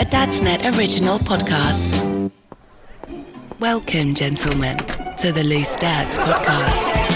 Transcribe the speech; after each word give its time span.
A 0.00 0.04
Dadsnet 0.04 0.78
original 0.78 1.18
podcast. 1.18 2.30
Welcome, 3.58 4.14
gentlemen, 4.14 4.78
to 5.18 5.30
the 5.30 5.44
Loose 5.44 5.76
Dads 5.76 6.16
podcast. 6.16 7.10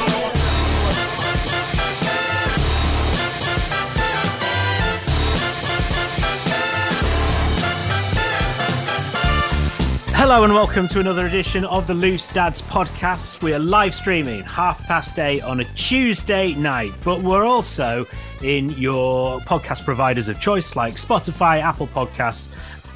Hello 10.16 10.44
and 10.44 10.52
welcome 10.52 10.86
to 10.88 11.00
another 11.00 11.26
edition 11.26 11.64
of 11.64 11.86
the 11.86 11.94
Loose 11.94 12.28
Dads 12.28 12.60
podcast. 12.60 13.42
We 13.42 13.54
are 13.54 13.58
live 13.58 13.94
streaming 13.94 14.42
half 14.42 14.86
past 14.86 15.18
eight 15.18 15.42
on 15.42 15.60
a 15.60 15.64
Tuesday 15.64 16.54
night, 16.54 16.92
but 17.02 17.22
we're 17.22 17.44
also 17.44 18.06
in 18.42 18.70
your 18.70 19.40
podcast 19.40 19.84
providers 19.84 20.28
of 20.28 20.38
choice 20.38 20.76
like 20.76 20.94
Spotify, 20.94 21.62
Apple 21.62 21.86
Podcasts, 21.86 22.50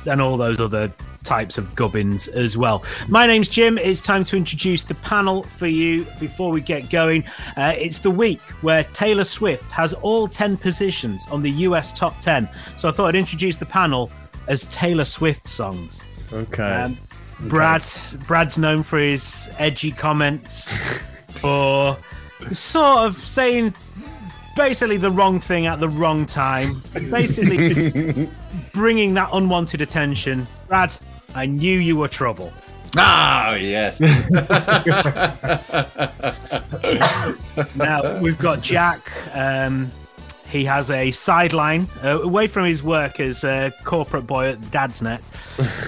and 0.08 0.20
all 0.20 0.36
those 0.36 0.58
other 0.60 0.92
types 1.24 1.58
of 1.58 1.74
gubbins 1.74 2.28
as 2.28 2.56
well. 2.56 2.82
My 3.08 3.26
name's 3.26 3.48
Jim. 3.48 3.78
It's 3.78 4.00
time 4.00 4.24
to 4.24 4.36
introduce 4.36 4.84
the 4.84 4.94
panel 4.96 5.42
for 5.42 5.66
you 5.66 6.06
before 6.18 6.50
we 6.50 6.60
get 6.60 6.90
going. 6.90 7.24
Uh, 7.56 7.74
it's 7.76 7.98
the 7.98 8.10
week 8.10 8.40
where 8.62 8.84
Taylor 8.84 9.24
Swift 9.24 9.70
has 9.70 9.94
all 9.94 10.26
10 10.26 10.56
positions 10.56 11.26
on 11.30 11.42
the 11.42 11.50
US 11.50 11.92
top 11.92 12.18
10. 12.20 12.48
So 12.76 12.88
I 12.88 12.92
thought 12.92 13.08
I'd 13.08 13.16
introduce 13.16 13.56
the 13.56 13.66
panel 13.66 14.10
as 14.46 14.64
Taylor 14.66 15.04
Swift 15.04 15.46
songs. 15.46 16.04
Okay. 16.32 16.62
Um, 16.62 16.98
Brad, 17.40 17.86
Brad's 18.26 18.58
known 18.58 18.82
for 18.82 18.98
his 18.98 19.48
edgy 19.58 19.92
comments, 19.92 20.76
for 21.28 21.96
sort 22.52 23.06
of 23.06 23.16
saying 23.16 23.72
basically 24.56 24.96
the 24.96 25.10
wrong 25.10 25.38
thing 25.38 25.66
at 25.66 25.78
the 25.78 25.88
wrong 25.88 26.26
time, 26.26 26.82
basically 27.10 28.28
bringing 28.72 29.14
that 29.14 29.30
unwanted 29.32 29.80
attention. 29.80 30.46
Brad, 30.68 30.94
I 31.34 31.46
knew 31.46 31.78
you 31.78 31.96
were 31.96 32.08
trouble. 32.08 32.52
Ah, 32.96 33.54
yes. 33.54 34.00
Now 37.76 38.20
we've 38.20 38.38
got 38.38 38.62
Jack. 38.62 39.12
Um, 39.34 39.90
he 40.48 40.64
has 40.64 40.90
a 40.90 41.10
sideline 41.10 41.86
uh, 42.02 42.22
away 42.22 42.46
from 42.46 42.64
his 42.64 42.82
work 42.82 43.20
as 43.20 43.44
a 43.44 43.72
corporate 43.84 44.26
boy 44.26 44.50
at 44.50 44.60
Dadsnet. 44.60 45.28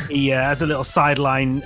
He 0.10 0.32
uh, 0.32 0.40
has 0.40 0.62
a 0.62 0.66
little 0.66 0.84
sideline 0.84 1.62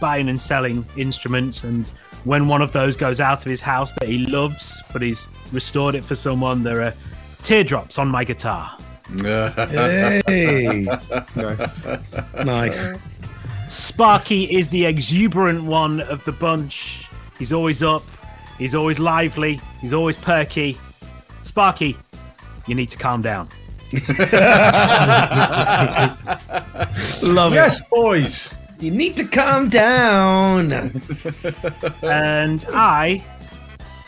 buying 0.00 0.28
and 0.28 0.40
selling 0.40 0.84
instruments, 0.96 1.62
and 1.62 1.86
when 2.24 2.48
one 2.48 2.62
of 2.62 2.72
those 2.72 2.96
goes 2.96 3.20
out 3.20 3.44
of 3.44 3.50
his 3.50 3.60
house 3.60 3.92
that 3.94 4.08
he 4.08 4.26
loves, 4.26 4.82
but 4.92 5.02
he's 5.02 5.28
restored 5.52 5.94
it 5.94 6.02
for 6.02 6.14
someone, 6.14 6.62
there 6.62 6.82
are 6.82 6.94
teardrops 7.42 7.98
on 7.98 8.08
my 8.08 8.24
guitar. 8.24 8.76
Hey. 9.18 10.86
nice. 11.36 11.86
Nice. 12.44 12.94
Sparky 13.68 14.44
is 14.44 14.68
the 14.68 14.84
exuberant 14.84 15.64
one 15.64 16.00
of 16.02 16.24
the 16.24 16.32
bunch. 16.32 17.08
He's 17.38 17.52
always 17.52 17.82
up. 17.82 18.02
He's 18.58 18.74
always 18.74 18.98
lively. 18.98 19.60
He's 19.80 19.94
always 19.94 20.16
perky. 20.16 20.78
Sparky, 21.42 21.96
you 22.66 22.74
need 22.74 22.90
to 22.90 22.98
calm 22.98 23.22
down. 23.22 23.48
Love 27.22 27.52
it. 27.52 27.56
Yes, 27.56 27.82
boys. 27.90 28.54
You 28.78 28.90
need 28.90 29.16
to 29.16 29.24
calm 29.24 29.68
down. 29.68 30.72
And 32.02 32.64
I 32.72 33.24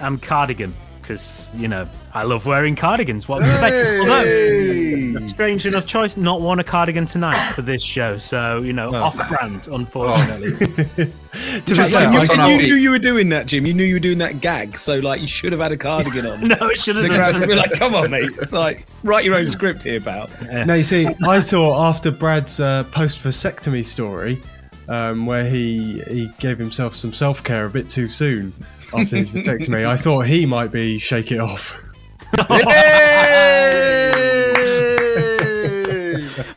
am 0.00 0.18
cardigan 0.18 0.72
because, 1.04 1.50
you 1.54 1.68
know, 1.68 1.86
I 2.14 2.22
love 2.22 2.46
wearing 2.46 2.76
cardigans. 2.76 3.28
What 3.28 3.42
can 3.42 3.50
I 3.50 3.56
say? 3.56 3.98
Although, 4.00 5.26
strange 5.26 5.66
enough 5.66 5.86
choice, 5.86 6.16
not 6.16 6.40
worn 6.40 6.60
a 6.60 6.64
cardigan 6.64 7.04
tonight 7.04 7.36
for 7.52 7.60
this 7.60 7.82
show. 7.82 8.16
So, 8.16 8.58
you 8.60 8.72
know, 8.72 8.94
off 8.94 9.16
brand, 9.28 9.68
unfortunately. 9.68 11.12
To 11.34 11.74
just 11.74 11.90
like, 11.90 12.04
Yeah, 12.12 12.22
you, 12.22 12.42
I 12.42 12.48
you 12.48 12.56
knew 12.58 12.74
you 12.76 12.90
were 12.92 12.98
doing 13.00 13.28
that, 13.30 13.46
Jim. 13.46 13.66
You 13.66 13.74
knew 13.74 13.82
you 13.82 13.96
were 13.96 14.00
doing 14.00 14.18
that 14.18 14.40
gag, 14.40 14.78
so 14.78 15.00
like 15.00 15.20
you 15.20 15.26
should 15.26 15.50
have 15.50 15.60
had 15.60 15.72
a 15.72 15.76
cardigan 15.76 16.26
on. 16.26 16.40
no, 16.48 16.68
it 16.68 16.78
should 16.78 16.94
have 16.94 17.02
the 17.02 17.08
been. 17.08 17.18
crowd 17.18 17.34
would 17.34 17.48
be 17.48 17.56
like, 17.56 17.72
"Come 17.72 17.92
on, 17.96 18.08
mate!" 18.12 18.30
It's 18.40 18.52
like 18.52 18.86
write 19.02 19.24
your 19.24 19.34
own 19.34 19.48
script 19.48 19.82
here, 19.82 20.00
pal. 20.00 20.30
No, 20.64 20.74
you 20.74 20.84
see, 20.84 21.08
I 21.26 21.40
thought 21.40 21.88
after 21.88 22.12
Brad's 22.12 22.60
uh, 22.60 22.84
post 22.84 23.18
vasectomy 23.18 23.84
story, 23.84 24.40
um, 24.88 25.26
where 25.26 25.44
he 25.50 26.02
he 26.02 26.30
gave 26.38 26.56
himself 26.56 26.94
some 26.94 27.12
self 27.12 27.42
care 27.42 27.66
a 27.66 27.70
bit 27.70 27.88
too 27.88 28.06
soon 28.06 28.52
after 28.94 29.16
his 29.16 29.30
vasectomy, 29.30 29.86
I 29.86 29.96
thought 29.96 30.26
he 30.26 30.46
might 30.46 30.72
be 30.72 30.98
shake 30.98 31.32
it 31.32 31.40
off. 31.40 31.80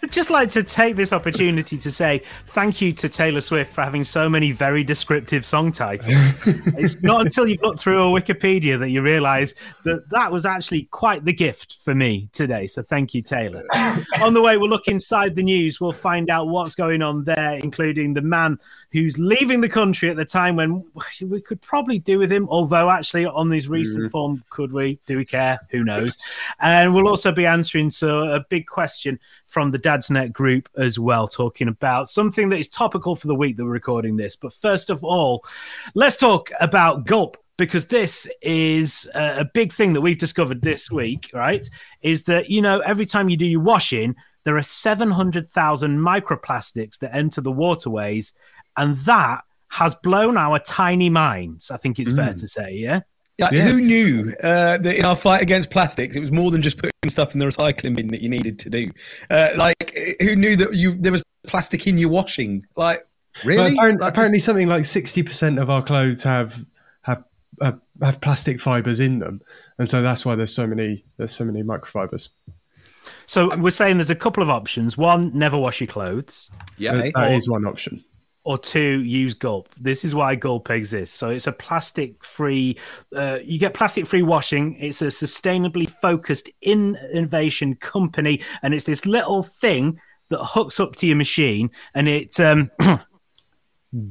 I'd 0.03 0.11
just 0.11 0.29
like 0.29 0.49
to 0.51 0.63
take 0.63 0.95
this 0.95 1.13
opportunity 1.13 1.77
to 1.77 1.91
say 1.91 2.21
thank 2.45 2.81
you 2.81 2.93
to 2.93 3.09
Taylor 3.09 3.41
Swift 3.41 3.73
for 3.73 3.81
having 3.83 4.03
so 4.03 4.29
many 4.29 4.51
very 4.51 4.83
descriptive 4.83 5.45
song 5.45 5.71
titles. 5.71 6.07
it's 6.77 7.01
not 7.03 7.21
until 7.21 7.47
you 7.47 7.57
look 7.61 7.79
through 7.79 8.01
a 8.01 8.21
Wikipedia 8.21 8.79
that 8.79 8.89
you 8.89 9.01
realize 9.01 9.55
that 9.83 10.09
that 10.09 10.31
was 10.31 10.45
actually 10.45 10.83
quite 10.91 11.25
the 11.25 11.33
gift 11.33 11.77
for 11.83 11.95
me 11.95 12.29
today. 12.33 12.67
So 12.67 12.81
thank 12.81 13.13
you, 13.13 13.21
Taylor. 13.21 13.63
on 14.21 14.33
the 14.33 14.41
way, 14.41 14.57
we'll 14.57 14.69
look 14.69 14.87
inside 14.87 15.35
the 15.35 15.43
news. 15.43 15.79
We'll 15.79 15.91
find 15.91 16.29
out 16.29 16.47
what's 16.47 16.75
going 16.75 17.01
on 17.01 17.23
there, 17.23 17.53
including 17.53 18.13
the 18.13 18.21
man 18.21 18.59
who's 18.91 19.17
leaving 19.17 19.61
the 19.61 19.69
country 19.69 20.09
at 20.09 20.16
the 20.16 20.25
time 20.25 20.55
when 20.55 20.85
we 21.21 21.41
could 21.41 21.61
probably 21.61 21.99
do 21.99 22.19
with 22.19 22.31
him. 22.31 22.47
Although, 22.49 22.89
actually, 22.89 23.25
on 23.25 23.49
this 23.49 23.67
recent 23.67 24.05
mm. 24.05 24.11
form, 24.11 24.43
could 24.49 24.71
we? 24.71 24.99
Do 25.05 25.17
we 25.17 25.25
care? 25.25 25.57
Who 25.71 25.83
knows? 25.83 26.17
And 26.59 26.93
we'll 26.93 27.07
also 27.07 27.31
be 27.31 27.45
answering 27.45 27.89
so 27.89 28.29
a 28.29 28.39
big 28.49 28.67
question 28.67 29.19
from 29.45 29.66
the 29.72 29.79
Dadsnet 29.79 30.31
group 30.31 30.69
as 30.75 31.00
well, 31.00 31.28
talking 31.28 31.67
about 31.67 32.09
something 32.09 32.50
that 32.50 32.57
is 32.57 32.69
topical 32.69 33.16
for 33.16 33.28
the 33.28 33.35
week 33.35 33.57
that 33.57 33.66
we're 33.66 33.72
recording 33.72 34.17
this. 34.17 34.35
But 34.35 34.53
first 34.53 34.89
of 34.89 35.03
all, 35.03 35.44
let's 35.95 36.17
talk 36.17 36.51
about 36.59 37.05
Gulp 37.05 37.38
because 37.57 37.88
this 37.88 38.28
is 38.41 39.07
a 39.16 39.38
a 39.39 39.45
big 39.53 39.73
thing 39.73 39.94
that 39.94 40.01
we've 40.01 40.17
discovered 40.17 40.61
this 40.61 40.91
week, 40.91 41.29
right? 41.33 41.67
Is 42.01 42.23
that, 42.23 42.50
you 42.50 42.61
know, 42.61 42.79
every 42.79 43.05
time 43.05 43.29
you 43.29 43.38
do 43.38 43.45
your 43.45 43.61
washing, 43.61 44.16
there 44.44 44.57
are 44.57 44.63
700,000 44.63 45.99
microplastics 45.99 46.99
that 46.99 47.16
enter 47.16 47.41
the 47.41 47.52
waterways, 47.52 48.34
and 48.78 48.96
that 48.97 49.43
has 49.69 49.96
blown 49.96 50.37
our 50.37 50.59
tiny 50.59 51.09
minds. 51.09 51.69
I 51.72 51.78
think 51.78 51.99
it's 51.99 52.14
fair 52.14 52.29
mm. 52.29 52.40
to 52.40 52.47
say, 52.47 52.73
yeah? 52.73 53.02
Like, 53.39 53.53
Who 53.53 53.79
knew 53.81 54.34
uh, 54.43 54.78
that 54.79 54.95
in 54.97 55.05
our 55.05 55.16
fight 55.16 55.41
against 55.43 55.69
plastics, 55.69 56.16
it 56.16 56.19
was 56.19 56.31
more 56.31 56.49
than 56.49 56.61
just 56.63 56.78
putting 56.78 56.91
stuff 57.07 57.34
in 57.34 57.39
the 57.39 57.45
recycling 57.45 57.95
bin 57.95 58.07
that 58.07 58.22
you 58.22 58.29
needed 58.29 58.57
to 58.59 58.69
do? 58.69 58.91
Uh, 59.29 59.49
like, 59.55 59.95
who 60.19 60.35
knew 60.35 60.55
that 60.55 60.73
you 60.73 60.95
there 60.95 61.11
was 61.11 61.22
plastic 61.45 61.85
in 61.85 61.97
your 61.99 62.09
washing? 62.09 62.66
Like, 62.75 62.99
really? 63.45 63.57
But 63.57 63.73
apparently, 63.73 64.01
Like, 64.03 64.11
apparently 64.13 64.39
something 64.39 64.67
like 64.67 64.85
sixty 64.85 65.22
percent 65.22 65.59
of 65.59 65.69
our 65.69 65.84
clothes 65.84 66.23
have 66.23 66.66
have 67.03 67.23
uh, 67.61 67.73
have 68.01 68.22
plastic 68.22 68.59
fibers 68.59 68.99
in 68.99 69.19
them, 69.19 69.41
and 69.78 69.87
so 69.87 70.01
that's 70.01 70.25
why 70.25 70.33
there's 70.35 70.53
so 70.55 70.66
many 70.66 71.05
there's 71.17 71.31
so 71.31 71.45
many 71.45 71.61
microfibers. 71.61 72.29
So 73.28 73.55
we're 73.57 73.69
saying 73.69 73.97
there's 73.97 74.09
a 74.09 74.16
couple 74.16 74.41
of 74.41 74.49
options. 74.49 74.97
One, 74.97 75.31
never 75.37 75.57
wash 75.59 75.79
your 75.79 75.87
clothes. 75.87 76.49
yeah, 76.78 76.93
That- 76.93 76.99
mate. 76.99 77.13
that 77.16 77.31
is 77.33 77.47
one 77.47 77.66
option. 77.66 78.03
Or 78.47 78.58
two 78.58 79.03
use 79.03 79.34
gulp 79.34 79.67
this 79.78 80.05
is 80.05 80.16
why 80.16 80.34
gulp 80.35 80.70
exists 80.70 81.14
so 81.17 81.29
it's 81.29 81.47
a 81.47 81.52
plastic 81.52 82.23
free 82.23 82.78
uh, 83.16 83.38
you 83.44 83.59
get 83.59 83.73
plastic 83.73 84.08
free 84.08 84.23
washing 84.23 84.76
it's 84.79 85.02
a 85.02 85.08
sustainably 85.08 85.88
focused 85.90 86.49
innovation 86.61 87.76
company 87.76 88.40
and 88.61 88.73
it's 88.73 88.85
this 88.85 89.05
little 89.05 89.44
thing 89.44 89.99
that 90.29 90.40
hooks 90.41 90.79
up 90.79 90.96
to 90.96 91.05
your 91.05 91.17
machine 91.17 91.70
and 91.94 92.08
it 92.08 92.40
um, 92.40 92.72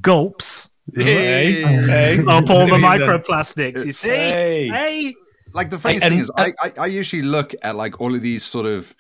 gulps 0.01 0.71
Hey, 0.95 1.63
hey. 1.63 2.19
up 2.29 2.49
all 2.49 2.67
the 2.69 2.77
microplastics. 2.77 3.85
You 3.85 3.91
see? 3.91 4.09
Hey. 4.09 4.69
hey. 4.69 5.15
like 5.53 5.69
the 5.71 5.79
funny 5.81 5.95
Hey, 5.95 6.01
thing 6.01 6.13
and- 6.13 6.21
is 6.21 6.31
I, 6.37 6.53
I 6.63 6.73
i 6.79 6.87
usually 6.87 7.23
look 7.23 7.55
at 7.63 7.75
like 7.75 8.01
all 8.01 8.15
of 8.15 8.21
these 8.23 8.45
sort 8.45 8.67
of 8.67 8.95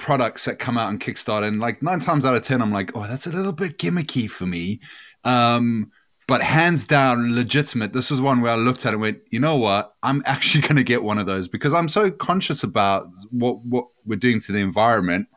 products 0.00 0.46
that 0.46 0.58
come 0.58 0.76
out 0.76 0.86
on 0.86 0.98
kickstarter 0.98 1.46
and 1.46 1.60
like 1.60 1.82
nine 1.82 2.00
times 2.00 2.24
out 2.24 2.34
of 2.34 2.42
ten 2.42 2.62
i'm 2.62 2.72
like 2.72 2.90
oh 2.96 3.06
that's 3.06 3.26
a 3.26 3.30
little 3.30 3.52
bit 3.52 3.78
gimmicky 3.78 4.28
for 4.28 4.46
me. 4.46 4.80
Um 5.24 5.92
but 6.26 6.42
hands 6.42 6.84
down 6.84 7.34
legitimate 7.34 7.92
this 7.92 8.10
is 8.10 8.20
one 8.20 8.40
where 8.40 8.52
i 8.52 8.54
looked 8.56 8.86
at 8.86 8.90
it 8.90 8.94
and 8.94 9.02
went 9.02 9.20
you 9.30 9.38
know 9.38 9.56
what? 9.56 9.94
I'm 10.02 10.22
actually 10.26 10.62
going 10.62 10.76
to 10.76 10.84
get 10.84 11.02
one 11.02 11.18
of 11.18 11.26
those 11.26 11.48
because 11.48 11.72
i'm 11.72 11.88
so 11.88 12.10
conscious 12.10 12.62
about 12.64 13.04
what 13.30 13.64
what 13.64 13.86
we're 14.04 14.16
doing 14.16 14.40
to 14.40 14.52
the 14.52 14.60
environment 14.60 15.28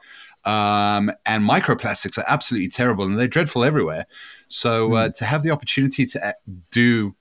um, 0.45 1.09
and 1.25 1.47
microplastics 1.47 2.17
are 2.17 2.25
absolutely 2.27 2.67
terrible 2.67 3.05
and 3.05 3.17
they're 3.17 3.29
dreadful 3.29 3.63
everywhere. 3.63 4.07
So 4.49 4.93
uh, 4.93 5.09
to 5.15 5.23
have 5.23 5.41
the 5.41 5.51
opportunity 5.51 6.05
to 6.07 6.35
do 6.69 7.15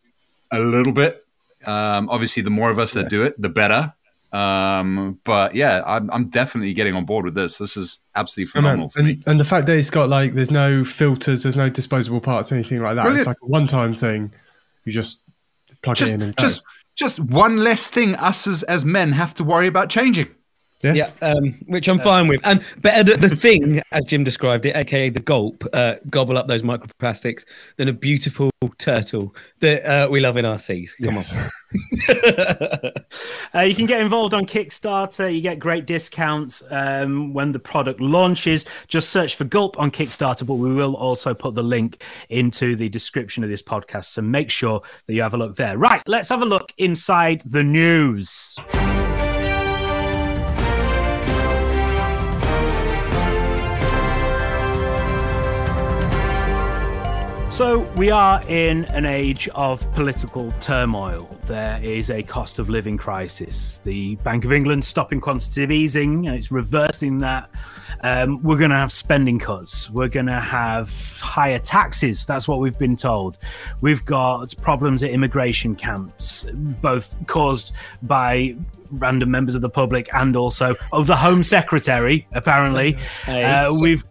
a 0.50 0.58
little 0.58 0.92
bit 0.92 1.22
um, 1.66 2.08
obviously, 2.10 2.42
the 2.42 2.50
more 2.50 2.70
of 2.70 2.78
us 2.78 2.92
that 2.94 3.08
do 3.08 3.22
it, 3.22 3.40
the 3.40 3.48
better. 3.48 3.94
Um, 4.32 5.20
but 5.24 5.54
yeah, 5.54 5.82
I'm, 5.84 6.10
I'm 6.10 6.28
definitely 6.28 6.72
getting 6.72 6.94
on 6.94 7.04
board 7.04 7.26
with 7.26 7.34
this. 7.34 7.58
This 7.58 7.76
is 7.76 7.98
absolutely 8.14 8.50
phenomenal 8.50 8.88
for 8.88 9.02
me. 9.02 9.12
and, 9.12 9.24
and 9.26 9.40
the 9.40 9.44
fact 9.44 9.66
that 9.66 9.76
it's 9.76 9.90
got 9.90 10.08
like 10.08 10.32
there's 10.32 10.50
no 10.50 10.84
filters, 10.84 11.42
there's 11.42 11.56
no 11.56 11.68
disposable 11.68 12.20
parts, 12.20 12.50
anything 12.50 12.80
like 12.82 12.94
that. 12.94 13.02
Brilliant. 13.02 13.20
It's 13.20 13.26
like 13.26 13.36
a 13.42 13.46
one-time 13.46 13.94
thing. 13.94 14.32
You 14.84 14.92
just 14.92 15.22
plug 15.82 15.96
Just, 15.96 16.12
it 16.12 16.14
in 16.14 16.22
and 16.22 16.36
go. 16.36 16.42
just, 16.42 16.62
just 16.94 17.20
one 17.20 17.58
less 17.58 17.90
thing 17.90 18.14
us 18.16 18.46
as, 18.46 18.62
as 18.64 18.84
men 18.84 19.12
have 19.12 19.34
to 19.34 19.44
worry 19.44 19.66
about 19.66 19.90
changing. 19.90 20.28
Yeah. 20.82 20.94
Yeah, 20.94 21.10
um, 21.20 21.54
which 21.66 21.88
I'm 21.88 21.98
fine 21.98 22.28
with. 22.28 22.44
And 22.46 22.64
better 22.80 23.04
the, 23.04 23.28
the 23.28 23.36
thing, 23.36 23.80
as 23.92 24.04
Jim 24.06 24.24
described 24.24 24.66
it, 24.66 24.76
aka 24.76 25.10
the 25.10 25.20
gulp, 25.20 25.64
uh, 25.72 25.96
gobble 26.10 26.36
up 26.38 26.48
those 26.48 26.62
microplastics, 26.62 27.44
than 27.76 27.88
a 27.88 27.92
beautiful 27.92 28.50
turtle 28.78 29.34
that 29.60 29.84
uh, 29.84 30.08
we 30.10 30.20
love 30.20 30.36
in 30.36 30.44
our 30.44 30.58
seas. 30.58 30.94
Come 31.02 31.14
Yes. 31.14 31.34
on. 31.36 31.50
Uh, 33.54 33.60
you 33.60 33.74
can 33.74 33.84
get 33.84 34.00
involved 34.00 34.32
on 34.32 34.46
Kickstarter. 34.46 35.32
You 35.32 35.42
get 35.42 35.58
great 35.58 35.84
discounts 35.84 36.62
um, 36.70 37.34
when 37.34 37.52
the 37.52 37.58
product 37.58 38.00
launches. 38.00 38.64
Just 38.88 39.10
search 39.10 39.34
for 39.34 39.44
Gulp 39.44 39.78
on 39.78 39.90
Kickstarter, 39.90 40.46
but 40.46 40.54
we 40.54 40.72
will 40.72 40.96
also 40.96 41.34
put 41.34 41.54
the 41.54 41.62
link 41.62 42.02
into 42.30 42.76
the 42.76 42.88
description 42.88 43.44
of 43.44 43.50
this 43.50 43.62
podcast. 43.62 44.06
So 44.06 44.22
make 44.22 44.50
sure 44.50 44.80
that 45.06 45.12
you 45.12 45.20
have 45.20 45.34
a 45.34 45.36
look 45.36 45.56
there. 45.56 45.76
Right, 45.76 46.00
let's 46.06 46.30
have 46.30 46.40
a 46.40 46.46
look 46.46 46.72
inside 46.78 47.42
the 47.44 47.62
news. 47.62 48.56
So, 57.62 57.78
we 57.94 58.10
are 58.10 58.42
in 58.48 58.86
an 58.86 59.06
age 59.06 59.48
of 59.54 59.88
political 59.92 60.50
turmoil. 60.58 61.28
There 61.44 61.78
is 61.80 62.10
a 62.10 62.20
cost 62.20 62.58
of 62.58 62.68
living 62.68 62.98
crisis. 62.98 63.76
The 63.76 64.16
Bank 64.16 64.44
of 64.44 64.52
England 64.52 64.84
stopping 64.84 65.20
quantitative 65.20 65.70
easing, 65.70 66.26
and 66.26 66.36
it's 66.36 66.50
reversing 66.50 67.20
that. 67.20 67.54
Um, 68.00 68.42
we're 68.42 68.58
going 68.58 68.72
to 68.72 68.76
have 68.76 68.90
spending 68.90 69.38
cuts. 69.38 69.88
We're 69.88 70.08
going 70.08 70.26
to 70.26 70.40
have 70.40 70.90
higher 71.20 71.60
taxes. 71.60 72.26
That's 72.26 72.48
what 72.48 72.58
we've 72.58 72.76
been 72.76 72.96
told. 72.96 73.38
We've 73.80 74.04
got 74.04 74.52
problems 74.60 75.04
at 75.04 75.10
immigration 75.10 75.76
camps, 75.76 76.44
both 76.52 77.14
caused 77.28 77.76
by 78.02 78.56
random 78.90 79.30
members 79.30 79.54
of 79.54 79.62
the 79.62 79.70
public 79.70 80.12
and 80.12 80.34
also 80.34 80.74
of 80.92 81.06
the 81.06 81.16
Home 81.16 81.44
Secretary, 81.44 82.26
apparently. 82.32 82.98
Uh, 83.28 83.72
we've 83.80 84.04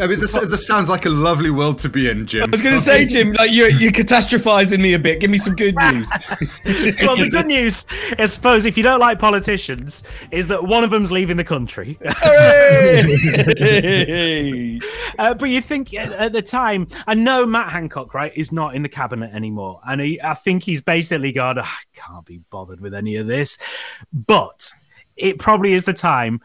I 0.00 0.06
mean, 0.06 0.20
this, 0.20 0.32
this 0.32 0.66
sounds 0.66 0.88
like 0.88 1.06
a 1.06 1.10
lovely 1.10 1.50
world 1.50 1.78
to 1.80 1.88
be 1.88 2.10
in, 2.10 2.26
Jim. 2.26 2.42
I 2.42 2.46
was 2.46 2.62
going 2.62 2.74
to 2.74 2.80
say, 2.80 3.06
Jim, 3.06 3.32
like 3.32 3.50
you're, 3.52 3.70
you're 3.70 3.92
catastrophizing 3.92 4.80
me 4.80 4.94
a 4.94 4.98
bit. 4.98 5.20
Give 5.20 5.30
me 5.30 5.38
some 5.38 5.54
good 5.54 5.74
news. 5.76 6.08
well, 7.02 7.16
the 7.16 7.30
good 7.30 7.46
news, 7.46 7.86
I 8.18 8.26
suppose, 8.26 8.66
if 8.66 8.76
you 8.76 8.82
don't 8.82 9.00
like 9.00 9.18
politicians, 9.18 10.02
is 10.30 10.48
that 10.48 10.64
one 10.64 10.84
of 10.84 10.90
them's 10.90 11.10
leaving 11.10 11.36
the 11.36 11.44
country. 11.44 11.98
Hooray! 12.04 13.02
Uh, 15.18 15.32
but 15.32 15.46
you 15.46 15.62
think 15.62 15.94
at, 15.94 16.12
at 16.12 16.32
the 16.32 16.42
time, 16.42 16.86
I 17.06 17.14
know 17.14 17.46
Matt 17.46 17.70
Hancock, 17.70 18.12
right, 18.12 18.32
is 18.36 18.52
not 18.52 18.74
in 18.74 18.82
the 18.82 18.88
cabinet 18.88 19.32
anymore, 19.32 19.80
and 19.86 20.00
he, 20.00 20.20
I 20.22 20.34
think 20.34 20.62
he's 20.62 20.82
basically 20.82 21.32
gone. 21.32 21.58
"Ah, 21.58 21.62
I 21.62 21.84
can't 21.98 22.26
be 22.26 22.40
bothered 22.50 22.80
with 22.80 22.94
any 22.94 23.16
of 23.16 23.26
this, 23.26 23.56
but 24.12 24.70
it 25.16 25.38
probably 25.38 25.72
is 25.72 25.84
the 25.84 25.92
time. 25.92 26.40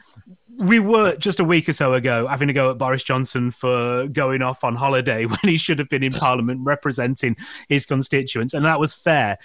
We 0.62 0.80
were 0.80 1.16
just 1.16 1.40
a 1.40 1.44
week 1.44 1.68
or 1.68 1.74
so 1.74 1.94
ago 1.94 2.28
having 2.28 2.50
a 2.50 2.54
go 2.54 2.72
at 2.72 2.78
Boris 2.78 3.04
Johnson 3.04 3.52
for 3.52 4.08
going 4.08 4.42
off 4.42 4.64
on 4.64 4.76
holiday 4.76 5.26
when 5.28 5.40
he 5.44 5.58
should 5.58 5.80
have 5.80 5.90
been 5.90 6.04
in 6.04 6.14
Parliament 6.14 6.62
representing 6.64 7.36
his 7.68 7.86
constituents, 7.86 8.54
and 8.54 8.64
that 8.66 8.80
was 8.80 8.94
fair. 8.94 9.38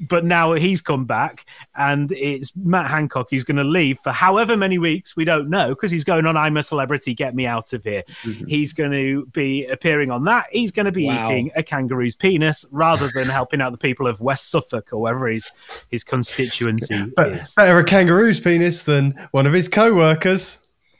But 0.00 0.24
now 0.24 0.54
he's 0.54 0.80
come 0.82 1.04
back, 1.04 1.46
and 1.76 2.10
it's 2.12 2.56
Matt 2.56 2.90
Hancock 2.90 3.28
who's 3.30 3.44
going 3.44 3.56
to 3.58 3.64
leave 3.64 3.98
for 3.98 4.10
however 4.12 4.56
many 4.56 4.78
weeks 4.78 5.16
we 5.16 5.24
don't 5.24 5.50
know 5.50 5.68
because 5.70 5.90
he's 5.90 6.04
going 6.04 6.26
on 6.26 6.36
I'm 6.36 6.56
a 6.56 6.62
Celebrity, 6.62 7.14
Get 7.14 7.34
Me 7.34 7.46
Out 7.46 7.72
of 7.72 7.82
Here. 7.84 8.02
Mm-hmm. 8.22 8.46
He's 8.46 8.72
going 8.72 8.92
to 8.92 9.26
be 9.26 9.66
appearing 9.66 10.10
on 10.10 10.24
that. 10.24 10.46
He's 10.50 10.72
going 10.72 10.86
to 10.86 10.92
be 10.92 11.06
Wow. 11.06 11.24
eating 11.24 11.50
a 11.56 11.62
kangaroo's 11.62 12.14
penis 12.16 12.64
rather 12.70 13.08
than 13.14 13.26
helping 13.28 13.60
out 13.60 13.72
the 13.72 13.78
people 13.78 14.06
of 14.06 14.20
West 14.20 14.50
Suffolk 14.50 14.92
or 14.92 15.02
wherever 15.02 15.26
his 15.28 15.50
his 15.88 16.02
constituency 16.04 17.12
But 17.16 17.28
is. 17.28 17.54
better 17.54 17.78
a 17.78 17.84
kangaroo's 17.84 18.40
penis 18.40 18.84
than 18.84 19.12
one 19.32 19.46
of 19.46 19.52
his 19.52 19.68
co-workers. 19.68 20.53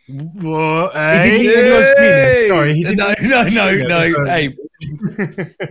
Whoa, 0.07 0.91
He 0.93 0.99
eh? 0.99 1.23
didn't 1.23 1.41
eat 1.41 1.57
anyone's 1.57 1.89
penis. 1.97 2.49
Sorry, 2.49 2.75
he 2.75 2.83
didn't 2.83 2.99
no, 2.99 3.45
no, 3.49 3.75
no, 3.75 4.09
no. 4.09 4.25
Hey, 4.27 4.55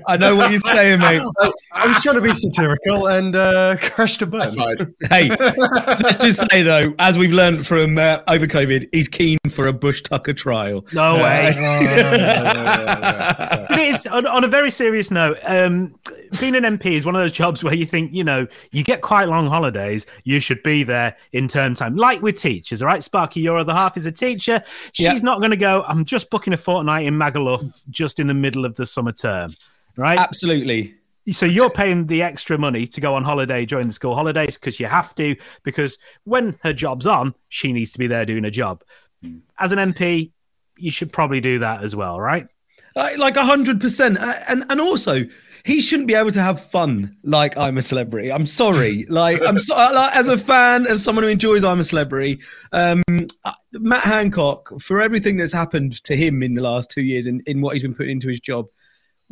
I 0.07 0.17
know 0.17 0.35
what 0.35 0.51
you're 0.51 0.59
saying, 0.61 0.99
mate. 0.99 1.21
I 1.71 1.87
was 1.87 2.01
trying 2.01 2.15
to 2.15 2.21
be 2.21 2.33
satirical 2.33 3.07
and 3.07 3.35
uh, 3.35 3.77
crashed 3.81 4.21
a 4.21 4.25
burn. 4.25 4.55
Hey, 5.09 5.29
let's 5.29 6.15
just 6.17 6.49
say 6.51 6.63
though, 6.63 6.93
as 6.99 7.17
we've 7.17 7.31
learned 7.33 7.65
from 7.67 7.97
uh, 7.97 8.19
over 8.27 8.47
COVID, 8.47 8.87
he's 8.91 9.07
keen 9.07 9.37
for 9.49 9.67
a 9.67 9.73
Bush 9.73 10.01
Tucker 10.01 10.33
trial. 10.33 10.85
No 10.93 11.15
way. 11.23 11.53
Oh, 11.63 13.65
But 13.69 13.79
it 13.79 13.95
is 13.95 14.05
on, 14.07 14.25
on 14.25 14.43
a 14.43 14.47
very 14.47 14.69
serious 14.69 15.11
note. 15.11 15.37
Um, 15.43 15.95
being 16.39 16.55
an 16.55 16.63
MP 16.63 16.87
is 16.93 17.05
one 17.05 17.15
of 17.15 17.21
those 17.21 17.31
jobs 17.31 17.63
where 17.63 17.73
you 17.73 17.85
think, 17.85 18.13
you 18.13 18.23
know, 18.23 18.47
you 18.71 18.83
get 18.83 19.01
quite 19.01 19.27
long 19.27 19.47
holidays. 19.47 20.05
You 20.23 20.39
should 20.39 20.63
be 20.63 20.83
there 20.83 21.15
in 21.31 21.47
term 21.47 21.73
time, 21.75 21.95
like 21.95 22.21
with 22.21 22.37
teachers. 22.37 22.81
All 22.81 22.87
right, 22.87 23.03
Sparky, 23.03 23.41
your 23.41 23.57
other 23.57 23.73
half 23.73 23.97
is 23.97 24.05
a 24.05 24.11
teacher. 24.11 24.63
She's 24.93 25.05
Yeah. 25.05 25.13
not 25.21 25.39
going 25.39 25.51
to 25.51 25.57
go. 25.57 25.83
I'm 25.87 26.05
just 26.05 26.29
booking 26.29 26.53
a 26.53 26.57
fortnight 26.57 27.05
in 27.05 27.13
Magaluf 27.15 27.83
just 27.89 28.19
in 28.19 28.27
the 28.27 28.33
middle 28.33 28.65
of 28.65 28.75
the 28.75 28.85
summer 28.85 29.02
term, 29.11 29.53
right? 29.97 30.19
Absolutely. 30.19 30.95
So 31.31 31.45
you're 31.45 31.69
paying 31.69 32.07
the 32.07 32.21
extra 32.21 32.57
money 32.57 32.85
to 32.87 33.01
go 33.01 33.15
on 33.15 33.23
holiday 33.23 33.65
during 33.65 33.87
the 33.87 33.93
school 33.93 34.15
holidays 34.15 34.57
because 34.57 34.79
you 34.79 34.87
have 34.87 35.15
to. 35.15 35.35
Because 35.63 35.97
when 36.25 36.57
her 36.63 36.73
job's 36.73 37.07
on, 37.07 37.33
she 37.49 37.71
needs 37.71 37.93
to 37.93 37.99
be 37.99 38.07
there 38.07 38.25
doing 38.25 38.45
a 38.45 38.51
job. 38.51 38.83
As 39.57 39.71
an 39.71 39.93
MP, 39.93 40.31
you 40.77 40.91
should 40.91 41.13
probably 41.13 41.39
do 41.39 41.59
that 41.59 41.83
as 41.83 41.95
well, 41.95 42.19
right? 42.19 42.47
Like 42.95 43.37
a 43.37 43.45
hundred 43.45 43.81
percent, 43.81 44.19
and 44.19 44.65
and 44.69 44.79
also 44.79 45.23
he 45.65 45.79
shouldn't 45.79 46.07
be 46.07 46.13
able 46.13 46.31
to 46.31 46.41
have 46.41 46.59
fun 46.63 47.17
like 47.23 47.57
I'm 47.57 47.77
a 47.77 47.81
celebrity. 47.81 48.31
I'm 48.31 48.45
sorry, 48.45 49.05
like 49.09 49.41
I'm 49.41 49.57
so, 49.57 49.75
like, 49.75 50.15
as 50.15 50.27
a 50.27 50.37
fan 50.37 50.89
of 50.91 50.99
someone 50.99 51.23
who 51.23 51.29
enjoys 51.29 51.63
I'm 51.63 51.79
a 51.79 51.83
celebrity. 51.83 52.41
Um, 52.71 53.01
Matt 53.73 54.03
Hancock 54.03 54.79
for 54.81 55.01
everything 55.01 55.37
that's 55.37 55.53
happened 55.53 56.03
to 56.03 56.15
him 56.15 56.43
in 56.43 56.53
the 56.53 56.61
last 56.61 56.91
two 56.91 57.01
years 57.01 57.25
in, 57.25 57.41
in 57.47 57.61
what 57.61 57.73
he's 57.73 57.81
been 57.81 57.95
putting 57.95 58.11
into 58.11 58.27
his 58.27 58.39
job. 58.39 58.67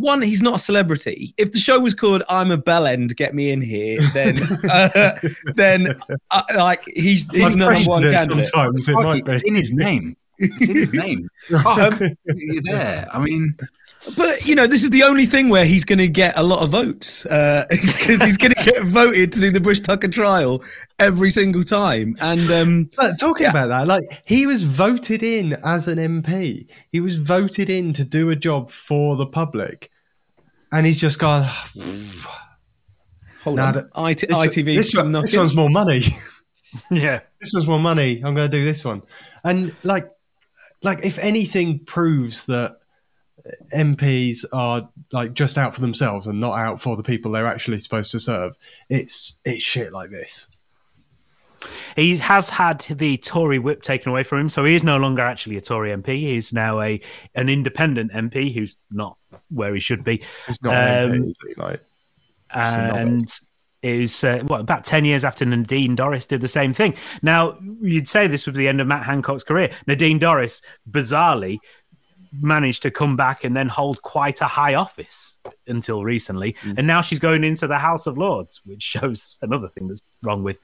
One, 0.02 0.24
he's 0.24 0.42
not 0.42 0.56
a 0.56 0.60
celebrity. 0.60 1.36
If 1.38 1.52
the 1.52 1.60
show 1.60 1.80
was 1.80 1.94
called 1.94 2.24
"I'm 2.28 2.50
a 2.50 2.58
Bellend, 2.58 3.16
Get 3.16 3.36
Me 3.36 3.52
in 3.52 3.62
Here," 3.62 4.00
then 4.14 4.36
uh, 4.70 5.20
then 5.56 6.02
uh, 6.32 6.42
like 6.56 6.84
he's, 6.88 7.26
he's 7.36 7.56
number 7.56 7.80
one 7.86 8.04
candidate. 8.04 8.48
Sometimes 8.48 8.90
it 8.90 8.94
might 8.96 9.26
be. 9.26 9.32
it's 9.32 9.44
in 9.44 9.56
his 9.56 9.72
name. 9.72 10.18
It's 10.42 10.70
in 10.70 10.76
his 10.76 10.94
name. 11.04 11.28
Oh, 11.54 11.90
um, 11.92 12.00
you're 12.26 12.64
there. 12.64 13.08
I 13.14 13.20
mean, 13.20 13.56
But 14.18 14.46
you 14.46 14.56
know, 14.56 14.68
this 14.68 14.84
is 14.84 14.90
the 14.90 15.04
only 15.04 15.26
thing 15.26 15.50
where 15.50 15.66
he's 15.66 15.84
going 15.86 16.00
to 16.00 16.08
get 16.08 16.38
a 16.38 16.44
lot 16.44 16.64
of 16.64 16.70
votes 16.72 17.26
uh, 17.28 17.66
because 17.70 18.18
he's 18.24 18.38
going 18.38 18.52
to 18.54 18.64
get 18.64 18.84
voted 18.84 19.32
to 19.34 19.40
do 19.40 19.52
the 19.52 19.62
Bush 19.62 19.80
Tucker 19.80 20.08
trial 20.08 20.64
every 21.00 21.30
single 21.30 21.64
time. 21.64 22.16
And 22.20 22.50
um, 22.52 22.90
But 22.98 23.20
talking 23.20 23.48
about 23.48 23.68
that, 23.68 23.88
like 23.88 24.04
he 24.26 24.46
was 24.48 24.64
voted 24.64 25.22
in 25.24 25.54
as 25.64 25.88
an 25.88 25.98
MP. 26.00 26.68
He 26.92 27.00
was 27.00 27.18
voted 27.18 27.70
in 27.70 27.94
to 27.94 28.04
do 28.04 28.30
a 28.32 28.36
job 28.36 28.72
for 28.72 29.16
the 29.16 29.28
public, 29.28 29.92
and 30.72 30.86
he's 30.86 30.98
just 30.98 31.20
gone. 31.20 31.44
Ah, 31.46 31.70
hold 33.44 33.58
Nah, 33.58 33.68
on, 33.68 33.74
th- 33.74 33.86
IT, 34.24 34.30
This, 34.30 34.40
ITV. 34.40 34.78
this, 34.78 34.96
one- 34.96 35.12
this 35.12 35.36
one's 35.38 35.54
more 35.56 35.70
money. 35.70 36.02
Yeah. 36.90 37.20
this 37.42 37.52
one's 37.54 37.68
more 37.68 37.80
money. 37.80 38.22
I'm 38.24 38.34
going 38.34 38.50
to 38.50 38.58
do 38.58 38.64
this 38.64 38.86
one, 38.86 39.02
and 39.44 39.76
like, 39.84 40.10
like 40.84 41.06
if 41.06 41.18
anything 41.20 41.80
proves 41.80 42.46
that 42.48 42.78
MPs 43.74 44.46
are 44.54 44.90
like 45.12 45.34
just 45.34 45.58
out 45.58 45.74
for 45.74 45.82
themselves 45.82 46.28
and 46.28 46.40
not 46.40 46.58
out 46.60 46.82
for 46.82 46.96
the 46.96 47.04
people 47.04 47.32
they're 47.32 47.48
actually 47.48 47.80
supposed 47.80 48.12
to 48.12 48.20
serve, 48.20 48.58
it's 48.90 49.36
it's 49.46 49.64
shit 49.64 49.94
like 49.94 50.10
this. 50.12 50.48
He 51.96 52.18
has 52.18 52.50
had 52.50 52.80
the 52.82 53.18
Tory 53.18 53.60
whip 53.60 53.84
taken 53.84 54.10
away 54.12 54.24
from 54.24 54.40
him, 54.40 54.50
so 54.50 54.66
he 54.66 54.74
is 54.74 54.84
no 54.84 54.98
longer 54.98 55.22
actually 55.22 55.58
a 55.58 55.62
Tory 55.62 55.92
MP. 55.92 56.20
He's 56.20 56.52
now 56.52 56.80
a 56.82 57.00
an 57.36 57.50
independent 57.50 58.12
MP 58.12 58.54
who's 58.54 58.78
not 58.90 59.18
where 59.50 59.74
he 59.74 59.80
should 59.80 60.04
be. 60.04 60.24
He's 60.48 60.62
not 60.64 60.74
an 60.74 61.12
Um, 61.12 61.18
MP, 61.18 61.30
is 61.30 61.40
he? 61.48 61.54
Like, 61.62 61.84
a 62.52 62.88
novice. 62.88 62.98
and 62.98 63.40
is 63.84 64.24
uh, 64.24 64.42
what 64.48 64.62
about 64.62 64.84
10 64.84 65.06
years 65.06 65.24
after 65.24 65.46
Nadine 65.46 65.96
Dorries 65.96 66.28
did 66.28 66.42
the 66.42 66.48
same 66.48 66.74
thing. 66.74 66.94
Now, 67.22 67.58
you'd 67.82 68.08
say 68.08 68.28
this 68.28 68.46
was 68.46 68.56
the 68.56 68.68
end 68.68 68.82
of 68.82 68.88
Matt 68.88 69.04
Hancock's 69.04 69.44
career. 69.44 69.72
Nadine 69.88 70.20
Dorries, 70.20 70.62
bizarrely, 70.90 71.60
managed 72.40 72.82
to 72.84 72.92
come 72.92 73.18
back 73.18 73.44
and 73.44 73.56
then 73.56 73.68
hold 73.68 74.02
quite 74.04 74.40
a 74.42 74.46
high 74.46 74.76
office 74.76 75.38
until 75.68 76.04
recently. 76.04 76.54
Mm. 76.62 76.78
And 76.78 76.88
now 76.88 77.02
she's 77.02 77.20
going 77.20 77.44
into 77.44 77.68
the 77.68 77.78
House 77.78 78.08
of 78.08 78.18
Lords, 78.18 78.62
which 78.66 78.82
shows 78.82 79.38
another 79.42 79.68
thing 79.68 79.88
that's 79.88 80.02
wrong 80.24 80.44
with 80.44 80.60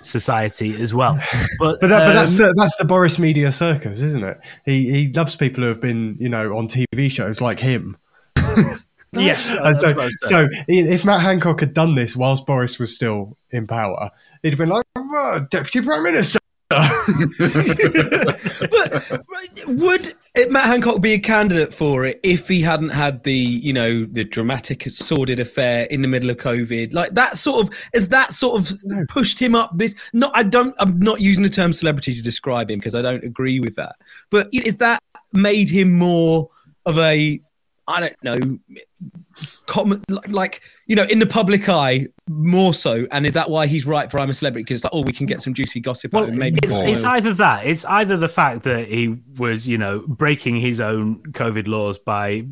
society 0.00 0.80
as 0.80 0.94
well. 0.94 1.18
But, 1.58 1.78
But, 1.80 1.88
that, 1.88 2.06
but 2.06 2.12
that's 2.14 2.40
um, 2.40 2.46
the 2.46 2.54
that's 2.56 2.76
the 2.76 2.84
Boris 2.84 3.18
media 3.18 3.52
circus, 3.52 4.00
isn't 4.00 4.24
it? 4.24 4.40
He 4.64 4.90
he 4.90 5.12
loves 5.12 5.36
people 5.36 5.62
who 5.62 5.68
have 5.68 5.80
been 5.80 6.16
you 6.18 6.28
know 6.28 6.56
on 6.56 6.68
TV 6.68 7.10
shows 7.10 7.40
like 7.40 7.60
him. 7.60 7.98
yes. 9.12 9.50
And 9.50 9.76
so 9.76 9.92
that's 9.92 9.96
what 9.96 10.02
I 10.02 10.06
was 10.06 10.16
so 10.22 10.48
if 10.68 11.04
Matt 11.04 11.20
Hancock 11.20 11.60
had 11.60 11.74
done 11.74 11.94
this 11.94 12.16
whilst 12.16 12.46
Boris 12.46 12.78
was 12.78 12.94
still 12.94 13.36
in 13.50 13.66
power, 13.66 14.10
he'd 14.42 14.50
have 14.50 14.58
been 14.58 14.68
like 14.68 14.84
"Oh, 14.96 15.46
deputy 15.50 15.84
prime 15.84 16.02
minister. 16.02 16.38
but 16.70 16.86
would 19.66 20.14
Matt 20.50 20.66
Hancock 20.66 21.00
be 21.00 21.14
a 21.14 21.18
candidate 21.18 21.74
for 21.74 22.04
it 22.04 22.20
if 22.22 22.46
he 22.46 22.60
hadn't 22.62 22.90
had 22.90 23.24
the 23.24 23.34
you 23.34 23.72
know 23.72 24.04
the 24.04 24.22
dramatic 24.22 24.84
sordid 24.92 25.40
affair 25.40 25.86
in 25.90 26.02
the 26.02 26.08
middle 26.08 26.30
of 26.30 26.36
COVID? 26.36 26.92
Like 26.94 27.10
that 27.10 27.36
sort 27.36 27.66
of 27.66 27.74
is 27.92 28.08
that 28.10 28.34
sort 28.34 28.60
of 28.60 28.72
pushed 29.08 29.40
him 29.40 29.56
up 29.56 29.72
this? 29.76 29.96
Not 30.12 30.30
I 30.34 30.44
don't 30.44 30.72
I'm 30.78 31.00
not 31.00 31.20
using 31.20 31.42
the 31.42 31.50
term 31.50 31.72
celebrity 31.72 32.14
to 32.14 32.22
describe 32.22 32.70
him 32.70 32.78
because 32.78 32.94
I 32.94 33.02
don't 33.02 33.24
agree 33.24 33.58
with 33.58 33.74
that. 33.74 33.96
But 34.30 34.48
is 34.52 34.76
that 34.76 35.02
made 35.32 35.68
him 35.68 35.98
more 35.98 36.48
of 36.86 36.98
a 36.98 37.40
I 37.90 38.00
don't 38.00 38.22
know 38.22 38.58
common 39.66 40.02
like, 40.08 40.28
like 40.28 40.62
you 40.86 40.96
know 40.96 41.04
in 41.04 41.18
the 41.18 41.26
public 41.26 41.68
eye 41.68 42.06
more 42.28 42.74
so. 42.74 43.06
And 43.10 43.26
is 43.26 43.34
that 43.34 43.50
why 43.50 43.66
he's 43.66 43.86
right 43.86 44.10
for 44.10 44.18
I'm 44.18 44.30
a 44.30 44.34
celebrity? 44.34 44.64
Because 44.64 44.84
like 44.84 44.92
oh 44.94 45.02
we 45.02 45.12
can 45.12 45.26
get 45.26 45.42
some 45.42 45.54
juicy 45.54 45.80
gossip 45.80 46.12
Well, 46.12 46.24
of 46.24 46.34
maybe. 46.34 46.58
it's, 46.62 46.74
it's 46.74 47.04
either 47.04 47.34
that. 47.34 47.66
It's 47.66 47.84
either 47.84 48.16
the 48.16 48.28
fact 48.28 48.62
that 48.64 48.88
he 48.88 49.16
was, 49.36 49.66
you 49.66 49.78
know, 49.78 50.00
breaking 50.06 50.56
his 50.56 50.80
own 50.80 51.22
COVID 51.32 51.66
laws 51.66 51.98
by 51.98 52.46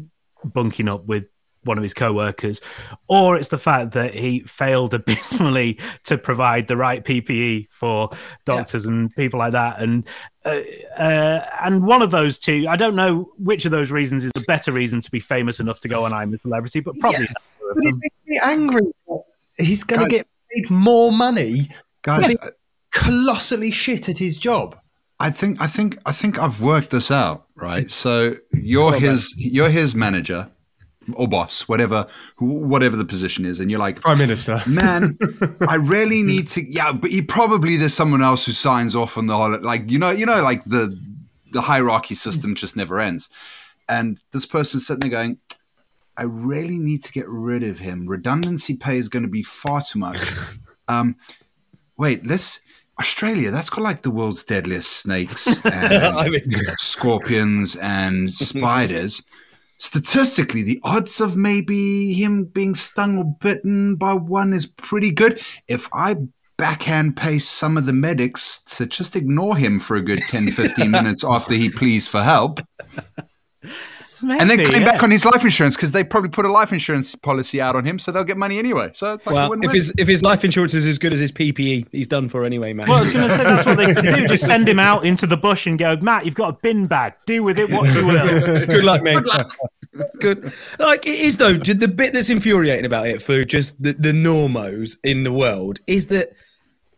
bunking 0.45 0.88
up 0.88 1.04
with 1.07 1.26
one 1.69 1.79
of 1.79 1.83
his 1.83 1.95
co-workers, 1.95 2.61
or 3.07 3.37
it's 3.37 3.49
the 3.49 3.59
fact 3.59 3.93
that 3.93 4.15
he 4.15 4.41
failed 4.41 4.95
abysmally 4.95 5.79
to 6.05 6.19
provide 6.19 6.67
the 6.67 6.77
right 6.77 7.05
PPE 7.05 7.69
for 7.71 8.11
doctors 8.45 8.87
and 8.87 9.15
people 9.15 9.39
like 9.39 9.53
that. 9.53 9.81
And 9.81 10.07
uh, 10.45 10.61
uh, 10.97 11.47
and 11.63 11.87
one 11.87 12.03
of 12.03 12.11
those 12.11 12.39
two, 12.39 12.67
I 12.69 12.77
don't 12.77 12.97
know 12.97 13.31
which 13.39 13.65
of 13.65 13.71
those 13.71 13.91
reasons 13.91 14.25
is 14.25 14.33
the 14.35 14.45
better 14.47 14.73
reason 14.73 15.01
to 15.01 15.11
be 15.11 15.21
famous 15.21 15.61
enough 15.61 15.79
to 15.81 15.89
go 15.89 16.05
on 16.05 16.13
I'm 16.13 16.35
a 16.35 16.39
Celebrity, 16.39 16.81
but 16.81 16.99
probably. 16.99 17.21
neither 17.21 17.71
of 17.71 17.77
But 17.77 17.85
it 17.85 17.95
makes 17.95 18.17
me 18.27 18.41
angry. 18.43 18.83
He's 19.59 19.85
going 19.85 20.03
to 20.03 20.09
get 20.09 20.27
paid 20.53 20.71
more 20.71 21.13
money, 21.13 21.69
Guys, 22.03 22.37
but 22.41 22.59
colossally 22.93 23.71
shit 23.71 24.09
at 24.09 24.19
his 24.19 24.39
job. 24.39 24.79
I 25.21 25.31
think 25.31 25.61
I 25.61 25.67
think 25.67 25.99
I 26.07 26.13
think 26.13 26.39
I've 26.39 26.61
worked 26.61 26.91
this 26.91 27.11
out, 27.11 27.47
right? 27.57 27.91
So 27.91 28.37
you're 28.53 28.95
his 28.95 29.35
you're 29.37 29.69
his 29.69 29.95
manager 29.97 30.49
or 31.15 31.29
boss, 31.29 31.69
whatever 31.69 32.07
whatever 32.38 32.97
the 32.97 33.05
position 33.05 33.45
is, 33.45 33.61
and 33.61 33.71
you're 33.71 33.81
like, 33.81 34.00
Prime 34.00 34.19
Minister. 34.19 34.61
man, 34.67 35.17
I 35.69 35.77
really 35.77 36.23
need 36.33 36.47
to. 36.49 36.65
Yeah, 36.71 36.93
but 36.93 37.11
he 37.11 37.23
probably 37.23 37.77
there's 37.77 37.95
someone 37.95 38.23
else 38.23 38.47
who 38.47 38.53
signs 38.53 38.95
off 38.95 39.19
on 39.19 39.27
the 39.27 39.37
whole. 39.37 39.59
Like 39.61 39.91
you 39.91 39.99
know, 39.99 40.11
you 40.11 40.27
know, 40.27 40.43
like 40.43 40.65
the 40.65 40.99
the 41.53 41.62
hierarchy 41.62 42.15
system 42.15 42.55
just 42.55 42.77
never 42.77 43.00
ends. 43.00 43.29
And 43.88 44.21
this 44.33 44.45
person's 44.45 44.87
sitting 44.87 45.00
there 45.00 45.11
going, 45.11 45.38
I 46.17 46.25
really 46.25 46.79
need 46.79 47.03
to 47.05 47.12
get 47.12 47.29
rid 47.29 47.62
of 47.62 47.79
him. 47.79 48.07
Redundancy 48.07 48.77
pay 48.77 48.99
is 48.99 49.09
going 49.09 49.23
to 49.23 49.29
be 49.29 49.43
far 49.43 49.83
too 49.83 49.99
much. 49.99 50.21
Um, 50.91 51.17
wait, 51.99 52.25
let's 52.25 52.61
Australia. 52.99 53.50
That's 53.50 53.69
got 53.69 53.83
like 53.83 54.00
the 54.00 54.11
world's 54.11 54.43
deadliest 54.43 54.91
snakes 54.91 55.47
and 55.62 55.67
I 55.75 56.31
mean- 56.31 56.50
scorpions 56.79 57.77
and 57.77 58.33
spiders. 58.33 59.23
Statistically, 59.78 60.62
the 60.62 60.80
odds 60.82 61.20
of 61.20 61.37
maybe 61.37 62.12
him 62.12 62.44
being 62.44 62.75
stung 62.75 63.16
or 63.18 63.25
bitten 63.25 63.97
by 63.97 64.12
one 64.12 64.52
is 64.52 64.66
pretty 64.66 65.12
good. 65.12 65.40
If 65.68 65.88
I 65.92 66.16
backhand 66.56 67.16
pace 67.16 67.49
some 67.49 67.76
of 67.76 67.87
the 67.87 67.92
medics 67.92 68.61
to 68.64 68.87
just 68.87 69.14
ignore 69.14 69.56
him 69.56 69.78
for 69.78 69.94
a 69.94 70.02
good 70.02 70.20
10, 70.26 70.50
15 70.50 70.90
minutes 70.90 71.25
after 71.25 71.54
he 71.54 71.70
pleads 71.70 72.08
for 72.08 72.23
help, 72.23 72.61
and 74.21 74.31
then 74.31 74.49
Maybe, 74.49 74.65
claim 74.65 74.83
yeah. 74.83 74.93
back 74.93 75.03
on 75.03 75.11
his 75.11 75.25
life 75.25 75.45
insurance 75.45 75.77
because 75.77 75.93
they 75.93 76.03
probably 76.03 76.31
put 76.31 76.45
a 76.45 76.51
life 76.51 76.73
insurance 76.73 77.15
policy 77.15 77.61
out 77.61 77.77
on 77.77 77.85
him, 77.85 77.99
so 77.99 78.11
they'll 78.11 78.25
get 78.25 78.37
money 78.37 78.59
anyway. 78.59 78.91
So 78.95 79.15
it's 79.15 79.27
like 79.27 79.35
Well, 79.35 79.53
if 79.63 79.73
his 79.73 79.93
if 79.97 80.09
his 80.09 80.23
life 80.23 80.45
insurance 80.45 80.75
is 80.75 80.87
as 80.87 80.99
good 80.99 81.13
as 81.13 81.21
his 81.21 81.33
PPE, 81.33 81.89
he's 81.93 82.09
done 82.09 82.29
for 82.29 82.45
anyway, 82.45 82.73
man. 82.73 82.89
Well, 82.89 82.99
I 82.99 83.01
was 83.03 83.13
going 83.13 83.29
to 83.29 83.35
say 83.35 83.45
that's 83.45 83.67
what 83.67 83.77
they 83.77 83.95
could 83.95 84.05
do. 84.05 84.29
Just 84.29 84.45
send 84.45 84.69
him 84.69 84.79
out 84.79 85.05
into 85.05 85.27
the 85.27 85.37
bush 85.37 85.67
and 85.67 85.79
go, 85.79 85.97
Matt, 85.97 86.27
you've 86.27 86.35
got 86.35 86.55
a 86.55 86.59
bin 86.61 86.87
bag. 86.87 87.15
Do 87.27 87.43
with 87.43 87.59
it 87.59 87.71
what 87.71 87.95
you 87.95 88.07
will. 88.07 88.67
good 88.67 88.85
luck, 88.85 89.03
mate. 89.03 89.23
Good. 90.21 90.53
Like 90.79 91.07
it 91.07 91.21
is 91.21 91.37
though. 91.37 91.55
The 91.55 91.89
bit 91.89 92.13
that's 92.13 92.31
infuriating 92.31 92.87
about 92.87 93.07
it 93.07 93.23
for 93.23 93.45
just 93.45 93.81
the, 93.83 93.93
the 93.93 94.13
normos 94.13 94.97
in 95.05 95.25
the 95.25 95.33
world 95.33 95.81
is 95.87 96.09
that, 96.09 96.33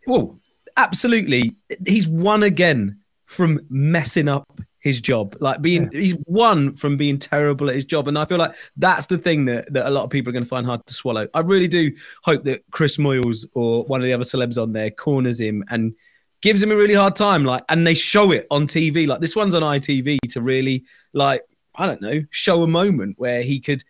well, 0.07 0.39
absolutely, 0.77 1.57
he's 1.87 2.09
won 2.09 2.43
again 2.43 3.01
from 3.27 3.61
messing 3.69 4.29
up 4.29 4.61
his 4.81 5.01
job. 5.01 5.37
Like 5.41 5.63
being, 5.63 5.91
he's 5.93 6.17
won 6.27 6.75
from 6.75 6.97
being 6.97 7.19
terrible 7.19 7.69
at 7.69 7.77
his 7.77 7.85
job, 7.85 8.09
and 8.09 8.19
I 8.19 8.25
feel 8.25 8.39
like 8.39 8.55
that's 8.77 9.07
the 9.07 9.19
thing 9.19 9.45
that, 9.47 9.73
that 9.73 9.87
a 9.87 9.91
lot 9.91 10.05
of 10.05 10.11
people 10.11 10.31
are 10.31 10.33
going 10.33 10.45
to 10.45 10.49
find 10.49 10.67
hard 10.67 10.87
to 10.87 10.95
swallow. 10.95 11.29
I 11.35 11.41
really 11.41 11.69
do 11.69 11.93
hope 12.25 12.45
that 12.45 12.63
Chris 12.71 12.97
Moyles 12.97 13.47
or 13.55 13.85
one 13.85 14.01
of 14.01 14.07
the 14.07 14.13
other 14.13 14.25
celebs 14.25 14.61
on 14.61 14.73
there 14.73 14.91
corners 14.91 15.41
him 15.41 15.65
and 15.71 15.95
gives 16.43 16.63
him 16.63 16.73
a 16.73 16.77
really 16.77 16.95
hard 16.95 17.17
time. 17.17 17.45
Like, 17.45 17.63
and 17.69 17.87
they 17.87 17.95
show 17.95 18.33
it 18.33 18.47
on 18.51 18.67
TV. 18.67 19.07
Like 19.07 19.21
this 19.21 19.37
one's 19.37 19.55
on 19.55 19.63
ITV 19.63 20.19
to 20.31 20.41
really 20.41 20.85
like 21.13 21.43
I 21.75 21.87
don't 21.87 22.03
know, 22.03 22.23
show 22.31 22.63
a 22.63 22.67
moment 22.67 23.19
where 23.19 23.43
he 23.43 23.61
could 23.61 23.85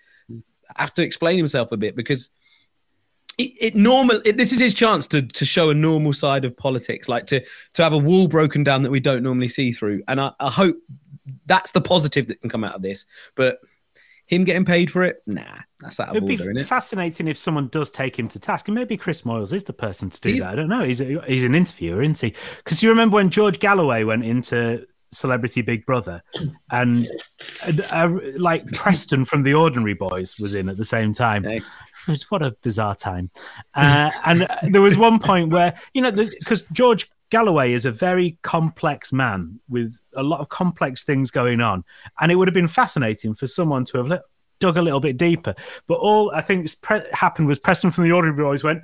have 0.77 0.95
to 0.95 1.03
explain 1.03 1.37
himself 1.37 1.73
a 1.73 1.77
bit 1.77 1.97
because 1.97 2.31
it, 3.39 3.53
it 3.61 3.75
normal. 3.75 4.21
It, 4.25 4.37
this 4.37 4.53
is 4.53 4.59
his 4.61 4.75
chance 4.75 5.07
to 5.09 5.23
to 5.23 5.45
show 5.45 5.71
a 5.71 5.75
normal 5.75 6.13
side 6.13 6.45
of 6.45 6.57
politics, 6.57 7.09
like 7.09 7.27
to 7.27 7.41
to 7.75 7.83
have 7.83 7.93
a 7.93 7.99
wall 7.99 8.29
broken 8.29 8.63
down 8.65 8.83
that 8.83 8.91
we 8.91 9.01
don't 9.01 9.23
normally 9.23 9.49
see 9.49 9.73
through. 9.73 10.03
And 10.09 10.21
I, 10.21 10.33
I 10.41 10.51
hope 10.51 10.77
that's 11.47 11.73
the 11.73 11.81
positive 11.81 12.27
that 12.29 12.41
can 12.41 12.51
come 12.51 12.65
out 12.65 12.75
of 12.75 12.83
this. 12.83 13.07
But 13.35 13.59
him 14.27 14.45
getting 14.45 14.65
paid 14.65 14.91
for 14.93 15.03
it, 15.03 15.23
nah, 15.27 15.43
that's 15.81 15.99
out 15.99 16.11
of 16.11 16.17
It'd 16.17 16.29
be 16.29 16.39
order, 16.39 16.53
it? 16.61 16.65
fascinating 16.67 17.27
if 17.27 17.37
someone 17.37 17.67
does 17.69 17.91
take 17.91 18.17
him 18.17 18.29
to 18.29 18.39
task, 18.39 18.69
and 18.69 18.77
maybe 18.77 18.97
Chris 18.97 19.23
Moyles 19.23 19.53
is 19.53 19.65
the 19.65 19.73
person 19.73 20.09
to 20.11 20.21
do 20.21 20.29
He's- 20.29 20.43
that. 20.43 20.53
I 20.53 20.55
don't 20.55 20.69
know. 20.69 20.85
He's 20.85 21.01
a, 21.01 21.21
he's 21.27 21.45
an 21.45 21.55
interviewer, 21.55 22.01
isn't 22.03 22.21
he? 22.21 22.35
Because 22.59 22.83
you 22.83 22.91
remember 22.91 23.17
when 23.17 23.31
George 23.31 23.59
Galloway 23.59 24.05
went 24.05 24.25
into 24.25 24.87
Celebrity 25.13 25.63
Big 25.63 25.85
Brother, 25.85 26.23
and 26.71 27.09
uh, 27.67 27.73
uh, 27.91 28.19
like 28.39 28.65
Preston 28.71 29.25
from 29.25 29.43
The 29.43 29.55
Ordinary 29.55 29.95
Boys 29.95 30.39
was 30.39 30.55
in 30.55 30.69
at 30.69 30.77
the 30.77 30.85
same 30.85 31.13
time. 31.13 31.45
Hey. 32.11 32.27
What 32.29 32.43
a 32.43 32.53
bizarre 32.63 32.95
time! 32.95 33.31
Uh, 33.75 34.11
and 34.27 34.47
there 34.65 34.83
was 34.83 34.97
one 34.99 35.19
point 35.19 35.51
where 35.51 35.75
you 35.95 36.03
know 36.03 36.11
because 36.11 36.63
George 36.73 37.11
Galloway 37.31 37.73
is 37.73 37.85
a 37.85 37.93
very 37.93 38.39
complex 38.43 39.13
man 39.13 39.61
with 39.69 40.01
a 40.15 40.23
lot 40.23 40.41
of 40.41 40.49
complex 40.49 41.05
things 41.05 41.31
going 41.31 41.61
on, 41.61 41.85
and 42.21 42.33
it 42.33 42.35
would 42.37 42.49
have 42.49 42.55
been 42.55 42.69
fascinating 42.69 43.35
for 43.35 43.47
someone 43.47 43.85
to 43.87 43.99
have 43.99 44.09
li- 44.09 44.19
dug 44.59 44.77
a 44.77 44.83
little 44.83 45.01
bit 45.01 45.17
deeper. 45.17 45.55
But 45.87 45.95
all 45.95 46.31
I 46.33 46.43
think 46.43 46.69
pre- 46.83 47.01
happened 47.13 47.49
was 47.49 47.59
Preston 47.59 47.91
from 47.91 48.05
the 48.05 48.13
Ordinary 48.13 48.43
Boys 48.43 48.63
went, 48.65 48.83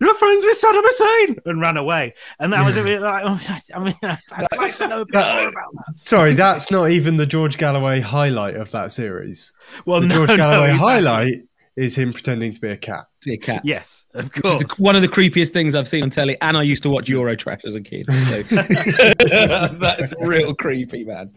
"You're 0.00 0.14
friends 0.14 0.44
with 0.44 0.60
Saddam 0.60 0.82
Hussein," 0.84 1.36
and 1.46 1.60
ran 1.60 1.76
away, 1.76 2.14
and 2.40 2.52
that 2.52 2.64
was 2.64 2.76
a 2.76 2.82
bit 2.82 3.00
like, 3.00 3.22
oh, 3.26 3.40
I 3.74 3.78
mean, 3.78 3.94
I'd 4.02 4.46
like 4.56 4.76
to 4.76 4.88
know 4.88 5.00
a 5.02 5.06
bit 5.06 5.14
more 5.14 5.48
about 5.48 5.72
that. 5.86 5.96
Sorry, 5.96 6.34
that's 6.34 6.70
not 6.70 6.90
even 6.90 7.16
the 7.16 7.26
George 7.26 7.58
Galloway 7.58 8.00
highlight 8.00 8.56
of 8.56 8.70
that 8.72 8.90
series. 8.92 9.52
Well, 9.86 10.00
The 10.00 10.08
no, 10.08 10.14
George 10.16 10.30
no, 10.30 10.36
Galloway 10.36 10.72
exactly. 10.72 10.92
highlight 10.92 11.34
is 11.76 11.96
him 11.98 12.12
pretending 12.12 12.52
to 12.52 12.60
be 12.60 12.68
a 12.68 12.76
cat. 12.76 13.06
To 13.22 13.28
be 13.28 13.34
a 13.34 13.38
cat. 13.38 13.62
Yes, 13.64 14.06
of 14.14 14.30
course. 14.32 14.62
the- 14.62 14.82
one 14.82 14.94
of 14.96 15.02
the 15.02 15.08
creepiest 15.08 15.50
things 15.52 15.74
I've 15.74 15.88
seen 15.88 16.02
on 16.04 16.10
telly, 16.10 16.36
and 16.40 16.56
I 16.56 16.62
used 16.62 16.82
to 16.84 16.90
watch 16.90 17.06
Eurotrash 17.08 17.64
as 17.64 17.74
a 17.74 17.80
kid. 17.80 18.04
So 18.12 18.42
that's 19.78 20.12
real 20.20 20.54
creepy, 20.54 21.04
man. 21.04 21.32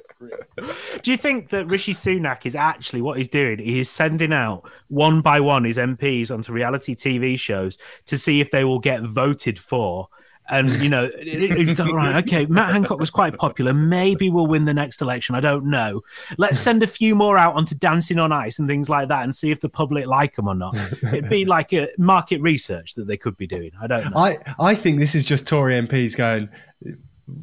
Do 1.02 1.12
you 1.12 1.18
think 1.18 1.50
that 1.50 1.68
Rishi 1.68 1.94
Sunak 1.94 2.46
is 2.46 2.56
actually 2.56 3.02
what 3.02 3.18
he's 3.18 3.30
doing? 3.30 3.60
He 3.60 3.80
is 3.80 3.90
sending 3.90 4.34
out 4.34 4.70
one 4.88 5.22
by 5.22 5.40
one 5.40 5.64
his 5.64 5.78
MPs 5.78 6.32
onto 6.32 6.52
reality 6.52 6.96
TV 6.96 7.38
shows 7.40 7.78
to 8.06 8.18
see 8.18 8.42
if 8.42 8.50
they 8.52 8.64
will 8.64 8.80
get 8.80 9.02
voted 9.04 9.60
for 9.60 10.08
And 10.50 10.72
you 10.82 10.90
know, 10.90 11.10
you've 11.22 11.76
got 11.76 11.92
right. 11.92 12.24
Okay, 12.24 12.46
Matt 12.46 12.72
Hancock 12.72 13.00
was 13.00 13.10
quite 13.10 13.38
popular. 13.38 13.74
Maybe 13.74 14.30
we'll 14.30 14.48
win 14.48 14.66
the 14.66 14.74
next 14.74 15.02
election. 15.02 15.36
I 15.36 15.42
don't 15.42 15.66
know. 15.66 16.02
Let's 16.38 16.58
send 16.58 16.84
a 16.84 16.88
few 16.88 17.16
more 17.16 17.38
out 17.38 17.56
onto 17.56 17.76
Dancing 17.76 18.18
on 18.18 18.32
Ice 18.32 18.58
and 18.60 18.68
things 18.68 18.90
like 18.90 19.10
that, 19.10 19.24
and 19.24 19.36
see 19.36 19.52
if 19.52 19.60
the 19.60 19.70
public 19.70 20.08
like 20.08 20.36
them 20.36 20.48
or 20.48 20.56
not. 20.56 20.78
It'd 21.04 21.30
be 21.30 21.44
like 21.46 21.74
a 21.74 21.90
market 21.98 22.42
research 22.42 22.94
that 22.96 23.08
they 23.08 23.18
could 23.18 23.36
be 23.36 23.46
doing. 23.48 23.72
I 23.82 23.88
don't 23.88 24.06
know. 24.06 24.12
I, 24.16 24.38
I 24.60 24.76
think 24.76 25.00
this 25.00 25.16
is 25.16 25.26
just 25.26 25.48
Tory 25.48 25.74
MPs 25.74 26.16
going, 26.16 26.50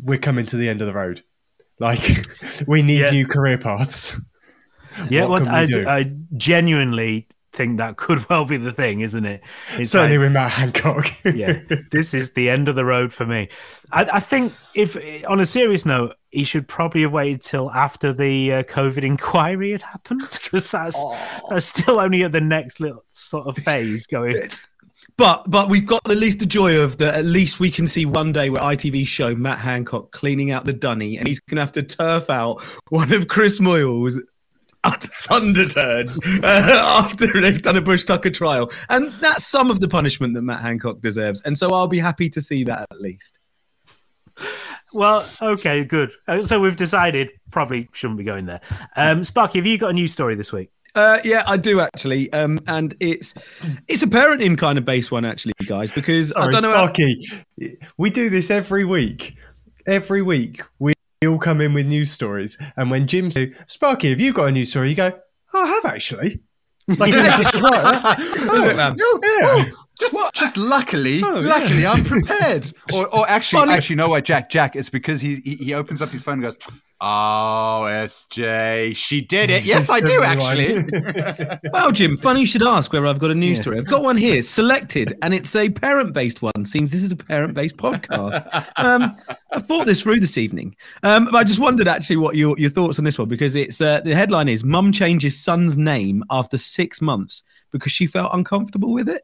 we're 0.02 0.18
coming 0.18 0.46
to 0.46 0.56
the 0.56 0.68
end 0.68 0.80
of 0.80 0.86
the 0.86 0.94
road. 0.94 1.22
Like, 1.78 2.24
we 2.66 2.82
need 2.82 3.00
Yeah. 3.00 3.10
new 3.10 3.26
career 3.26 3.58
paths. 3.58 4.18
yeah, 5.10 5.22
what 5.26 5.42
well, 5.42 5.44
can 5.44 5.60
we 5.60 5.66
do? 5.66 5.86
I, 5.88 5.98
I 5.98 6.12
genuinely 6.36 7.28
think 7.54 7.78
that 7.78 7.96
could 7.96 8.28
well 8.28 8.44
be 8.44 8.56
the 8.56 8.72
thing, 8.72 9.00
isn't 9.00 9.24
it? 9.24 9.42
It's 9.78 9.90
Certainly 9.90 10.18
like- 10.18 10.24
with 10.26 10.32
Matt 10.32 10.50
Hancock. 10.52 11.10
yeah, 11.24 11.60
this 11.90 12.12
is 12.14 12.32
the 12.32 12.50
end 12.50 12.68
of 12.68 12.74
the 12.74 12.84
road 12.84 13.12
for 13.12 13.24
me. 13.26 13.48
I, 13.92 14.04
I 14.14 14.20
think 14.20 14.52
if, 14.74 14.96
on 15.26 15.40
a 15.40 15.46
serious 15.46 15.86
note, 15.86 16.14
he 16.30 16.44
should 16.44 16.66
probably 16.66 17.02
have 17.02 17.12
waited 17.12 17.42
till 17.42 17.70
after 17.70 18.12
the 18.12 18.52
uh, 18.52 18.62
COVID 18.64 19.04
inquiry 19.04 19.72
had 19.72 19.82
happened 19.82 20.22
because 20.44 20.70
that's 20.70 21.02
that's 21.48 21.66
still 21.66 22.00
only 22.00 22.24
at 22.24 22.32
the 22.32 22.40
next 22.40 22.80
little 22.80 23.04
sort 23.10 23.46
of 23.46 23.56
phase 23.62 24.06
going. 24.06 24.36
But 25.16 25.48
but 25.48 25.68
we've 25.68 25.86
got 25.86 26.02
the 26.02 26.16
least 26.16 26.42
of 26.42 26.48
joy 26.48 26.80
of 26.80 26.98
that. 26.98 27.14
At 27.14 27.24
least 27.24 27.60
we 27.60 27.70
can 27.70 27.86
see 27.86 28.04
one 28.04 28.32
day 28.32 28.50
where 28.50 28.60
ITV 28.60 29.06
show 29.06 29.36
Matt 29.36 29.58
Hancock 29.58 30.10
cleaning 30.10 30.50
out 30.50 30.64
the 30.64 30.72
dunny, 30.72 31.16
and 31.16 31.28
he's 31.28 31.38
going 31.38 31.56
to 31.56 31.62
have 31.62 31.70
to 31.72 31.84
turf 31.84 32.28
out 32.28 32.60
one 32.88 33.12
of 33.12 33.28
Chris 33.28 33.60
Moyle's 33.60 34.20
thunder 34.90 35.66
turds 35.68 36.20
uh, 36.42 37.02
after 37.04 37.40
they've 37.40 37.62
done 37.62 37.76
a 37.76 37.80
Bush 37.82 38.04
Tucker 38.04 38.30
trial, 38.30 38.70
and 38.88 39.10
that's 39.14 39.46
some 39.46 39.70
of 39.70 39.80
the 39.80 39.88
punishment 39.88 40.34
that 40.34 40.42
Matt 40.42 40.60
Hancock 40.60 41.00
deserves. 41.00 41.42
And 41.42 41.56
so 41.58 41.72
I'll 41.74 41.88
be 41.88 41.98
happy 41.98 42.28
to 42.30 42.42
see 42.42 42.64
that 42.64 42.86
at 42.90 43.00
least. 43.00 43.38
Well, 44.92 45.26
okay, 45.40 45.84
good. 45.84 46.12
Uh, 46.28 46.42
So 46.42 46.60
we've 46.60 46.76
decided 46.76 47.30
probably 47.50 47.88
shouldn't 47.92 48.18
be 48.18 48.24
going 48.24 48.46
there. 48.46 48.60
Um, 48.96 49.24
Sparky, 49.24 49.58
have 49.58 49.66
you 49.66 49.78
got 49.78 49.90
a 49.90 49.92
news 49.92 50.12
story 50.12 50.34
this 50.34 50.52
week? 50.52 50.70
Uh, 50.94 51.18
yeah, 51.24 51.42
I 51.46 51.56
do 51.56 51.80
actually, 51.80 52.32
um, 52.32 52.60
and 52.68 52.94
it's 53.00 53.34
it's 53.88 54.04
a 54.04 54.06
parenting 54.06 54.56
kind 54.56 54.78
of 54.78 54.84
base 54.84 55.10
one 55.10 55.24
actually, 55.24 55.54
guys, 55.66 55.90
because 55.90 56.32
I 56.36 56.48
don't 56.48 56.62
know. 56.62 56.70
how- 56.70 56.84
Sparky. 56.84 57.18
We 57.98 58.10
do 58.10 58.30
this 58.30 58.48
every 58.50 58.84
week. 58.84 59.36
Every 59.86 60.22
week, 60.22 60.62
we 60.78 60.94
all 61.26 61.38
come 61.38 61.60
in 61.60 61.74
with 61.74 61.86
news 61.86 62.10
stories. 62.10 62.58
And 62.76 62.90
when 62.90 63.06
Jim 63.06 63.30
says, 63.30 63.48
Sparky, 63.66 64.10
have 64.10 64.20
you 64.20 64.32
got 64.32 64.48
a 64.48 64.52
news 64.52 64.70
story? 64.70 64.90
You 64.90 64.96
go, 64.96 65.12
oh, 65.54 65.62
I 65.62 65.66
have 65.66 65.84
actually. 65.84 66.40
Like, 66.86 67.14
it 67.14 67.24
was 67.24 67.36
just 67.38 67.54
right. 67.54 68.18
Look, 68.44 68.76
man. 68.76 68.94
yeah. 68.98 69.64
Just, 70.00 70.14
just 70.34 70.56
luckily, 70.56 71.20
Oh, 71.22 71.40
yeah. 71.40 71.48
luckily, 71.48 71.86
I'm 71.86 72.04
prepared. 72.14 72.72
Or, 72.92 73.06
or 73.14 73.28
actually, 73.28 73.60
Funny- 73.60 73.72
actually, 73.74 73.96
know 73.96 74.08
what, 74.08 74.24
Jack? 74.24 74.50
Jack, 74.50 74.74
it's 74.76 74.90
because 74.90 75.20
he 75.20 75.36
he, 75.36 75.54
he 75.56 75.74
opens 75.74 76.02
up 76.02 76.08
his 76.10 76.22
phone 76.22 76.34
and 76.34 76.42
goes, 76.42 76.56
"Oh, 77.00 77.84
SJ, 77.88 78.96
she 78.96 79.20
did 79.20 79.50
it." 79.50 79.64
Yes, 79.74 79.88
I 79.90 80.00
do 80.00 80.20
actually. 80.22 81.58
Well, 81.72 81.92
Jim, 81.92 82.16
funny 82.16 82.40
you 82.40 82.46
should 82.46 82.62
ask 82.62 82.92
whether 82.92 83.06
I've 83.06 83.18
got 83.18 83.30
a 83.30 83.34
news 83.34 83.60
story. 83.60 83.78
I've 83.78 83.86
got 83.86 84.02
one 84.02 84.16
here, 84.16 84.42
selected, 84.42 85.16
and 85.22 85.32
it's 85.34 85.54
a 85.56 85.70
parent-based 85.70 86.42
one. 86.42 86.64
Seems 86.64 86.90
this 86.92 87.02
is 87.02 87.12
a 87.12 87.16
parent-based 87.16 87.76
podcast. 87.76 88.44
Um, 88.82 89.16
I 89.52 89.60
thought 89.60 89.86
this 89.86 90.02
through 90.02 90.20
this 90.20 90.36
evening, 90.38 90.76
um, 91.02 91.26
but 91.26 91.34
I 91.36 91.44
just 91.44 91.58
wondered 91.60 91.88
actually 91.88 92.16
what 92.16 92.34
your, 92.36 92.58
your 92.58 92.70
thoughts 92.70 92.98
on 92.98 93.04
this 93.04 93.18
one 93.18 93.28
because 93.28 93.54
it's 93.56 93.80
uh, 93.80 94.00
the 94.00 94.14
headline 94.14 94.48
is 94.48 94.64
"Mum 94.64 94.92
changes 94.92 95.40
son's 95.42 95.76
name 95.76 96.24
after 96.30 96.58
six 96.58 97.00
months 97.00 97.42
because 97.70 97.92
she 97.92 98.06
felt 98.06 98.32
uncomfortable 98.34 98.92
with 98.92 99.08
it," 99.08 99.22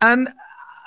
and 0.00 0.28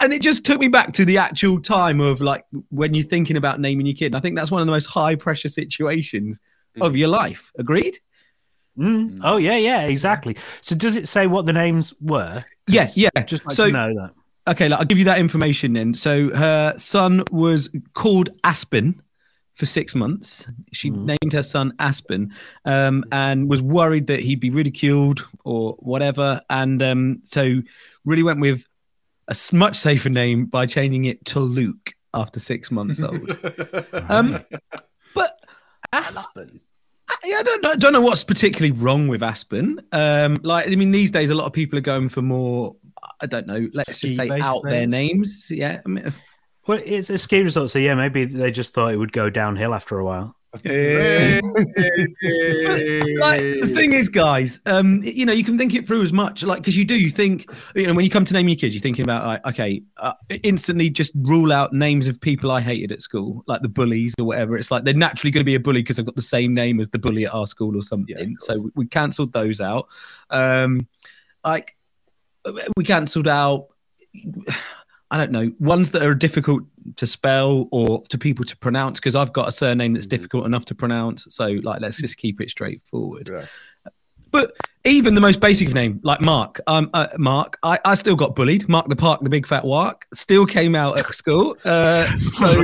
and 0.01 0.13
it 0.13 0.21
just 0.21 0.45
took 0.45 0.59
me 0.59 0.67
back 0.69 0.93
to 0.93 1.03
the 1.05 1.17
actual 1.17 1.59
time 1.59 1.99
of 1.99 2.21
like 2.21 2.45
when 2.69 2.93
you're 2.93 3.03
thinking 3.05 3.35
about 3.35 3.59
naming 3.59 3.85
your 3.85 3.95
kid. 3.95 4.07
And 4.07 4.15
I 4.15 4.19
think 4.19 4.37
that's 4.37 4.49
one 4.51 4.61
of 4.61 4.65
the 4.67 4.71
most 4.71 4.85
high-pressure 4.85 5.49
situations 5.49 6.39
of 6.79 6.95
your 6.95 7.09
life. 7.09 7.51
Agreed? 7.57 7.99
Mm. 8.77 9.19
Oh 9.23 9.35
yeah, 9.37 9.57
yeah, 9.57 9.81
exactly. 9.81 10.37
So 10.61 10.75
does 10.75 10.95
it 10.95 11.07
say 11.09 11.27
what 11.27 11.45
the 11.45 11.53
names 11.53 11.93
were? 11.99 12.45
Yeah, 12.67 12.87
yeah. 12.95 13.09
I'd 13.15 13.27
Just 13.27 13.45
like 13.45 13.55
So- 13.55 13.67
to 13.67 13.71
know 13.73 13.93
that. 13.95 14.11
Okay, 14.51 14.67
like, 14.67 14.79
I'll 14.79 14.85
give 14.85 14.97
you 14.97 15.05
that 15.05 15.19
information 15.19 15.73
then. 15.73 15.93
So 15.93 16.33
her 16.33 16.73
son 16.77 17.23
was 17.29 17.69
called 17.93 18.29
Aspen 18.43 18.99
for 19.53 19.67
six 19.67 19.93
months. 19.93 20.47
She 20.71 20.89
named 20.89 21.33
her 21.33 21.43
son 21.43 21.73
Aspen 21.77 22.33
um, 22.65 23.03
and 23.11 23.47
was 23.47 23.61
worried 23.61 24.07
that 24.07 24.21
he'd 24.21 24.39
be 24.39 24.49
ridiculed 24.49 25.27
or 25.43 25.73
whatever. 25.79 26.41
And 26.49 26.81
um, 26.81 27.19
so 27.23 27.61
really 28.05 28.23
went 28.23 28.39
with 28.39 28.63
a 29.29 29.31
s- 29.31 29.53
much 29.53 29.77
safer 29.77 30.09
name 30.09 30.45
by 30.45 30.65
changing 30.65 31.05
it 31.05 31.23
to 31.25 31.39
Luke 31.39 31.93
after 32.13 32.39
six 32.39 32.69
months 32.71 33.01
old. 33.01 33.29
um, 34.09 34.43
but 35.15 35.39
Aspen. 35.93 36.59
yeah, 37.23 37.37
I 37.39 37.43
don't, 37.43 37.65
I 37.65 37.75
don't 37.75 37.93
know 37.93 38.01
what's 38.01 38.23
particularly 38.23 38.71
wrong 38.71 39.07
with 39.07 39.23
Aspen. 39.23 39.79
Um, 39.91 40.37
like, 40.43 40.67
I 40.67 40.75
mean, 40.75 40.91
these 40.91 41.11
days 41.11 41.29
a 41.29 41.35
lot 41.35 41.45
of 41.45 41.53
people 41.53 41.77
are 41.79 41.83
going 41.83 42.09
for 42.09 42.21
more. 42.21 42.75
I 43.21 43.25
don't 43.27 43.47
know. 43.47 43.67
Let's 43.73 43.99
just 43.99 44.15
say 44.15 44.29
out 44.29 44.61
there 44.63 44.85
names. 44.87 44.91
names. 44.91 45.51
Yeah, 45.51 45.81
I 45.85 45.89
mean, 45.89 46.13
Well, 46.67 46.81
it's 46.83 47.09
a 47.09 47.17
ski 47.17 47.41
resort, 47.41 47.69
so 47.69 47.79
yeah, 47.79 47.95
maybe 47.95 48.25
they 48.25 48.51
just 48.51 48.73
thought 48.73 48.93
it 48.93 48.97
would 48.97 49.13
go 49.13 49.29
downhill 49.29 49.73
after 49.73 49.97
a 49.99 50.03
while. 50.05 50.35
Like 50.53 50.63
the 53.61 53.71
thing 53.75 53.93
is, 53.93 54.09
guys, 54.09 54.61
um, 54.65 54.99
you 55.03 55.23
know, 55.25 55.33
you 55.33 55.43
can 55.43 55.59
think 55.59 55.75
it 55.75 55.85
through 55.85 56.01
as 56.01 56.11
much, 56.11 56.43
like 56.43 56.59
because 56.59 56.75
you 56.75 56.85
do. 56.85 56.99
You 56.99 57.11
think, 57.11 57.51
you 57.75 57.85
know, 57.85 57.93
when 57.93 58.03
you 58.03 58.09
come 58.09 58.25
to 58.25 58.33
name 58.33 58.47
your 58.47 58.55
kids, 58.57 58.73
you're 58.73 58.81
thinking 58.81 59.03
about, 59.03 59.27
like, 59.27 59.45
okay, 59.45 59.83
uh, 59.97 60.13
instantly 60.41 60.89
just 60.89 61.13
rule 61.15 61.53
out 61.53 61.71
names 61.71 62.07
of 62.07 62.19
people 62.19 62.49
I 62.49 62.61
hated 62.61 62.91
at 62.91 63.01
school, 63.01 63.43
like 63.45 63.61
the 63.61 63.69
bullies 63.69 64.15
or 64.17 64.25
whatever. 64.25 64.57
It's 64.57 64.71
like 64.71 64.85
they're 64.85 64.93
naturally 64.95 65.29
going 65.29 65.41
to 65.41 65.45
be 65.45 65.55
a 65.55 65.59
bully 65.59 65.81
because 65.81 65.97
they've 65.97 66.05
got 66.05 66.15
the 66.15 66.21
same 66.23 66.55
name 66.55 66.79
as 66.79 66.89
the 66.89 66.99
bully 66.99 67.25
at 67.25 67.33
our 67.33 67.45
school 67.45 67.77
or 67.77 67.83
something. 67.83 68.35
so 68.39 68.55
we, 68.63 68.71
we 68.75 68.85
cancelled 68.87 69.33
those 69.33 69.61
out. 69.61 69.87
Um, 70.31 70.87
like 71.43 71.77
we 72.75 72.83
cancelled 72.83 73.27
out. 73.27 73.67
I 75.11 75.17
don't 75.17 75.31
know 75.31 75.51
ones 75.59 75.89
that 75.91 76.03
are 76.03 76.13
difficult 76.13 76.61
to 76.95 77.05
spell 77.05 77.67
or 77.71 78.01
to 78.09 78.17
people 78.17 78.45
to 78.45 78.57
pronounce 78.57 78.99
because 78.99 79.15
I've 79.15 79.33
got 79.33 79.47
a 79.47 79.51
surname 79.51 79.93
that's 79.93 80.07
difficult 80.07 80.45
enough 80.45 80.65
to 80.65 80.75
pronounce. 80.75 81.27
So 81.29 81.47
like, 81.63 81.81
let's 81.81 81.99
just 81.99 82.17
keep 82.17 82.41
it 82.41 82.49
straightforward. 82.49 83.29
But 84.31 84.55
even 84.85 85.15
the 85.15 85.21
most 85.21 85.39
basic 85.39 85.67
of 85.67 85.73
name, 85.73 85.99
like 86.03 86.21
Mark, 86.21 86.59
um, 86.67 86.89
uh, 86.93 87.07
Mark, 87.17 87.57
I, 87.63 87.79
I 87.83 87.95
still 87.95 88.15
got 88.15 88.35
bullied. 88.35 88.69
Mark 88.69 88.87
the 88.87 88.95
Park, 88.95 89.21
the 89.21 89.29
big 89.29 89.47
fat 89.47 89.65
walk, 89.65 90.05
still 90.13 90.45
came 90.45 90.75
out 90.75 90.99
at 90.99 91.05
school. 91.07 91.57
Uh, 91.65 92.05
so, 92.17 92.63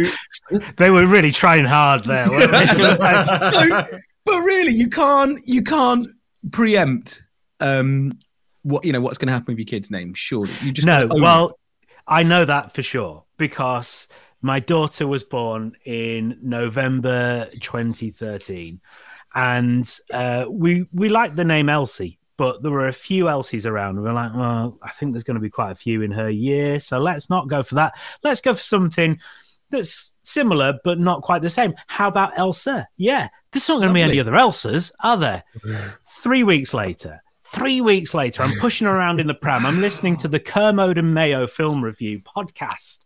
They 0.77 0.89
were 0.89 1.05
really 1.07 1.31
trying 1.31 1.65
hard 1.65 2.03
there. 2.05 2.29
weren't 2.29 2.51
they? 2.51 2.65
so, 3.51 3.97
but 4.23 4.39
really, 4.41 4.73
you 4.73 4.89
can't 4.89 5.39
you 5.45 5.61
can't 5.61 6.07
preempt 6.51 7.23
um, 7.59 8.17
what 8.63 8.85
you 8.85 8.93
know 8.93 9.01
what's 9.01 9.17
going 9.17 9.27
to 9.27 9.33
happen 9.33 9.53
with 9.53 9.59
your 9.59 9.65
kid's 9.65 9.91
name. 9.91 10.13
Surely, 10.13 10.53
you 10.61 10.71
just 10.71 10.85
no, 10.85 11.07
gotta 11.07 11.19
it. 11.19 11.21
well, 11.21 11.59
I 12.07 12.23
know 12.23 12.45
that 12.45 12.73
for 12.73 12.81
sure 12.81 13.24
because 13.37 14.07
my 14.41 14.59
daughter 14.59 15.07
was 15.07 15.23
born 15.23 15.75
in 15.85 16.37
November 16.41 17.47
2013, 17.59 18.79
and 19.33 19.99
uh, 20.13 20.45
we 20.49 20.87
we 20.93 21.09
liked 21.09 21.35
the 21.35 21.45
name 21.45 21.69
Elsie, 21.69 22.19
but 22.37 22.61
there 22.61 22.71
were 22.71 22.87
a 22.87 22.93
few 22.93 23.25
Elsies 23.25 23.65
around. 23.65 23.97
We 23.97 24.03
were 24.03 24.13
like, 24.13 24.33
well, 24.35 24.77
I 24.81 24.91
think 24.91 25.13
there's 25.13 25.23
going 25.23 25.35
to 25.35 25.41
be 25.41 25.49
quite 25.49 25.71
a 25.71 25.75
few 25.75 26.01
in 26.01 26.11
her 26.11 26.29
year, 26.29 26.79
so 26.79 26.99
let's 26.99 27.29
not 27.29 27.47
go 27.47 27.63
for 27.63 27.75
that. 27.75 27.93
Let's 28.23 28.41
go 28.41 28.53
for 28.53 28.63
something 28.63 29.19
that's 29.69 30.11
similar 30.23 30.79
but 30.83 30.99
not 30.99 31.21
quite 31.21 31.41
the 31.41 31.49
same. 31.49 31.73
How 31.87 32.07
about 32.07 32.37
Elsa? 32.37 32.87
Yeah, 32.97 33.29
there's 33.51 33.67
not 33.67 33.77
going 33.77 33.89
to 33.89 33.93
be 33.93 34.01
any 34.01 34.19
other 34.19 34.33
Elsas, 34.33 34.91
are 35.01 35.17
there? 35.17 35.43
Three 36.07 36.43
weeks 36.43 36.73
later, 36.73 37.21
three 37.45 37.81
weeks 37.81 38.13
later, 38.13 38.43
I'm 38.43 38.57
pushing 38.59 38.87
around 38.87 39.19
in 39.19 39.27
the 39.27 39.33
pram. 39.33 39.65
I'm 39.65 39.81
listening 39.81 40.17
to 40.17 40.27
the 40.27 40.39
Kermode 40.39 40.97
and 40.97 41.13
Mayo 41.13 41.47
film 41.47 41.83
review 41.83 42.19
podcast, 42.19 43.05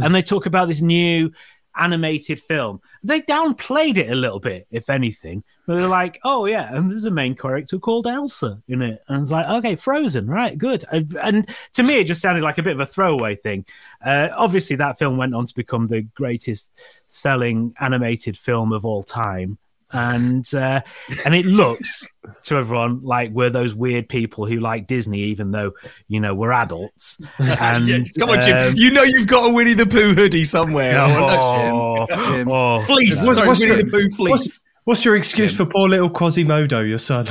and 0.00 0.14
they 0.14 0.22
talk 0.22 0.46
about 0.46 0.68
this 0.68 0.80
new 0.80 1.32
animated 1.76 2.40
film. 2.40 2.80
They 3.02 3.20
downplayed 3.22 3.96
it 3.96 4.10
a 4.10 4.14
little 4.14 4.40
bit, 4.40 4.66
if 4.70 4.90
anything. 4.90 5.44
But 5.66 5.76
they're 5.76 5.86
like, 5.86 6.18
oh, 6.24 6.46
yeah, 6.46 6.74
and 6.74 6.90
there's 6.90 7.04
a 7.04 7.10
main 7.10 7.36
character 7.36 7.78
called 7.78 8.06
Elsa 8.06 8.60
in 8.68 8.82
it. 8.82 9.00
And 9.08 9.22
it's 9.22 9.30
like, 9.30 9.46
okay, 9.46 9.76
Frozen, 9.76 10.26
right, 10.26 10.58
good. 10.58 10.84
And 10.90 11.48
to 11.74 11.82
me, 11.82 12.00
it 12.00 12.06
just 12.06 12.20
sounded 12.20 12.42
like 12.42 12.58
a 12.58 12.62
bit 12.62 12.72
of 12.72 12.80
a 12.80 12.86
throwaway 12.86 13.36
thing. 13.36 13.64
Uh, 14.04 14.28
obviously, 14.36 14.76
that 14.76 14.98
film 14.98 15.16
went 15.16 15.34
on 15.34 15.46
to 15.46 15.54
become 15.54 15.86
the 15.86 16.02
greatest 16.02 16.78
selling 17.06 17.74
animated 17.80 18.36
film 18.36 18.72
of 18.72 18.84
all 18.84 19.02
time. 19.02 19.58
And 19.90 20.44
uh, 20.54 20.82
and 21.24 21.34
it 21.34 21.46
looks 21.46 22.06
to 22.42 22.56
everyone 22.56 23.02
like 23.02 23.30
we're 23.30 23.48
those 23.48 23.74
weird 23.74 24.06
people 24.08 24.44
who 24.46 24.60
like 24.60 24.86
Disney, 24.86 25.20
even 25.20 25.50
though 25.50 25.72
you 26.08 26.20
know 26.20 26.34
we're 26.34 26.52
adults. 26.52 27.18
And 27.38 27.88
Yeah, 27.88 27.98
come 28.18 28.30
on, 28.30 28.44
Jim. 28.44 28.56
um, 28.56 28.74
you 28.76 28.90
know 28.90 29.02
you've 29.02 29.26
got 29.26 29.50
a 29.50 29.54
Winnie 29.54 29.72
the 29.74 29.86
Pooh 29.86 30.12
hoodie 30.14 30.44
somewhere. 30.44 30.94
Oh, 30.98 32.06
Jim. 32.36 32.48
oh. 32.50 32.80
Fleece. 32.82 33.24
What's- 33.24 33.36
Sorry, 33.38 33.48
what's 33.48 33.60
Winnie 33.60 33.74
your- 33.76 33.82
the 33.84 33.90
Pooh 33.90 34.10
fleece. 34.10 34.30
What's, 34.30 34.60
what's 34.84 35.04
your 35.06 35.16
excuse 35.16 35.56
for 35.56 35.64
poor 35.64 35.88
little 35.88 36.10
Quasimodo, 36.10 36.80
your 36.86 36.98
son? 36.98 37.24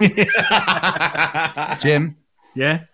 Jim, 1.80 2.16
Yeah. 2.54 2.84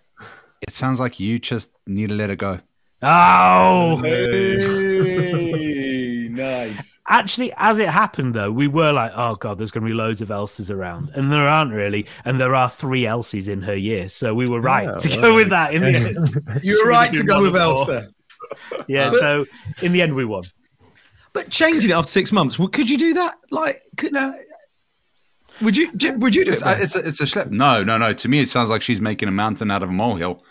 it 0.61 0.75
sounds 0.75 1.01
like 1.01 1.19
you 1.21 1.39
just 1.39 1.71
need 1.87 2.11
to 2.11 2.15
let 2.15 2.29
it 2.31 2.37
go. 2.39 2.59
Oh. 3.03 4.01
Nice. 6.77 7.01
Actually, 7.09 7.53
as 7.57 7.79
it 7.79 7.89
happened, 7.89 8.35
though, 8.35 8.51
we 8.53 8.69
were 8.69 8.93
like, 8.93 9.13
"Oh 9.15 9.35
God, 9.37 9.59
there's 9.59 9.71
going 9.71 9.85
to 9.85 9.89
be 9.91 9.95
loads 9.95 10.21
of 10.21 10.29
Elses 10.29 10.71
around," 10.71 11.11
and 11.15 11.33
there 11.33 11.47
aren't 11.49 11.73
really, 11.73 12.07
and 12.25 12.41
there 12.41 12.55
are 12.55 12.69
three 12.71 13.03
Elsies 13.03 13.49
in 13.49 13.63
her 13.63 13.75
year, 13.77 14.09
so 14.09 14.35
we 14.35 14.47
were 14.49 14.61
right 14.61 14.89
Oh, 14.89 14.99
to 14.99 15.09
well, 15.11 15.21
go 15.21 15.35
with 15.37 15.49
that 15.57 15.75
in 15.75 15.83
the 15.83 15.95
end. 16.55 16.65
You 16.65 16.83
were 16.85 16.91
right 16.99 17.13
to 17.13 17.23
go 17.25 17.43
with 17.43 17.57
Elsa. 17.57 18.09
Yeah, 18.87 19.11
But- 19.11 19.19
so 19.21 19.47
in 19.83 19.93
the 19.93 20.03
end, 20.03 20.15
we 20.15 20.25
won. 20.25 20.45
But 21.33 21.51
changing 21.51 21.91
it 21.91 21.95
after 21.95 22.11
six 22.11 22.31
months, 22.33 22.59
well, 22.59 22.69
could 22.69 22.89
you 22.89 22.97
do 22.97 23.13
that? 23.15 23.37
Like, 23.51 23.83
could, 23.97 24.17
uh, 24.17 24.33
would 25.61 25.77
you? 25.77 25.91
Would 26.19 26.35
you 26.35 26.45
do 26.45 26.53
it? 26.53 26.55
It's 26.55 26.63
a, 26.65 26.83
it's 26.83 26.97
a, 26.97 27.09
it's 27.09 27.21
a 27.21 27.25
schlep. 27.25 27.51
No, 27.51 27.83
no, 27.83 27.99
no. 27.99 28.13
To 28.13 28.29
me, 28.29 28.39
it 28.39 28.49
sounds 28.49 28.71
like 28.71 28.83
she's 28.83 29.01
making 29.01 29.29
a 29.29 29.33
mountain 29.33 29.71
out 29.71 29.83
of 29.83 29.89
a 29.89 29.93
molehill. 29.93 30.43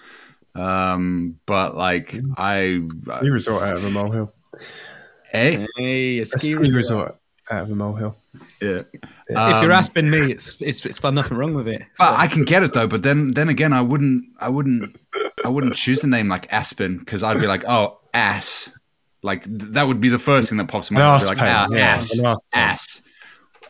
Um, 0.55 1.39
but 1.45 1.75
like 1.75 2.15
I, 2.38 2.81
ski 2.97 3.29
resort 3.29 3.63
out 3.63 3.77
of 3.77 3.83
a 3.85 3.89
molehill. 3.89 4.31
Eh? 5.35 5.65
Hey, 5.77 6.17
a 6.19 6.21
A 6.21 6.25
ski 6.25 6.55
resort 6.55 7.15
out 7.51 7.61
of 7.63 7.71
a 7.71 7.75
molehill. 7.75 8.17
Yeah. 8.61 8.81
if 9.29 9.63
you're 9.63 9.71
asking 9.71 10.09
me, 10.09 10.31
it's 10.31 10.59
it's 10.61 10.85
it's 10.85 10.97
fun. 10.97 11.15
Nothing 11.15 11.37
wrong 11.37 11.53
with 11.53 11.67
it. 11.67 11.83
But 11.97 12.13
I 12.19 12.27
can 12.27 12.43
get 12.43 12.63
it 12.63 12.73
though. 12.73 12.87
But 12.87 13.03
then, 13.03 13.33
then 13.33 13.49
again, 13.49 13.73
I 13.73 13.81
wouldn't, 13.81 14.25
I 14.39 14.49
wouldn't, 14.49 14.95
I 15.43 15.49
wouldn't 15.49 15.75
choose 15.75 16.03
a 16.03 16.07
name 16.07 16.27
like 16.27 16.51
Aspen 16.51 16.97
because 16.99 17.23
I'd 17.23 17.39
be 17.39 17.47
like, 17.47 17.63
oh, 17.67 17.99
ass. 18.13 18.71
Like 19.23 19.43
th- 19.45 19.71
that 19.73 19.87
would 19.87 19.99
be 19.99 20.09
the 20.09 20.19
first 20.19 20.49
thing 20.49 20.57
that 20.59 20.67
pops 20.67 20.89
in 20.91 20.95
my 20.95 21.01
An 21.01 21.19
head. 21.19 21.27
Like, 21.27 21.37
pain, 21.37 21.47
ah, 21.49 21.67
yeah, 21.71 21.77
ass, 21.79 22.17
an 22.19 22.25
arse 22.25 22.39
pain. 22.53 22.63
ass. 22.63 23.01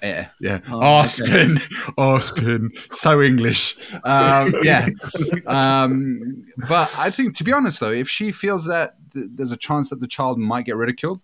Yeah, 0.04 0.28
yeah. 0.40 0.60
Oh, 0.70 0.82
Aspen, 1.02 1.58
Aspen. 1.98 2.72
So 2.92 3.22
English. 3.22 3.76
Um, 4.04 4.54
yeah. 4.64 4.88
Um, 5.48 6.46
but 6.70 6.94
I 6.98 7.10
think, 7.10 7.36
to 7.38 7.44
be 7.44 7.54
honest, 7.54 7.80
though, 7.80 7.92
if 7.92 8.10
she 8.10 8.32
feels 8.32 8.66
that 8.66 8.96
th- 8.98 9.05
there's 9.16 9.52
a 9.52 9.58
chance 9.58 9.90
that 9.90 10.00
the 10.02 10.08
child 10.08 10.38
might 10.38 10.66
get 10.66 10.76
ridiculed, 10.76 11.22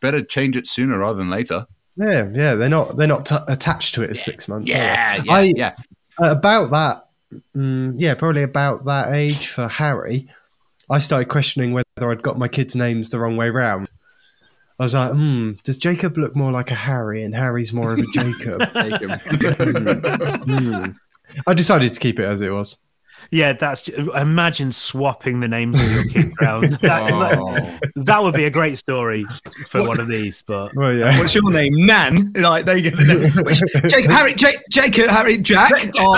better 0.00 0.22
change 0.22 0.56
it 0.56 0.66
sooner 0.66 0.98
rather 0.98 1.18
than 1.18 1.30
later. 1.30 1.66
Yeah, 1.96 2.28
yeah, 2.32 2.54
they're 2.54 2.68
not 2.68 2.96
they're 2.96 3.06
not 3.06 3.26
t- 3.26 3.36
attached 3.46 3.94
to 3.94 4.02
it 4.02 4.10
at 4.10 4.16
six 4.16 4.48
months. 4.48 4.68
Yeah, 4.70 5.22
yeah, 5.22 5.32
I- 5.32 5.52
yeah. 5.54 5.76
Uh, 6.22 6.30
about 6.32 6.70
that, 6.70 7.08
mm, 7.56 7.94
yeah, 7.98 8.14
probably 8.14 8.42
about 8.42 8.84
that 8.86 9.12
age 9.12 9.48
for 9.48 9.68
Harry, 9.68 10.28
I 10.90 10.98
started 10.98 11.28
questioning 11.28 11.72
whether 11.72 12.10
I'd 12.10 12.22
got 12.22 12.38
my 12.38 12.48
kids' 12.48 12.74
names 12.76 13.10
the 13.10 13.18
wrong 13.18 13.36
way 13.36 13.50
round. 13.50 13.88
I 14.78 14.82
was 14.82 14.94
like, 14.94 15.12
hmm, 15.12 15.52
does 15.62 15.78
Jacob 15.78 16.16
look 16.18 16.34
more 16.34 16.50
like 16.50 16.70
a 16.72 16.74
Harry 16.74 17.22
and 17.22 17.32
Harry's 17.34 17.72
more 17.72 17.92
of 17.92 18.00
a 18.00 18.06
Jacob? 18.12 18.60
Hmm. 20.44 20.84
I 21.46 21.54
decided 21.54 21.92
to 21.92 22.00
keep 22.00 22.18
it 22.20 22.24
as 22.24 22.40
it 22.40 22.50
was. 22.50 22.76
Yeah, 23.30 23.52
that's 23.54 23.88
imagine 23.88 24.72
swapping 24.72 25.40
the 25.40 25.48
names 25.48 25.80
of 25.80 25.90
your 25.90 26.04
kids 26.04 26.36
around. 26.40 26.64
That, 26.80 27.10
Oh. 27.12 27.78
that 27.96 28.22
would 28.22 28.34
be 28.34 28.44
a 28.44 28.50
great 28.50 28.78
story 28.78 29.24
for 29.68 29.86
one 29.86 29.98
of 30.00 30.06
these. 30.08 30.42
But 30.42 30.72
Well, 30.74 30.94
yeah. 30.94 31.18
What's 31.18 31.34
your 31.34 31.50
name? 31.50 31.72
Nan. 31.74 32.32
Like 32.36 32.64
they 32.66 32.82
get 32.82 32.96
the 32.96 33.04
name. 33.04 33.44
Which, 33.44 33.60
Jake, 33.90 34.10
Harry, 34.10 34.34
Jake, 34.34 34.58
Jacob, 34.70 35.08
Harry, 35.10 35.38
Jack, 35.38 35.72
or 36.00 36.16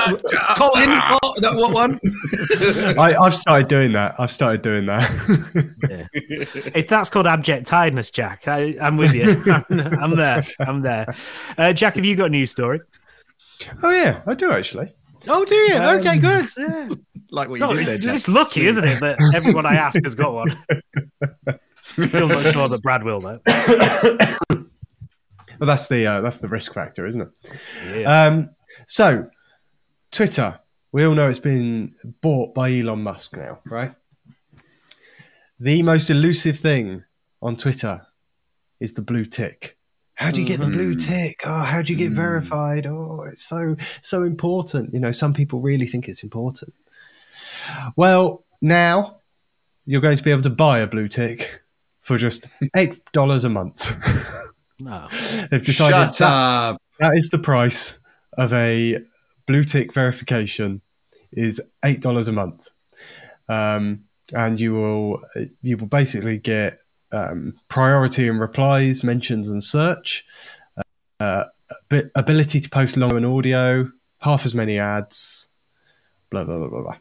Colin. 0.56 0.90
Oh, 1.22 1.34
that 1.40 1.54
what 1.54 1.72
one? 1.72 2.00
I, 2.98 3.14
I've 3.16 3.34
started 3.34 3.68
doing 3.68 3.92
that. 3.92 4.14
I've 4.18 4.30
started 4.30 4.62
doing 4.62 4.86
that. 4.86 5.08
if 6.74 6.88
that's 6.88 7.10
called 7.10 7.26
abject 7.26 7.66
tiredness, 7.66 8.10
Jack, 8.10 8.48
I, 8.48 8.76
I'm 8.80 8.96
with 8.96 9.12
you. 9.14 9.42
I'm, 9.52 9.64
I'm 10.02 10.16
there. 10.16 10.42
I'm 10.60 10.82
there. 10.82 11.14
Uh, 11.56 11.72
Jack, 11.72 11.94
have 11.96 12.04
you 12.04 12.16
got 12.16 12.26
a 12.26 12.30
news 12.30 12.50
story? 12.50 12.80
oh 13.82 13.90
yeah, 13.90 14.20
I 14.26 14.34
do 14.34 14.50
actually. 14.50 14.92
Oh, 15.28 15.44
do 15.44 15.54
you? 15.54 15.74
okay, 15.76 16.18
good. 16.18 16.46
Yeah. 16.58 16.88
Like 17.30 17.48
what 17.48 17.56
you 17.58 17.66
No, 17.66 17.72
do 17.74 17.80
it's, 17.80 18.04
Jack. 18.04 18.14
it's 18.14 18.28
lucky, 18.28 18.66
isn't 18.66 18.84
it, 18.84 19.00
that 19.00 19.18
everyone 19.34 19.66
I 19.66 19.74
ask 19.74 20.02
has 20.04 20.14
got 20.14 20.32
one. 20.32 20.48
Still 22.06 22.28
not 22.28 22.42
sure 22.52 22.68
that 22.68 22.82
Brad 22.82 23.02
will 23.02 23.20
though. 23.20 23.40
Well, 25.58 25.66
that's 25.66 25.88
the 25.88 26.06
uh, 26.06 26.20
that's 26.20 26.38
the 26.38 26.48
risk 26.48 26.72
factor, 26.74 27.06
isn't 27.06 27.20
it? 27.22 28.00
Yeah. 28.02 28.26
Um, 28.26 28.50
so, 28.86 29.28
Twitter, 30.12 30.60
we 30.92 31.04
all 31.04 31.14
know 31.14 31.28
it's 31.28 31.38
been 31.38 31.94
bought 32.20 32.54
by 32.54 32.72
Elon 32.78 33.02
Musk 33.02 33.36
now, 33.36 33.58
right? 33.66 33.92
The 35.58 35.82
most 35.82 36.10
elusive 36.10 36.58
thing 36.58 37.04
on 37.40 37.56
Twitter 37.56 38.06
is 38.80 38.94
the 38.94 39.02
blue 39.02 39.24
tick. 39.24 39.75
How 40.16 40.30
do 40.30 40.40
you 40.40 40.46
get 40.46 40.60
the 40.60 40.66
blue 40.66 40.94
tick? 40.94 41.42
Oh, 41.44 41.60
how 41.60 41.82
do 41.82 41.92
you 41.92 41.98
get 41.98 42.10
verified? 42.10 42.86
Oh, 42.86 43.24
it's 43.30 43.42
so 43.44 43.76
so 44.02 44.22
important. 44.22 44.92
You 44.92 45.00
know, 45.00 45.12
some 45.12 45.32
people 45.34 45.60
really 45.60 45.86
think 45.86 46.08
it's 46.08 46.22
important. 46.24 46.74
Well, 47.96 48.44
now 48.60 49.20
you're 49.84 50.00
going 50.00 50.16
to 50.16 50.22
be 50.24 50.30
able 50.30 50.42
to 50.42 50.50
buy 50.50 50.78
a 50.80 50.86
blue 50.86 51.08
tick 51.08 51.60
for 52.00 52.16
just 52.18 52.46
eight 52.74 53.00
dollars 53.12 53.44
a 53.44 53.48
month. 53.48 53.94
No. 54.80 55.08
They've 55.50 55.64
decided 55.64 55.94
Shut 55.96 56.18
that- 56.18 56.24
up. 56.74 56.82
that 56.98 57.16
is 57.16 57.28
the 57.30 57.38
price 57.38 57.98
of 58.38 58.52
a 58.52 59.02
blue 59.46 59.64
tick 59.64 59.92
verification 59.92 60.80
is 61.32 61.60
eight 61.84 62.00
dollars 62.00 62.28
a 62.28 62.32
month, 62.32 62.70
um, 63.48 64.04
and 64.34 64.60
you 64.60 64.72
will 64.72 65.22
you 65.62 65.76
will 65.76 65.86
basically 65.88 66.38
get 66.38 66.78
um, 67.12 67.54
priority 67.68 68.28
in 68.28 68.38
replies, 68.38 69.04
mentions, 69.04 69.48
and 69.48 69.62
search. 69.62 70.24
Uh, 71.20 71.44
abi- 71.90 72.10
ability 72.14 72.60
to 72.60 72.68
post 72.68 72.96
long 72.96 73.16
and 73.16 73.26
audio, 73.26 73.90
half 74.20 74.44
as 74.44 74.54
many 74.54 74.78
ads. 74.78 75.48
Blah 76.30 76.44
blah 76.44 76.58
blah 76.58 76.68
blah 76.68 76.82
blah. 76.82 76.96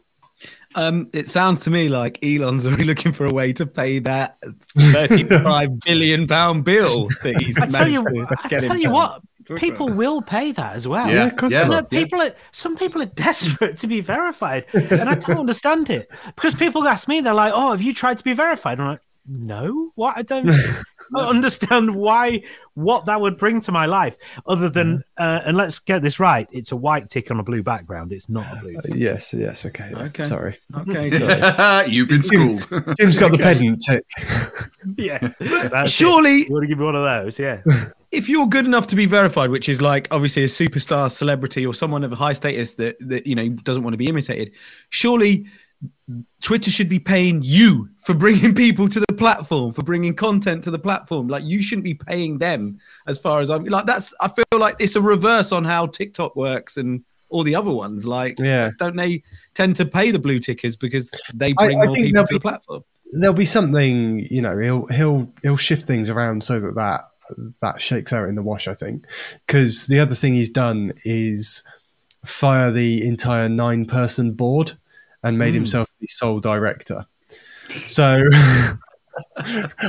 Um, 0.74 1.08
it 1.14 1.26
sounds 1.26 1.64
to 1.64 1.70
me 1.70 1.88
like 1.88 2.22
Elon's 2.22 2.66
already 2.66 2.84
looking 2.84 3.12
for 3.12 3.24
a 3.26 3.32
way 3.32 3.52
to 3.54 3.66
pay 3.66 3.98
that 4.00 4.38
thirty-five 4.42 5.80
billion 5.84 6.26
pound 6.26 6.64
bill 6.64 7.08
that 7.22 7.40
he's 7.40 7.58
I 7.58 7.66
tell 7.66 7.88
you, 7.88 8.02
managed 8.04 8.28
to 8.28 8.36
I 8.44 8.48
get 8.48 8.60
tell 8.60 8.78
you 8.78 8.90
what, 8.90 9.22
people 9.56 9.88
will 9.88 10.20
pay 10.20 10.52
that 10.52 10.74
as 10.74 10.86
well. 10.86 11.08
Yeah, 11.08 11.26
of 11.26 11.36
course 11.36 11.52
yeah. 11.52 11.64
they 11.64 11.68
will. 11.68 11.76
No, 11.76 11.82
people 11.84 12.20
are 12.22 12.34
some 12.52 12.76
people 12.76 13.02
are 13.02 13.06
desperate 13.26 13.78
to 13.78 13.86
be 13.86 14.00
verified, 14.00 14.66
and 14.74 15.08
I 15.08 15.14
don't 15.14 15.38
understand 15.38 15.90
it 15.90 16.08
because 16.36 16.54
people 16.54 16.86
ask 16.86 17.08
me, 17.08 17.20
they're 17.20 17.34
like, 17.34 17.52
"Oh, 17.54 17.72
have 17.72 17.82
you 17.82 17.94
tried 17.94 18.18
to 18.18 18.24
be 18.24 18.34
verified?" 18.34 18.78
I'm 18.78 18.88
like, 18.88 19.00
"No, 19.28 19.92
what? 19.94 20.14
I 20.18 20.22
don't, 20.22 20.50
understand 21.16 21.94
why 21.94 22.42
what 22.74 23.06
that 23.06 23.20
would 23.20 23.38
bring 23.38 23.60
to 23.62 23.72
my 23.72 23.86
life, 23.86 24.16
other 24.46 24.68
than 24.68 25.02
uh, 25.16 25.40
and 25.44 25.56
let's 25.56 25.78
get 25.78 26.02
this 26.02 26.18
right, 26.18 26.48
it's 26.50 26.72
a 26.72 26.76
white 26.76 27.08
tick 27.08 27.30
on 27.30 27.38
a 27.38 27.42
blue 27.42 27.62
background. 27.62 28.12
It's 28.12 28.28
not 28.28 28.46
a 28.56 28.60
blue 28.60 28.76
tick. 28.82 28.94
Yes, 28.94 29.32
yes, 29.34 29.64
okay. 29.66 29.92
Okay. 29.94 30.24
Sorry. 30.24 30.56
Okay, 30.74 31.10
sorry. 31.18 31.86
You've 31.90 32.08
been 32.08 32.22
schooled. 32.22 32.68
Jim's 32.98 33.18
got 33.18 33.32
the 33.32 33.38
pedant 33.38 33.82
tick. 33.82 34.04
Yeah, 34.96 35.18
that's 35.40 35.90
it. 35.90 35.90
Surely- 35.90 36.38
you 36.38 36.46
want 36.50 36.64
to 36.64 36.68
give 36.68 36.78
me 36.78 36.84
one 36.84 36.96
of 36.96 37.04
those? 37.04 37.38
Yeah, 37.38 37.62
if 38.12 38.28
you're 38.28 38.46
good 38.46 38.66
enough 38.66 38.86
to 38.88 38.96
be 38.96 39.06
verified, 39.06 39.50
which 39.50 39.68
is 39.68 39.82
like 39.82 40.08
obviously 40.10 40.44
a 40.44 40.46
superstar 40.46 41.10
celebrity 41.10 41.66
or 41.66 41.74
someone 41.74 42.04
of 42.04 42.12
a 42.12 42.16
high 42.16 42.32
status 42.32 42.74
that 42.76 42.96
that 43.00 43.26
you 43.26 43.34
know 43.34 43.48
doesn't 43.48 43.82
want 43.82 43.94
to 43.94 43.98
be 43.98 44.08
imitated, 44.08 44.52
surely 44.90 45.46
Twitter 46.40 46.70
should 46.70 46.88
be 46.88 46.98
paying 47.00 47.42
you 47.42 47.88
for 47.98 48.14
bringing 48.14 48.54
people 48.54 48.88
to 48.88 49.00
the 49.00 49.14
platform, 49.14 49.72
for 49.72 49.82
bringing 49.82 50.14
content 50.14 50.62
to 50.64 50.70
the 50.70 50.78
platform. 50.78 51.26
Like 51.26 51.44
you 51.44 51.60
shouldn't 51.62 51.84
be 51.84 51.94
paying 51.94 52.38
them, 52.38 52.78
as 53.06 53.18
far 53.18 53.40
as 53.40 53.50
I'm 53.50 53.64
like. 53.64 53.86
That's 53.86 54.14
I 54.20 54.28
feel 54.28 54.44
like 54.58 54.76
it's 54.78 54.96
a 54.96 55.02
reverse 55.02 55.50
on 55.52 55.64
how 55.64 55.86
TikTok 55.86 56.36
works 56.36 56.76
and 56.76 57.04
all 57.28 57.42
the 57.42 57.56
other 57.56 57.72
ones. 57.72 58.06
Like, 58.06 58.38
Yeah. 58.38 58.70
don't 58.78 58.94
they 58.96 59.22
tend 59.54 59.74
to 59.76 59.84
pay 59.84 60.12
the 60.12 60.20
blue 60.20 60.38
tickers 60.38 60.76
because 60.76 61.10
they 61.34 61.52
bring 61.54 61.72
I 61.80 61.84
more 61.86 61.92
think 61.92 62.06
people 62.06 62.12
there'll 62.12 62.26
the 62.28 62.34
be- 62.34 62.38
platform? 62.40 62.84
there'll 63.12 63.34
be 63.36 63.44
something 63.44 64.26
you 64.30 64.42
know 64.42 64.58
he'll 64.58 64.86
he'll 64.86 65.32
he'll 65.42 65.56
shift 65.56 65.86
things 65.86 66.10
around 66.10 66.42
so 66.42 66.58
that 66.58 66.74
that 66.74 67.02
that 67.60 67.80
shakes 67.80 68.12
out 68.12 68.28
in 68.28 68.34
the 68.34 68.42
wash 68.42 68.66
i 68.66 68.74
think 68.74 69.04
because 69.46 69.86
the 69.86 70.00
other 70.00 70.16
thing 70.16 70.34
he's 70.34 70.50
done 70.50 70.92
is 71.04 71.62
fire 72.24 72.72
the 72.72 73.06
entire 73.06 73.48
nine 73.48 73.84
person 73.86 74.32
board 74.32 74.72
and 75.26 75.38
made 75.38 75.50
hmm. 75.50 75.56
himself 75.56 75.88
the 76.00 76.06
sole 76.06 76.40
director 76.40 77.04
so 77.68 78.22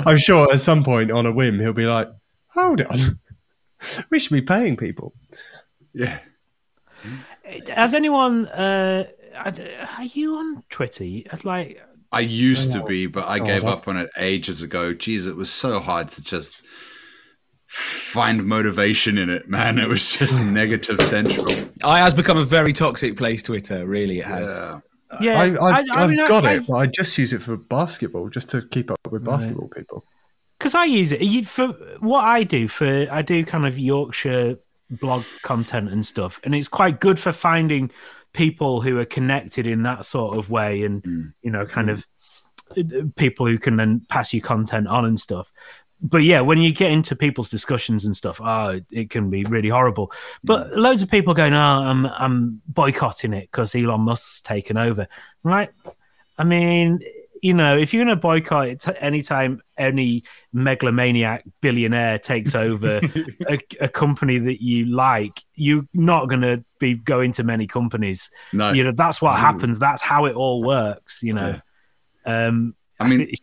i'm 0.06 0.18
sure 0.18 0.52
at 0.52 0.60
some 0.60 0.84
point 0.84 1.12
on 1.12 1.26
a 1.26 1.32
whim 1.32 1.60
he'll 1.60 1.74
be 1.74 1.86
like 1.86 2.10
hold 2.50 2.82
on 2.82 3.00
we 4.10 4.20
should 4.20 4.34
be 4.34 4.42
paying 4.42 4.76
people 4.76 5.14
yeah. 5.98 6.20
Uh, 7.04 7.74
has 7.74 7.94
anyone? 7.94 8.48
Uh, 8.48 9.06
are 9.36 10.04
you 10.04 10.38
on 10.38 10.64
Twitter? 10.70 11.04
I'd 11.04 11.34
uh, 11.34 11.38
like. 11.44 11.84
I 12.12 12.22
used 12.22 12.72
to 12.72 12.84
oh, 12.84 12.86
be, 12.86 13.06
but 13.08 13.28
I 13.28 13.40
gave 13.40 13.66
up 13.66 13.88
on 13.88 13.98
it 13.98 14.10
ages 14.18 14.62
ago. 14.62 14.94
Jeez, 14.94 15.28
it 15.28 15.36
was 15.36 15.52
so 15.52 15.82
hard 15.82 16.08
to 16.10 16.24
just 16.24 16.64
find 17.66 18.46
motivation 18.46 19.18
in 19.18 19.30
it, 19.30 19.50
man. 19.50 19.78
It 19.78 19.90
was 19.90 20.16
just 20.16 20.42
negative 20.44 21.02
central. 21.02 21.50
It 21.50 21.72
has 21.84 22.14
become 22.14 22.38
a 22.38 22.46
very 22.46 22.72
toxic 22.72 23.18
place. 23.18 23.44
Twitter, 23.44 23.86
really, 23.86 24.20
it 24.20 24.26
has. 24.26 24.56
Yeah. 24.56 24.80
Yeah, 25.22 25.40
I, 25.40 25.46
I've, 25.46 25.86
I- 25.92 26.08
mean, 26.08 26.18
got 26.28 26.46
I- 26.46 26.56
it 26.56 26.68
but 26.68 26.76
i 26.76 26.86
just 26.88 27.18
use 27.18 27.34
it 27.34 27.42
for 27.42 27.58
basketball 27.58 28.30
just 28.30 28.50
to 28.52 28.62
keep 28.68 28.92
up 28.92 29.00
with 29.10 29.24
basketball 29.24 29.70
people 29.70 30.06
because 30.60 30.76
I 30.76 30.86
use 30.86 31.12
it 31.12 31.22
you, 31.22 31.46
for 31.46 31.68
what 32.00 32.24
I 32.24 32.44
do. 32.44 32.68
For 32.68 33.08
I 33.12 33.22
do 33.22 33.46
kind 33.46 33.66
of 33.66 33.78
Yorkshire 33.78 34.58
blog 34.90 35.24
content 35.44 35.90
and 35.90 36.06
stuff, 36.06 36.40
and 36.44 36.56
it's 36.56 36.68
quite 36.68 37.00
good 37.00 37.20
for 37.20 37.32
finding 37.32 37.92
people 38.34 38.82
who 38.82 38.98
are 39.00 39.06
connected 39.06 39.68
in 39.68 39.84
that 39.84 40.06
sort 40.06 40.38
of 40.38 40.50
way, 40.50 40.84
and 40.84 41.34
you 41.42 41.52
know, 41.52 41.66
kind 41.66 41.90
of 41.90 42.06
uh, 42.76 42.82
people 43.16 43.46
who 43.46 43.58
can 43.58 43.78
then 43.78 44.02
pass 44.10 44.34
you 44.34 44.42
content 44.42 44.88
on 44.88 45.06
and 45.06 45.20
stuff. 45.20 45.52
But 46.02 46.20
yeah, 46.20 46.42
when 46.42 46.60
you 46.60 46.72
get 46.72 46.92
into 46.92 47.16
people's 47.16 47.50
discussions 47.50 48.06
and 48.06 48.16
stuff, 48.16 48.40
oh, 48.44 48.80
it 48.92 49.10
can 49.10 49.30
be 49.30 49.44
really 49.46 49.70
horrible. 49.70 50.12
But 50.44 50.68
mm. 50.68 50.78
loads 50.78 51.02
of 51.02 51.10
people 51.10 51.34
going, 51.34 51.54
"Oh, 51.54 51.58
I'm 51.58 52.06
I'm 52.06 52.62
boycotting 52.68 53.34
it 53.34 53.50
because 53.52 53.76
Elon 53.76 54.02
Musk's 54.02 54.42
taken 54.42 54.78
over." 54.78 55.08
Right? 55.44 55.70
I 56.38 56.44
mean, 56.44 57.00
you 57.42 57.54
know, 57.56 57.78
if 57.78 57.94
you're 57.94 58.06
going 58.06 58.16
to 58.16 58.22
boycott 58.22 58.68
it 58.68 58.82
t- 58.82 58.92
anytime 59.00 59.62
any 59.76 60.24
megalomaniac 60.54 61.44
billionaire 61.62 62.20
takes 62.20 62.54
over 62.54 63.02
a, 63.50 63.60
a 63.82 63.88
company 63.88 64.38
that 64.38 64.62
you 64.62 64.86
like, 64.86 65.44
you're 65.56 65.88
not 65.94 66.30
going 66.30 66.42
to 66.42 66.64
be 66.80 66.94
going 66.94 67.32
to 67.34 67.44
many 67.44 67.66
companies. 67.66 68.30
No. 68.54 68.72
You 68.72 68.84
know, 68.84 68.92
that's 68.92 69.20
what 69.20 69.38
mm. 69.38 69.40
happens. 69.40 69.80
That's 69.80 70.02
how 70.02 70.26
it 70.26 70.36
all 70.36 70.64
works. 70.64 71.24
You 71.24 71.34
know. 71.34 71.60
Um, 72.24 72.76
I 73.00 73.08
mean, 73.08 73.28
thi- 73.28 73.40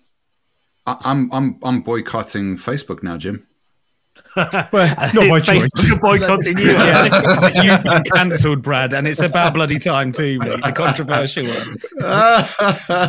I, 0.86 0.96
I'm 1.04 1.32
I'm 1.32 1.58
I'm 1.62 1.80
boycotting 1.82 2.56
Facebook 2.56 3.02
now, 3.02 3.16
Jim. 3.16 3.46
Well, 4.36 4.94
not 5.14 5.28
my 5.28 5.40
choice. 5.40 5.66
Facebook 5.76 5.92
are 5.92 6.00
boycotting 6.00 6.58
you. 6.58 6.64
Yeah, 6.72 7.62
you've 7.62 7.82
been 7.84 8.02
cancelled, 8.14 8.62
Brad, 8.62 8.92
and 8.92 9.06
it's 9.06 9.20
about 9.22 9.54
bloody 9.54 9.78
time 9.78 10.10
too, 10.10 10.38
mate. 10.40 10.60
The 10.62 10.72
controversial 10.72 11.46
one. 11.46 11.76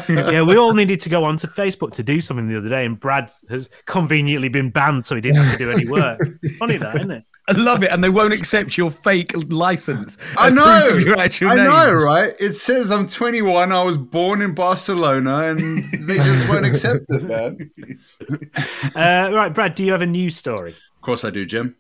yeah, 0.08 0.44
we 0.44 0.56
all 0.56 0.74
needed 0.74 1.00
to 1.02 1.10
go 1.10 1.24
onto 1.24 1.48
Facebook 1.48 1.94
to 1.94 2.04
do 2.04 2.22
something 2.22 2.48
the 2.48 2.58
other 2.58 2.70
day, 2.70 2.86
and 2.86 3.00
Brad 3.00 3.32
has 3.50 3.70
conveniently 3.86 4.50
been 4.50 4.70
banned, 4.70 5.06
so 5.06 5.16
he 5.16 5.22
didn't 5.22 5.44
have 5.44 5.52
to 5.54 5.58
do 5.58 5.72
any 5.72 5.88
work. 5.88 6.20
Funny 6.60 6.78
that, 6.78 6.96
isn't 6.96 7.12
it? 7.12 7.24
I 7.48 7.52
love 7.54 7.84
it, 7.84 7.92
and 7.92 8.04
they 8.04 8.10
won't 8.10 8.34
accept 8.34 8.76
your 8.78 8.90
fake 8.90 9.32
license. 9.52 10.18
I 10.38 10.50
know. 10.50 10.88
your 10.98 11.20
actual 11.20 11.50
I 11.52 11.56
name. 11.56 11.66
know, 11.66 11.94
right? 11.94 12.34
It 12.40 12.54
says 12.54 12.92
I'm 12.92 13.08
21. 13.08 13.72
I 13.72 13.84
was 13.84 13.98
born 13.98 14.42
in 14.42 14.56
Barcelona, 14.56 15.44
and 15.50 15.84
they 16.08 16.18
just 16.18 16.50
won't 16.50 16.66
accept 16.66 17.06
it, 17.10 17.24
man. 17.24 17.72
Uh, 18.96 19.30
right, 19.34 19.54
Brad, 19.54 19.76
do 19.76 19.84
you 19.84 19.92
have 19.92 20.02
a 20.02 20.06
news 20.08 20.36
story? 20.38 20.72
Of 20.72 21.02
course, 21.02 21.24
I 21.26 21.30
do, 21.30 21.46
Jim. 21.46 21.76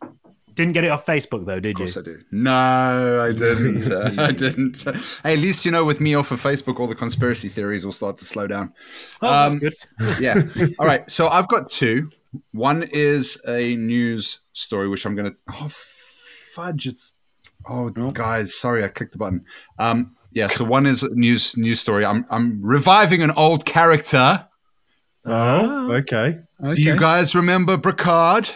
Didn't 0.53 0.73
get 0.73 0.83
it 0.83 0.89
off 0.89 1.05
Facebook 1.05 1.45
though, 1.45 1.59
did 1.59 1.77
you? 1.79 1.85
Of 1.85 1.93
course, 1.93 1.97
I 1.97 2.01
do. 2.01 2.21
No, 2.31 3.21
I 3.21 3.31
didn't. 3.33 3.91
Uh, 3.91 4.11
I 4.21 4.31
didn't. 4.31 4.83
Hey, 5.23 5.33
at 5.33 5.39
least 5.39 5.65
you 5.65 5.71
know, 5.71 5.83
with 5.83 5.99
me 5.99 6.13
off 6.15 6.31
of 6.31 6.41
Facebook, 6.41 6.79
all 6.79 6.87
the 6.87 6.95
conspiracy 6.95 7.49
theories 7.49 7.83
will 7.85 7.91
start 7.91 8.17
to 8.19 8.25
slow 8.25 8.47
down. 8.47 8.73
Oh, 9.21 9.29
that's 9.29 9.53
Um, 9.53 9.59
good. 9.59 9.73
yeah. 10.19 10.41
All 10.79 10.85
right. 10.87 11.09
So 11.11 11.27
I've 11.27 11.47
got 11.49 11.69
two. 11.69 12.09
One 12.51 12.83
is 12.83 13.41
a 13.47 13.75
news 13.75 14.39
story, 14.53 14.87
which 14.89 15.05
I'm 15.05 15.15
going 15.15 15.31
to. 15.31 15.37
Oh, 15.53 15.67
fudge. 15.69 16.87
It's. 16.87 17.15
Oh, 17.67 17.89
guys. 17.89 18.53
Sorry, 18.55 18.83
I 18.83 18.87
clicked 18.89 19.13
the 19.13 19.17
button. 19.17 19.45
Um, 19.79 20.15
yeah. 20.31 20.47
So 20.47 20.63
one 20.65 20.85
is 20.85 21.03
a 21.03 21.13
news 21.13 21.55
news 21.57 21.79
story. 21.79 22.05
I'm 22.05 22.25
I'm 22.29 22.61
reviving 22.63 23.21
an 23.21 23.31
old 23.31 23.65
character. 23.65 24.47
Oh, 25.25 25.91
okay. 25.91 26.39
Do 26.61 26.81
you 26.81 26.97
guys 26.97 27.33
remember 27.35 27.77
Brocarde? 27.77 28.51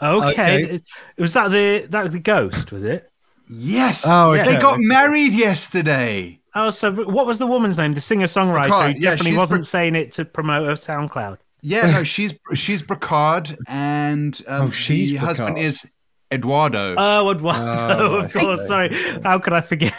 Okay, 0.00 0.30
Okay. 0.30 0.62
It- 0.76 0.82
was 1.18 1.32
that 1.34 1.50
the 1.50 1.86
that 1.90 2.10
the 2.12 2.18
ghost? 2.18 2.72
Was 2.72 2.82
it? 2.82 3.08
Yes. 3.48 4.06
Oh, 4.08 4.32
They 4.34 4.40
okay. 4.42 4.58
got 4.58 4.76
married 4.78 5.34
yesterday. 5.34 6.40
Oh, 6.54 6.70
so 6.70 6.92
what 6.92 7.26
was 7.26 7.38
the 7.38 7.46
woman's 7.46 7.78
name? 7.78 7.92
The 7.92 8.00
singer 8.00 8.26
songwriter. 8.26 8.68
Brocarde, 8.70 8.94
He 8.94 9.00
yeah, 9.00 9.10
definitely 9.10 9.38
wasn't 9.38 9.60
Bric- 9.60 9.68
saying 9.68 9.94
it 9.96 10.12
to 10.12 10.24
promote 10.24 10.66
her 10.66 10.74
SoundCloud. 10.74 11.38
Yeah, 11.62 11.90
no, 11.92 12.04
she's 12.14 12.34
she's 12.54 12.82
Brocarde, 12.82 13.56
and 13.68 14.40
um, 14.48 14.62
Oh, 14.62 14.70
she's 14.70 15.10
the 15.10 15.16
husband 15.16 15.58
is 15.58 15.88
Eduardo. 16.32 16.94
Oh, 16.96 17.24
what? 17.24 17.40
what? 17.42 17.56
Oh, 17.58 18.16
of 18.20 18.24
I 18.24 18.28
course. 18.40 18.60
see. 18.62 18.66
Sorry. 18.66 19.20
How 19.22 19.38
could 19.38 19.52
I 19.52 19.60
forget? 19.60 19.92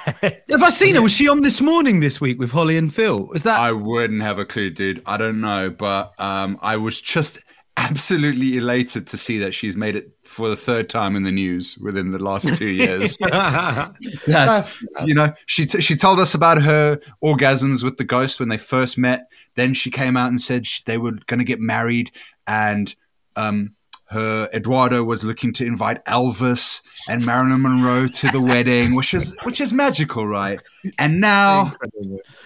Have 0.52 0.63
I 0.63 0.69
seen 0.69 0.95
her? 0.95 1.02
Was 1.02 1.13
she 1.13 1.28
on 1.30 1.41
this 1.41 1.62
morning 1.62 1.99
this 1.99 2.19
week 2.19 2.39
with 2.39 2.52
Holly 2.52 2.76
and 2.78 2.93
Phil? 2.93 3.28
Was 3.28 3.43
that? 3.43 3.60
I 3.60 3.71
wouldn't 3.71 4.21
have 4.23 4.39
a 4.39 4.45
clue, 4.45 4.69
dude. 4.71 5.02
I 5.06 5.17
don't 5.17 5.39
know, 5.41 5.69
but 5.69 6.13
um, 6.19 6.58
I 6.62 6.78
was 6.78 6.99
just 6.99 7.39
absolutely 7.78 8.58
elated 8.58 9.08
to 9.08 9.17
see 9.17 9.38
that 9.39 9.54
she's 9.54 9.76
made 9.76 9.95
it 9.95 10.12
for 10.34 10.50
the 10.50 10.56
third 10.56 10.89
time 10.89 11.15
in 11.15 11.24
the 11.24 11.32
news 11.32 11.78
within 11.78 12.12
the 12.12 12.19
last 12.19 12.56
two 12.56 12.67
years. 12.84 13.17
That's, 14.28 14.82
you 15.06 15.13
know, 15.13 15.34
she 15.46 15.65
t- 15.65 15.82
she 15.82 15.96
told 15.96 16.19
us 16.19 16.34
about 16.34 16.62
her 16.62 17.00
orgasms 17.24 17.84
with 17.84 17.98
the 17.98 18.04
ghost 18.04 18.39
when 18.39 18.50
they 18.50 18.58
first 18.58 18.98
met. 18.98 19.28
Then 19.56 19.74
she 19.74 19.91
came 19.91 20.17
out 20.17 20.30
and 20.30 20.41
said 20.41 20.65
sh- 20.65 20.82
they 20.86 20.98
were 20.98 21.13
going 21.28 21.38
to 21.38 21.46
get 21.46 21.60
married, 21.60 22.12
and 22.48 22.93
um, 23.36 23.76
her 24.10 24.50
Eduardo 24.54 25.04
was 25.04 25.24
looking 25.24 25.54
to 25.54 25.65
invite 25.65 26.04
Elvis 26.06 26.84
and 27.08 27.26
Marilyn 27.26 27.62
Monroe 27.62 28.08
to 28.08 28.28
the 28.30 28.41
wedding, 28.41 28.96
which 28.96 29.13
is 29.13 29.38
which 29.43 29.62
is 29.62 29.72
magical, 29.72 30.28
right? 30.28 30.60
And 30.98 31.22
now, 31.22 31.74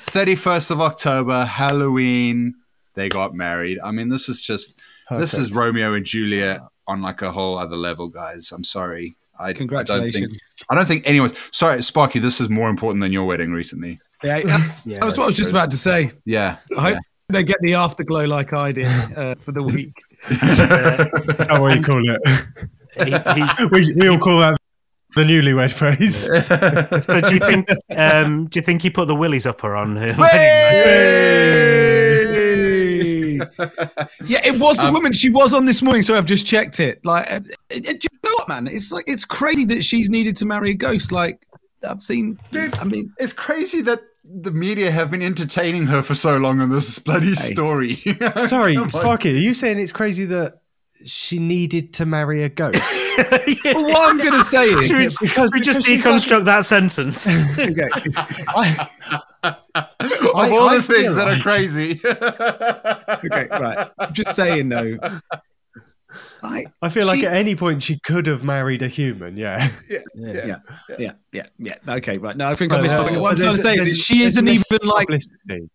thirty 0.01 0.35
first 0.35 0.71
of 0.71 0.81
October, 0.81 1.45
Halloween, 1.45 2.55
they 2.95 3.07
got 3.07 3.33
married. 3.33 3.79
I 3.81 3.91
mean, 3.91 4.09
this 4.09 4.27
is 4.27 4.41
just 4.41 4.79
this 5.09 5.33
is 5.33 5.53
Romeo 5.53 5.93
and 5.93 6.05
Juliet 6.05 6.61
on 6.87 7.01
like 7.01 7.21
a 7.21 7.31
whole 7.31 7.57
other 7.57 7.75
level, 7.75 8.07
guys. 8.07 8.51
I'm 8.51 8.63
sorry. 8.63 9.15
I, 9.39 9.43
I 9.43 9.47
don't 9.47 9.57
think 9.57 9.69
Congratulations. 9.69 10.41
I 10.69 10.75
don't 10.75 10.85
think 10.85 11.03
anyone's 11.07 11.49
sorry, 11.55 11.83
Sparky. 11.83 12.19
This 12.19 12.41
is 12.41 12.49
more 12.49 12.69
important 12.69 13.01
than 13.01 13.11
your 13.11 13.25
wedding 13.25 13.51
recently. 13.53 13.99
Yeah, 14.23 14.39
that 14.39 15.05
was 15.05 15.17
what 15.17 15.25
I 15.25 15.27
was 15.27 15.35
just 15.35 15.51
about 15.51 15.69
to 15.71 15.77
say. 15.77 16.11
Yeah, 16.25 16.57
I 16.75 16.81
hope 16.81 16.93
yeah. 16.93 16.99
they 17.29 17.43
get 17.43 17.57
the 17.61 17.75
afterglow 17.75 18.25
like 18.25 18.53
I 18.53 18.71
did 18.71 18.87
uh, 19.15 19.35
for 19.35 19.51
the 19.51 19.61
week. 19.61 19.93
Is 20.29 20.57
that 20.57 21.57
what 21.59 21.75
you 21.77 21.83
call 21.83 22.01
it? 22.09 22.21
He- 22.97 23.11
he- 23.11 23.65
we, 23.71 23.93
we 23.93 24.09
all 24.09 24.17
call 24.17 24.39
that 24.39 24.57
the 25.15 25.23
newlywed 25.23 25.71
phrase. 25.73 26.25
so 27.05 27.21
do 27.21 27.33
you 27.33 27.39
think? 27.39 27.67
Um, 27.95 28.47
do 28.47 28.57
you 28.59 28.63
think 28.63 28.81
he 28.81 28.89
put 28.89 29.07
the 29.07 29.15
willies 29.15 29.45
up 29.45 29.61
her 29.61 29.75
on 29.75 29.95
her 29.97 30.13
wedding? 30.17 30.17
night? 30.17 32.06
Yeah, 34.25 34.39
it 34.45 34.59
was 34.59 34.77
the 34.77 34.91
woman. 34.91 35.13
She 35.13 35.29
was 35.29 35.53
on 35.53 35.65
this 35.65 35.81
morning, 35.81 36.03
so 36.03 36.15
I've 36.15 36.25
just 36.25 36.45
checked 36.45 36.79
it. 36.79 37.03
Like, 37.05 37.29
uh, 37.31 37.35
uh, 37.35 37.39
do 37.69 37.91
you 37.91 38.09
know 38.23 38.31
what, 38.35 38.47
man? 38.49 38.67
It's 38.67 38.91
like 38.91 39.05
it's 39.07 39.25
crazy 39.25 39.65
that 39.65 39.83
she's 39.83 40.09
needed 40.09 40.35
to 40.37 40.45
marry 40.45 40.71
a 40.71 40.75
ghost. 40.75 41.11
Like, 41.11 41.45
I've 41.87 42.01
seen. 42.01 42.37
Dude, 42.51 42.77
I 42.77 42.83
mean, 42.83 43.13
it's 43.17 43.33
crazy 43.33 43.81
that 43.83 43.99
the 44.29 44.51
media 44.51 44.91
have 44.91 45.09
been 45.11 45.21
entertaining 45.21 45.87
her 45.87 46.01
for 46.01 46.15
so 46.15 46.37
long 46.37 46.59
on 46.61 46.69
this 46.69 46.99
bloody 46.99 47.33
story. 47.33 47.93
Sorry, 48.45 48.73
Come 48.75 48.83
on. 48.83 48.89
Sparky, 48.89 49.29
are 49.35 49.39
you 49.39 49.53
saying 49.53 49.79
it's 49.79 49.93
crazy 49.93 50.25
that 50.25 50.55
she 51.05 51.39
needed 51.39 51.93
to 51.93 52.05
marry 52.05 52.43
a 52.43 52.49
ghost? 52.49 52.81
well, 53.17 53.83
what 53.83 54.09
I'm 54.09 54.17
going 54.17 54.33
to 54.33 54.43
say 54.43 54.65
is, 54.65 54.89
we, 54.91 55.27
Because- 55.27 55.53
we 55.55 55.61
just 55.61 55.79
because 55.79 55.85
she's 55.85 56.05
like- 56.05 56.43
deconstruct 56.43 56.45
that 56.45 56.65
sentence? 56.65 57.27
okay, 57.57 57.87
I, 58.49 59.21
of 59.43 59.55
I- 59.75 60.49
all 60.51 60.69
I 60.69 60.77
the 60.77 60.83
things 60.83 61.15
feel 61.15 61.25
that 61.25 61.37
are 61.39 61.41
crazy. 61.41 61.99
okay, 63.25 63.47
right. 63.51 63.89
I'm 63.99 64.13
just 64.13 64.35
saying 64.35 64.69
though. 64.69 64.97
I, 66.41 66.65
I 66.81 66.89
feel 66.89 67.05
like 67.05 67.21
at 67.23 67.33
any 67.33 67.55
point 67.55 67.83
she 67.83 67.99
could 67.99 68.27
have 68.27 68.43
married 68.43 68.81
a 68.81 68.87
human, 68.87 69.35
yeah. 69.37 69.69
yeah, 69.89 69.99
yeah, 70.97 71.11
yeah, 71.31 71.45
yeah. 71.59 71.75
Okay, 71.95 72.13
right. 72.19 72.35
No, 72.37 72.49
I 72.49 72.55
think 72.55 72.71
I 72.71 72.77
But, 72.77 72.81
missed. 72.83 72.95
uh, 72.95 73.03
what 73.03 73.13
I'm 73.13 73.19
but 73.37 73.37
trying 73.39 73.55
to 73.55 73.61
say 73.61 73.73
is 73.75 73.97
she 73.99 74.23
isn't 74.23 74.47
even 74.47 74.87
like. 74.87 75.07
publicity. 75.07 75.69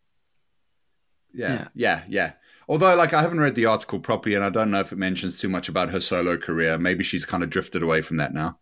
yeah, 1.34 1.68
yeah, 1.74 2.02
yeah. 2.08 2.32
Although, 2.68 2.94
like, 2.96 3.12
I 3.12 3.20
haven't 3.20 3.40
read 3.40 3.54
the 3.56 3.66
article 3.66 3.98
properly, 4.00 4.34
and 4.34 4.44
I 4.44 4.48
don't 4.50 4.70
know 4.70 4.80
if 4.80 4.92
it 4.92 4.96
mentions 4.98 5.38
too 5.38 5.48
much 5.48 5.68
about 5.68 5.90
her 5.90 6.00
solo 6.00 6.36
career. 6.38 6.78
Maybe 6.78 7.04
she's 7.04 7.26
kind 7.26 7.42
of 7.42 7.50
drifted 7.50 7.82
away 7.82 8.00
from 8.00 8.16
that 8.18 8.32
now. 8.32 8.58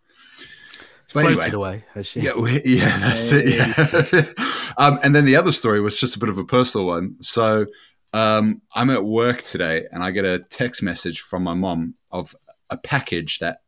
But 1.13 1.23
Floated 1.23 1.41
anyway, 1.43 1.51
away, 1.55 1.85
has 1.95 2.07
she? 2.07 2.21
Yeah, 2.21 2.37
we, 2.37 2.61
yeah, 2.65 2.99
that's 2.99 3.31
it. 3.33 3.47
Yeah. 3.47 4.45
um, 4.77 4.99
and 5.03 5.15
then 5.15 5.25
the 5.25 5.37
other 5.37 5.53
story 5.53 5.81
was 5.81 5.99
just 5.99 6.17
a 6.17 6.19
bit 6.19 6.29
of 6.29 6.39
a 6.39 6.45
personal 6.45 6.87
one. 6.87 7.17
So 7.21 7.67
um, 8.13 8.63
I'm 8.75 8.91
at 8.91 9.05
work 9.05 9.43
today, 9.43 9.87
and 9.93 10.03
I 10.03 10.11
get 10.11 10.25
a 10.25 10.41
text 10.41 10.83
message 10.83 11.21
from 11.21 11.43
my 11.43 11.55
mom 11.55 11.95
of 12.11 12.35
a 12.69 12.77
package 12.77 13.39
that 13.39 13.63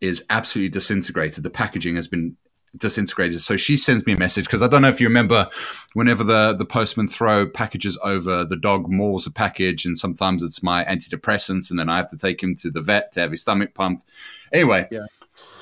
is 0.00 0.24
absolutely 0.30 0.70
disintegrated. 0.70 1.44
The 1.44 1.50
packaging 1.50 1.96
has 1.96 2.08
been 2.08 2.36
disintegrated. 2.76 3.40
So 3.40 3.56
she 3.56 3.76
sends 3.76 4.06
me 4.06 4.14
a 4.14 4.18
message 4.18 4.44
because 4.44 4.62
I 4.62 4.68
don't 4.68 4.82
know 4.82 4.88
if 4.88 5.00
you 5.00 5.06
remember, 5.06 5.48
whenever 5.92 6.24
the 6.24 6.54
the 6.54 6.64
postman 6.64 7.08
throw 7.08 7.46
packages 7.46 7.98
over, 8.02 8.44
the 8.44 8.56
dog 8.56 8.88
mauls 8.88 9.26
a 9.26 9.30
package, 9.30 9.84
and 9.84 9.98
sometimes 9.98 10.42
it's 10.42 10.62
my 10.62 10.84
antidepressants, 10.84 11.70
and 11.70 11.78
then 11.78 11.88
I 11.88 11.96
have 11.96 12.10
to 12.10 12.16
take 12.16 12.42
him 12.42 12.54
to 12.56 12.70
the 12.70 12.82
vet 12.82 13.12
to 13.12 13.20
have 13.20 13.30
his 13.30 13.42
stomach 13.42 13.74
pumped. 13.74 14.04
Anyway, 14.52 14.88
yeah. 14.90 15.06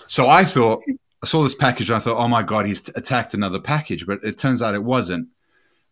so 0.07 0.29
I 0.29 0.45
thought 0.45 0.83
I 1.23 1.27
saw 1.27 1.43
this 1.43 1.55
package 1.55 1.89
and 1.89 1.97
I 1.97 2.01
thought, 2.01 2.19
oh 2.19 2.29
my 2.29 2.43
god, 2.43 2.67
he's 2.67 2.89
attacked 2.89 3.35
another 3.35 3.61
package, 3.61 4.07
but 4.07 4.23
it 4.25 4.39
turns 4.39 4.61
out 4.61 4.75
it 4.75 4.83
wasn't. 4.83 5.29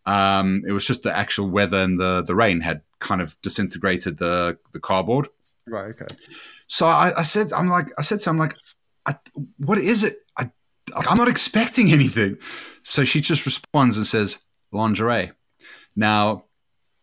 Um, 0.05 0.63
it 0.67 0.71
was 0.71 0.85
just 0.85 1.03
the 1.03 1.15
actual 1.15 1.49
weather 1.49 1.77
and 1.77 1.99
the 1.99 2.21
the 2.21 2.35
rain 2.35 2.61
had 2.61 2.81
kind 2.99 3.21
of 3.21 3.39
disintegrated 3.41 4.17
the 4.17 4.57
the 4.73 4.79
cardboard. 4.79 5.29
Right, 5.67 5.91
okay. 5.91 6.07
So 6.67 6.87
I, 6.87 7.11
I 7.17 7.21
said, 7.21 7.53
I'm 7.53 7.67
like, 7.67 7.91
I 7.97 8.01
said 8.01 8.19
to 8.21 8.29
him, 8.29 8.37
like, 8.37 8.55
I, 9.05 9.15
what 9.57 9.77
is 9.77 10.03
it? 10.03 10.17
I, 10.37 10.49
I'm 10.95 11.17
not 11.17 11.27
expecting 11.27 11.91
anything. 11.91 12.37
So 12.83 13.03
she 13.03 13.21
just 13.21 13.45
responds 13.45 13.97
and 13.97 14.05
says, 14.05 14.39
lingerie. 14.71 15.31
Now, 15.95 16.45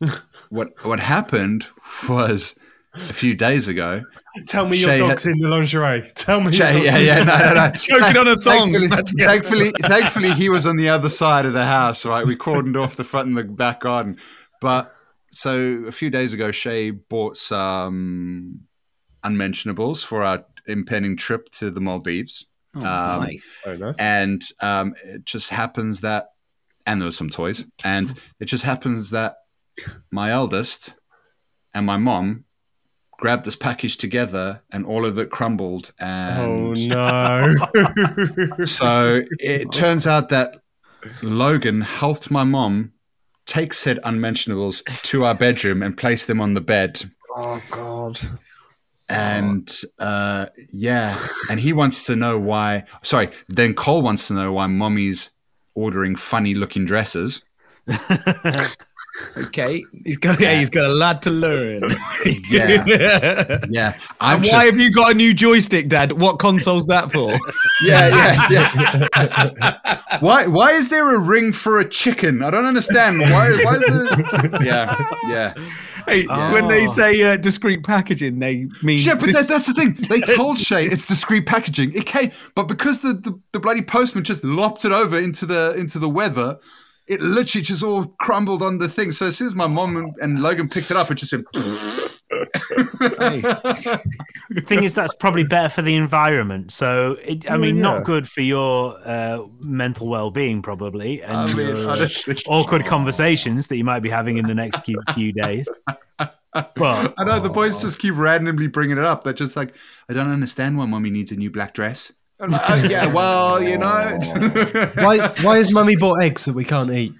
what 0.49 0.73
what 0.85 1.01
happened 1.01 1.67
was 2.09 2.59
a 2.99 3.13
few 3.13 3.35
days 3.35 3.69
ago. 3.69 4.03
Tell 4.47 4.69
me 4.69 4.77
your 4.77 4.97
dog's 4.99 5.25
had- 5.25 5.33
in 5.33 5.39
the 5.41 5.49
lingerie. 5.49 6.03
Tell 6.15 6.41
me 6.41 6.51
your 6.53 6.67
dog's 6.73 6.85
yeah, 6.85 6.99
yeah, 6.99 7.25
no, 7.25 7.39
no, 7.39 7.55
no. 7.55 7.71
Choking 7.77 8.17
on 8.17 8.29
a 8.29 8.37
thong. 8.37 8.73
Thankfully, 8.73 8.89
thankfully, 9.21 9.71
thankfully, 9.83 10.31
he 10.33 10.49
was 10.49 10.67
on 10.67 10.77
the 10.77 10.89
other 10.89 11.09
side 11.09 11.47
of 11.47 11.53
the 11.53 11.65
house. 11.65 12.05
Right, 12.07 12.27
we 12.27 12.37
cordoned 12.37 12.81
off 12.81 12.97
the 12.97 13.05
front 13.05 13.29
and 13.29 13.37
the 13.37 13.45
back 13.45 13.81
garden. 13.81 14.19
But 14.61 14.95
so 15.33 15.85
a 15.87 15.93
few 15.93 16.11
days 16.11 16.33
ago, 16.35 16.51
Shay 16.53 16.91
bought 16.91 17.37
some 17.37 18.61
unmentionables 19.25 20.05
for 20.05 20.23
our 20.23 20.45
impending 20.67 21.17
trip 21.17 21.49
to 21.51 21.71
the 21.71 21.81
Maldives. 21.81 22.47
Oh, 22.77 22.81
Um, 22.81 23.23
nice. 23.25 23.59
Oh, 23.67 23.75
nice. 23.77 23.99
and 23.99 24.43
um, 24.61 24.95
it 25.05 25.25
just 25.25 25.51
happens 25.51 26.03
that 26.03 26.27
and 26.87 27.01
there 27.01 27.07
were 27.07 27.11
some 27.13 27.29
toys 27.31 27.65
and 27.85 28.13
it 28.41 28.45
just 28.47 28.65
happens 28.65 29.11
that 29.11 29.37
my 30.11 30.31
eldest 30.31 30.95
and 31.75 31.85
my 31.87 31.97
mom 31.97 32.45
grabbed 33.19 33.45
this 33.45 33.57
package 33.57 33.97
together 33.97 34.63
and 34.73 34.87
all 34.87 35.05
of 35.05 35.19
it 35.19 35.31
crumbled 35.31 35.93
and 36.01 36.39
Oh 36.41 36.75
no! 36.87 38.65
so 38.65 39.23
it 39.39 39.71
turns 39.71 40.07
out 40.07 40.31
that 40.31 40.63
logan 41.23 41.83
helped 41.83 42.31
my 42.31 42.45
mom 42.45 42.93
take 43.45 43.75
said 43.75 43.99
unmentionables 44.05 44.83
to 44.83 45.25
our 45.25 45.35
bedroom 45.35 45.83
and 45.83 45.97
place 45.97 46.27
them 46.27 46.41
on 46.41 46.55
the 46.55 46.61
bed 46.61 47.11
oh 47.37 47.63
god! 47.71 48.19
and 49.09 49.81
uh, 49.99 50.47
yeah, 50.73 51.19
and 51.51 51.59
he 51.59 51.73
wants 51.73 52.05
to 52.05 52.17
know 52.17 52.39
why. 52.39 52.85
Sorry, 53.03 53.31
then 53.49 53.75
Cole 53.75 54.03
wants 54.03 54.29
to 54.29 54.35
know 54.35 54.53
why 54.53 54.67
mommy's 54.67 55.31
ordering 55.75 56.15
funny 56.17 56.55
looking 56.55 56.85
dresses. 56.85 57.45
Okay, 59.37 59.85
he's 60.05 60.17
got 60.17 60.41
yeah. 60.41 60.59
he's 60.59 60.71
got 60.71 60.85
a 60.85 60.93
lot 60.93 61.23
to 61.23 61.31
learn. 61.31 61.83
Yeah. 62.51 62.85
Yeah, 63.71 63.95
I'm 64.21 64.37
and 64.37 64.45
just, 64.45 64.55
why 64.55 64.65
have 64.65 64.79
you 64.79 64.91
got 64.91 65.13
a 65.13 65.15
new 65.15 65.35
joystick, 65.35 65.89
Dad? 65.89 66.13
What 66.13 66.39
console's 66.39 66.87
that 66.87 67.13
for? 67.13 67.31
yeah, 67.85 68.47
yeah, 68.51 69.07
yeah. 69.11 70.19
why? 70.21 70.47
Why 70.47 70.73
is 70.73 70.89
there 70.89 71.15
a 71.15 71.19
ring 71.19 71.53
for 71.53 71.79
a 71.79 71.89
chicken? 71.89 72.43
I 72.43 72.51
don't 72.51 72.65
understand. 72.65 73.21
Why? 73.21 73.51
Why 73.63 73.77
is 73.77 73.87
there? 73.87 74.65
Yeah, 74.65 74.97
yeah. 75.29 75.55
hey, 76.07 76.27
when 76.53 76.69
they 76.69 76.87
say 76.87 77.23
uh, 77.23 77.37
discrete 77.37 77.85
packaging, 77.85 78.39
they 78.39 78.67
mean 78.83 78.99
Yeah, 79.01 79.15
but 79.15 79.27
dis- 79.27 79.37
that, 79.37 79.49
that's 79.49 79.67
the 79.67 79.75
thing. 79.75 79.95
They 80.09 80.21
told 80.35 80.59
Shay 80.59 80.87
it's 80.87 81.07
discreet 81.07 81.47
packaging. 81.47 81.93
It 81.93 82.07
came, 82.07 82.31
but 82.55 82.65
because 82.65 83.01
the, 83.01 83.13
the, 83.13 83.39
the 83.53 83.61
bloody 83.61 83.83
postman 83.83 84.25
just 84.25 84.45
lopped 84.45 84.85
it 84.85 84.93
over 84.93 85.19
into 85.19 85.47
the 85.47 85.75
into 85.77 85.99
the 85.99 86.09
weather, 86.09 86.59
it 87.09 87.21
literally 87.21 87.63
just 87.63 87.83
all 87.83 88.07
crumbled 88.19 88.63
on 88.63 88.79
the 88.79 88.89
thing. 88.89 89.13
So 89.13 89.27
as 89.27 89.37
soon 89.37 89.47
as 89.47 89.55
my 89.55 89.67
mom 89.67 90.15
and, 90.21 90.43
Logan 90.43 90.69
picked 90.69 90.91
it 90.91 90.97
up, 90.97 91.11
it 91.11 91.17
just 91.17 91.33
went. 91.33 91.47
The 94.51 94.63
thing 94.63 94.85
is, 94.85 94.95
that's 94.95 95.15
probably 95.15 95.45
better 95.45 95.69
for 95.69 95.83
the 95.83 95.95
environment. 95.97 96.71
So, 96.73 97.17
it, 97.23 97.51
I 97.51 97.57
mean, 97.57 97.77
yeah. 97.77 97.83
not 97.83 98.05
good 98.05 98.29
for 98.29 98.41
your 98.41 98.99
uh, 99.05 99.45
mental 99.61 100.09
well-being, 100.09 100.63
probably, 100.63 101.23
and 101.23 101.37
I 101.37 101.55
mean, 101.55 101.67
your 101.69 101.91
honestly. 101.91 102.37
awkward 102.47 102.87
conversations 102.87 103.67
that 103.69 103.77
you 103.77 103.85
might 103.85 104.01
be 104.01 104.11
having 104.11 104.37
in 104.37 104.47
the 104.47 104.55
next 104.55 104.85
few, 104.85 105.01
few 105.15 105.33
days. 105.33 105.69
But 106.53 107.15
I 107.19 107.25
know 107.25 107.41
the 107.41 107.51
boys 107.51 107.83
just 107.83 107.99
keep 107.99 108.15
randomly 108.17 108.69
bringing 108.69 108.97
it 108.99 109.05
up. 109.05 109.23
They're 109.25 109.33
just 109.33 109.55
like, 109.55 109.77
I 110.09 110.15
don't 110.15 110.31
understand 110.31 110.79
why 110.79 110.87
mommy 110.87 111.11
needs 111.11 111.31
a 111.31 111.37
new 111.37 111.51
black 111.51 111.75
dress. 111.75 112.13
I'm 112.41 112.51
like, 112.51 112.63
oh, 112.69 112.87
yeah, 112.89 113.13
well, 113.13 113.63
you 113.63 113.79
know. 113.79 113.87
Why? 114.97 115.33
Why 115.43 115.57
has 115.59 115.73
Mummy 115.73 115.97
bought 115.97 116.23
eggs 116.23 116.45
that 116.45 116.55
we 116.55 116.65
can't 116.65 116.91
eat? 116.91 117.13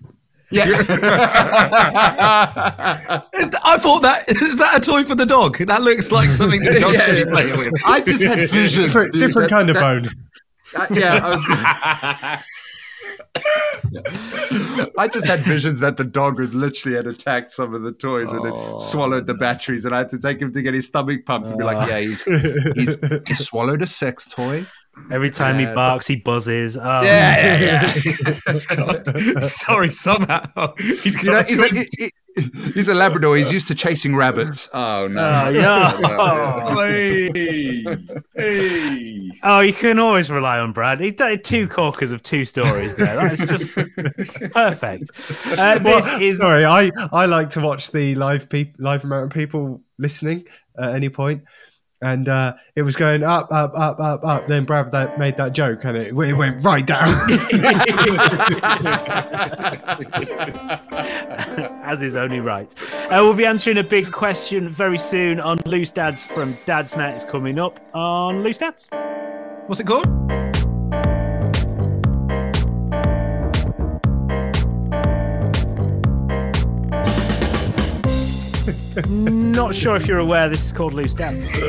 yeah. 0.51 0.65
Is 0.69 0.87
th- 3.51 3.63
I 3.65 3.77
thought 3.79 4.01
that 4.03 4.25
is 4.31 4.57
that 4.59 4.79
a 4.79 4.81
toy 4.81 5.05
for 5.05 5.15
the 5.15 5.27
dog? 5.27 5.59
That 5.59 5.83
looks 5.83 6.11
like 6.11 6.29
something 6.31 6.61
the 6.61 6.81
dog 6.81 6.95
Yeah, 6.99 7.07
can 7.07 7.17
yeah. 7.19 7.25
play 7.33 7.55
with. 7.57 7.73
I 7.85 8.01
just 8.01 8.23
had 8.25 8.49
visions. 8.49 8.87
Different, 8.87 9.13
dude. 9.13 9.23
different 9.27 9.51
That- 9.51 9.57
kind 9.57 9.69
of 9.71 9.77
that- 9.77 10.03
bone. 10.03 10.09
Uh, 10.77 10.87
yeah, 10.91 11.21
I 11.23 11.31
was. 11.31 11.45
I 14.99 15.09
just 15.09 15.27
had 15.27 15.41
visions 15.41 15.81
that 15.81 15.97
the 15.97 16.05
dog 16.05 16.39
would 16.39 16.55
literally 16.55 16.97
had 16.97 17.07
attacked 17.07 17.51
some 17.51 17.75
of 17.75 17.83
the 17.83 17.93
toys 17.93 18.33
and 18.33 18.45
then 18.45 18.79
swallowed 18.79 19.27
the 19.27 19.35
batteries, 19.35 19.85
and 19.85 19.95
I 19.95 19.99
had 19.99 20.09
to 20.11 20.19
take 20.19 20.41
him 20.41 20.53
to 20.53 20.63
get 20.63 20.75
his 20.75 20.87
stomach 20.87 21.25
pumped 21.25 21.49
to 21.49 21.57
be 21.57 21.65
like, 21.65 21.89
"Yeah, 21.89 22.01
he's 22.01 22.23
he's 22.75 22.99
he 23.27 23.35
swallowed 23.35 23.83
a 23.83 23.87
sex 23.87 24.27
toy." 24.27 24.67
Every 25.11 25.31
time 25.31 25.59
Yeah. 25.61 25.69
he 25.69 25.75
barks, 25.75 26.07
he 26.07 26.17
buzzes. 26.17 26.77
Oh, 26.77 27.03
Yeah, 27.03 27.59
yeah, 27.61 27.93
yeah. 28.05 29.41
Sorry, 29.43 29.91
somehow 29.91 30.75
he's 30.77 31.23
you 31.23 31.31
know, 31.33 31.43
he's 31.47 31.61
a, 31.61 31.69
he- 31.75 31.87
he- 31.97 32.13
he's 32.73 32.87
a 32.89 32.95
Labrador. 32.95 33.37
He's 33.37 33.51
used 33.51 33.67
to 33.69 33.75
chasing 33.75 34.15
rabbits. 34.15 34.69
Oh 34.73 35.09
no! 35.09 35.45
Oh, 35.47 35.49
yeah. 35.51 36.79
Hey, 36.79 37.85
hey. 38.37 39.31
Oh, 39.43 39.61
you 39.61 39.73
can 39.73 39.99
always 39.99 40.31
rely 40.31 40.59
on 40.61 40.73
Brad. 40.73 41.01
He 41.01 41.11
did 41.11 41.43
two 41.45 41.67
corkers 41.69 42.13
of 42.13 42.23
two 42.23 42.45
stories 42.45 42.95
there. 42.97 43.17
That's 43.17 43.45
just 43.45 43.73
perfect. 44.53 45.11
Uh, 45.59 45.79
Well, 45.83 45.97
this 46.01 46.13
is 46.21 46.37
sorry, 46.39 46.65
I, 46.65 46.91
I 47.13 47.27
like 47.27 47.51
to 47.51 47.61
watch 47.61 47.91
the 47.91 48.15
live 48.15 48.49
peop 48.49 48.75
live 48.79 49.05
amount 49.05 49.25
of 49.27 49.31
people 49.31 49.83
listening 49.99 50.45
at 50.79 50.95
any 50.95 51.09
point, 51.09 51.43
and 52.01 52.29
uh, 52.29 52.55
it 52.75 52.83
was 52.83 52.97
going 52.97 53.23
up, 53.23 53.51
up, 53.51 53.73
up, 53.75 53.99
up, 54.01 54.25
up. 54.25 54.47
Then 54.47 54.65
Brad 54.65 54.93
that 54.93 55.19
made 55.19 55.37
that 55.37 55.53
joke, 55.53 55.85
and 55.85 55.97
it, 55.97 56.09
it 56.09 56.13
went 56.37 56.65
right 56.65 56.87
down. 56.87 57.09
as 61.83 62.03
is 62.03 62.17
only 62.17 62.41
right. 62.41 62.75
Uh, 63.07 63.21
we'll 63.23 63.35
be 63.35 63.47
answering 63.47 63.79
a 63.79 63.83
big 63.83 64.13
question 64.13 64.69
very 64.69 64.99
soon 64.99 65.41
on 65.41 65.59
Loose 65.65 65.91
Dads 65.91 66.25
from 66.25 66.57
Dad's 66.67 66.97
Net. 66.97 67.15
It's 67.15 67.25
coming 67.25 67.59
up 67.59 67.81
on 67.95 68.45
Loose 68.45 68.59
Dads. 68.59 68.89
What's 69.67 69.81
it 69.81 69.87
called? 69.87 70.68
Not 79.09 79.75
sure 79.75 79.97
if 79.97 80.07
you're 80.07 80.19
aware 80.19 80.49
this 80.49 80.65
is 80.65 80.73
called 80.73 80.95
Loose 80.95 81.15
Dads. 81.15 81.47
Um, 81.63 81.69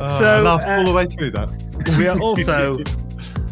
So, 0.00 0.26
I 0.26 0.40
laughed 0.40 0.66
uh, 0.66 0.78
all 0.78 0.84
the 0.86 0.94
way 0.94 1.06
through 1.06 1.30
that. 1.32 1.96
we 1.98 2.06
are 2.08 2.18
also 2.20 2.74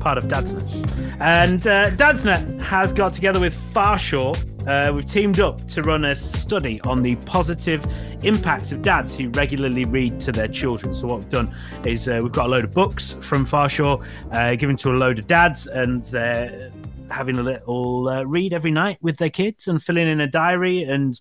part 0.01 0.19
of 0.19 0.25
Dadsnet. 0.25 1.19
And 1.21 1.61
uh, 1.67 1.91
Dadsnet 1.91 2.63
has 2.63 2.93
got 2.93 3.13
together 3.13 3.41
with 3.41 3.55
Farshore. 3.75 4.37
Uh, 4.67 4.93
we've 4.93 5.07
teamed 5.07 5.41
up 5.41 5.59
to 5.67 5.83
run 5.83 6.05
a 6.07 6.15
study 6.15 6.81
on 6.83 7.03
the 7.03 7.17
positive 7.17 7.85
impact 8.23 8.73
of 8.73 8.83
dads 8.83 9.15
who 9.15 9.29
regularly 9.31 9.85
read 9.85 10.21
to 10.21 10.33
their 10.33 10.49
children. 10.49 10.95
So, 10.95 11.07
what 11.07 11.21
we've 11.21 11.29
done 11.29 11.55
is 11.85 12.09
uh, 12.09 12.21
we've 12.23 12.33
got 12.33 12.47
a 12.47 12.49
load 12.49 12.65
of 12.65 12.73
books 12.73 13.15
from 13.15 13.45
Farshore 13.45 14.07
uh, 14.33 14.55
given 14.57 14.77
to 14.77 14.91
a 14.91 14.97
load 14.97 15.19
of 15.19 15.27
dads, 15.27 15.67
and 15.67 16.03
they're 16.05 16.71
having 17.11 17.39
a 17.39 17.43
little 17.43 18.09
uh, 18.09 18.23
read 18.25 18.53
every 18.53 18.71
night 18.71 18.99
with 19.01 19.17
their 19.17 19.31
kids 19.31 19.69
and 19.69 19.83
filling 19.83 20.07
in 20.07 20.21
a 20.21 20.27
diary 20.27 20.83
and 20.83 21.21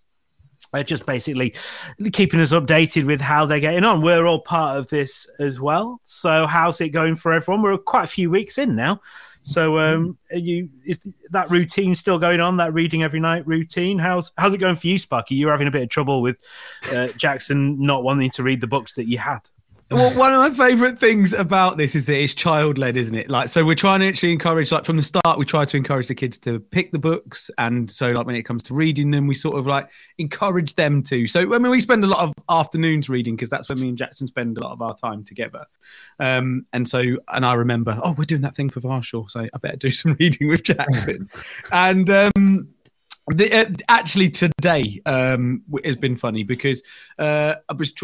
uh, 0.73 0.83
just 0.83 1.05
basically 1.05 1.53
keeping 2.11 2.39
us 2.39 2.53
updated 2.53 3.05
with 3.05 3.21
how 3.21 3.45
they're 3.45 3.59
getting 3.59 3.83
on. 3.83 4.01
We're 4.01 4.25
all 4.25 4.41
part 4.41 4.77
of 4.77 4.89
this 4.89 5.29
as 5.39 5.59
well. 5.59 5.99
So 6.03 6.47
how's 6.47 6.81
it 6.81 6.89
going 6.89 7.15
for 7.15 7.33
everyone? 7.33 7.61
We're 7.61 7.77
quite 7.77 8.03
a 8.03 8.07
few 8.07 8.29
weeks 8.29 8.57
in 8.57 8.75
now. 8.75 9.01
So 9.47 9.79
um, 9.79 10.17
are 10.29 10.37
you 10.37 10.67
is 10.85 10.99
that 11.29 11.49
routine 11.49 11.95
still 11.95 12.19
going 12.19 12.41
on? 12.41 12.57
That 12.57 12.73
reading 12.73 13.03
every 13.03 13.21
night 13.21 13.47
routine? 13.47 13.97
How's 13.97 14.33
how's 14.37 14.53
it 14.53 14.57
going 14.57 14.75
for 14.75 14.87
you, 14.87 14.97
Sparky? 14.97 15.35
You're 15.35 15.51
having 15.51 15.69
a 15.69 15.71
bit 15.71 15.83
of 15.83 15.89
trouble 15.89 16.21
with 16.21 16.35
uh, 16.91 17.07
Jackson 17.15 17.81
not 17.81 18.03
wanting 18.03 18.29
to 18.31 18.43
read 18.43 18.59
the 18.59 18.67
books 18.67 18.95
that 18.95 19.05
you 19.05 19.19
had. 19.19 19.39
Well, 19.89 20.11
one 20.17 20.33
of 20.33 20.57
my 20.57 20.67
favourite 20.67 20.99
things 20.99 21.31
about 21.31 21.77
this 21.77 21.95
is 21.95 22.05
that 22.07 22.21
it's 22.21 22.33
child 22.33 22.77
led, 22.77 22.97
isn't 22.97 23.15
it? 23.15 23.29
Like, 23.29 23.47
so 23.47 23.65
we're 23.65 23.75
trying 23.75 24.01
to 24.01 24.07
actually 24.07 24.33
encourage, 24.33 24.69
like, 24.69 24.83
from 24.83 24.97
the 24.97 25.03
start, 25.03 25.37
we 25.37 25.45
try 25.45 25.63
to 25.63 25.77
encourage 25.77 26.09
the 26.09 26.15
kids 26.15 26.37
to 26.39 26.59
pick 26.59 26.91
the 26.91 26.99
books. 26.99 27.49
And 27.57 27.89
so, 27.89 28.11
like, 28.11 28.25
when 28.25 28.35
it 28.35 28.43
comes 28.43 28.63
to 28.63 28.73
reading 28.73 29.11
them, 29.11 29.27
we 29.27 29.33
sort 29.35 29.57
of 29.57 29.65
like 29.65 29.89
encourage 30.17 30.75
them 30.75 31.03
to. 31.03 31.25
So, 31.25 31.55
I 31.55 31.57
mean, 31.57 31.71
we 31.71 31.79
spend 31.79 32.03
a 32.03 32.07
lot 32.07 32.19
of 32.23 32.33
afternoons 32.49 33.07
reading 33.07 33.37
because 33.37 33.49
that's 33.49 33.69
when 33.69 33.79
me 33.79 33.87
and 33.87 33.97
Jackson 33.97 34.27
spend 34.27 34.57
a 34.57 34.61
lot 34.61 34.73
of 34.73 34.81
our 34.81 34.93
time 34.93 35.23
together. 35.23 35.65
Um, 36.19 36.65
and 36.73 36.85
so, 36.85 37.01
and 37.33 37.45
I 37.45 37.53
remember, 37.53 37.97
oh, 38.03 38.13
we're 38.17 38.25
doing 38.25 38.41
that 38.41 38.57
thing 38.57 38.69
for 38.69 38.81
Farshore. 38.81 39.29
So 39.29 39.47
I 39.53 39.57
better 39.57 39.77
do 39.77 39.91
some 39.91 40.13
reading 40.19 40.49
with 40.49 40.63
Jackson. 40.63 41.29
and, 41.71 42.09
um, 42.09 42.73
the, 43.27 43.53
uh, 43.53 43.65
actually, 43.89 44.29
today 44.29 45.01
um, 45.05 45.61
has 45.83 45.97
been 45.97 46.15
funny 46.15 46.43
because 46.43 46.81
uh, 47.19 47.55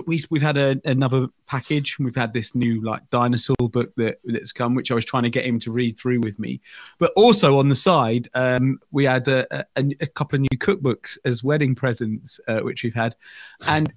we, 0.06 0.22
we've 0.30 0.42
had 0.42 0.58
a, 0.58 0.82
another 0.84 1.28
package. 1.48 1.98
We've 1.98 2.16
had 2.16 2.34
this 2.34 2.56
new 2.56 2.82
like 2.84 3.10
dinosaur 3.10 3.56
book 3.70 3.94
that 3.96 4.18
that's 4.26 4.52
come, 4.52 4.76
which 4.76 4.92
I 4.92 4.96
was 4.96 5.06
trying 5.06 5.24
to 5.24 5.30
get 5.30 5.46
him 5.46 5.60
to 5.60 5.72
read 5.72 5.98
through 5.98 6.20
with 6.20 6.40
me. 6.40 6.60
But 6.98 7.14
also 7.16 7.58
on 7.58 7.70
the 7.70 7.76
side, 7.76 8.28
um, 8.34 8.80
we 8.92 9.06
had 9.06 9.28
a, 9.30 9.66
a, 9.78 9.86
a 10.02 10.08
couple 10.08 10.36
of 10.36 10.42
new 10.42 10.58
cookbooks 10.58 11.18
as 11.24 11.44
wedding 11.44 11.74
presents, 11.74 12.42
uh, 12.50 12.60
which 12.60 12.84
we've 12.84 12.94
had, 12.94 13.16
and 13.68 13.94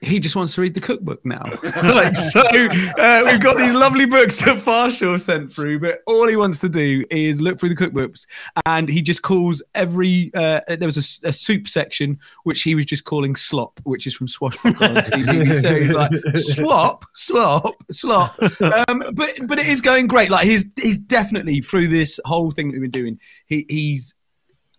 he 0.00 0.20
just 0.20 0.36
wants 0.36 0.54
to 0.54 0.60
read 0.60 0.74
the 0.74 0.80
cookbook 0.80 1.24
now. 1.24 1.42
like 1.62 2.16
so, 2.16 2.40
uh, 2.40 3.22
we've 3.24 3.42
got 3.42 3.56
these 3.56 3.72
lovely 3.72 4.06
books 4.06 4.36
that 4.38 4.58
Farshore 4.58 5.20
sent 5.20 5.52
through, 5.52 5.80
but 5.80 6.00
all 6.06 6.28
he 6.28 6.36
wants 6.36 6.58
to 6.60 6.68
do 6.68 7.04
is 7.10 7.40
look 7.40 7.58
through 7.58 7.70
the 7.70 7.76
cookbooks, 7.76 8.26
and 8.66 8.88
he 8.88 9.02
just 9.02 9.22
calls 9.22 9.62
every. 9.74 10.30
Uh, 10.34 10.60
there 10.68 10.86
was 10.86 11.20
a 11.24 11.32
soup 11.32 11.68
section 11.68 12.18
which 12.44 12.62
he 12.62 12.74
was 12.74 12.84
just 12.84 13.04
calling 13.04 13.34
slop, 13.34 13.80
which 13.84 14.06
is 14.06 14.14
from 14.14 14.28
Swashbuckler 14.28 14.88
on 14.88 14.96
TV. 14.96 15.54
so 15.54 15.74
he's 15.74 15.92
like 15.92 16.10
swap, 16.34 17.04
slop, 17.14 17.74
slop. 17.90 18.38
Um, 18.60 19.02
but 19.14 19.32
but 19.44 19.58
it 19.58 19.66
is 19.66 19.80
going 19.80 20.06
great. 20.06 20.30
Like 20.30 20.46
he's 20.46 20.66
he's 20.80 20.98
definitely 20.98 21.60
through 21.60 21.88
this 21.88 22.20
whole 22.24 22.50
thing 22.50 22.68
that 22.68 22.72
we've 22.72 22.90
been 22.90 23.02
doing. 23.02 23.20
He 23.46 23.66
he's 23.68 24.14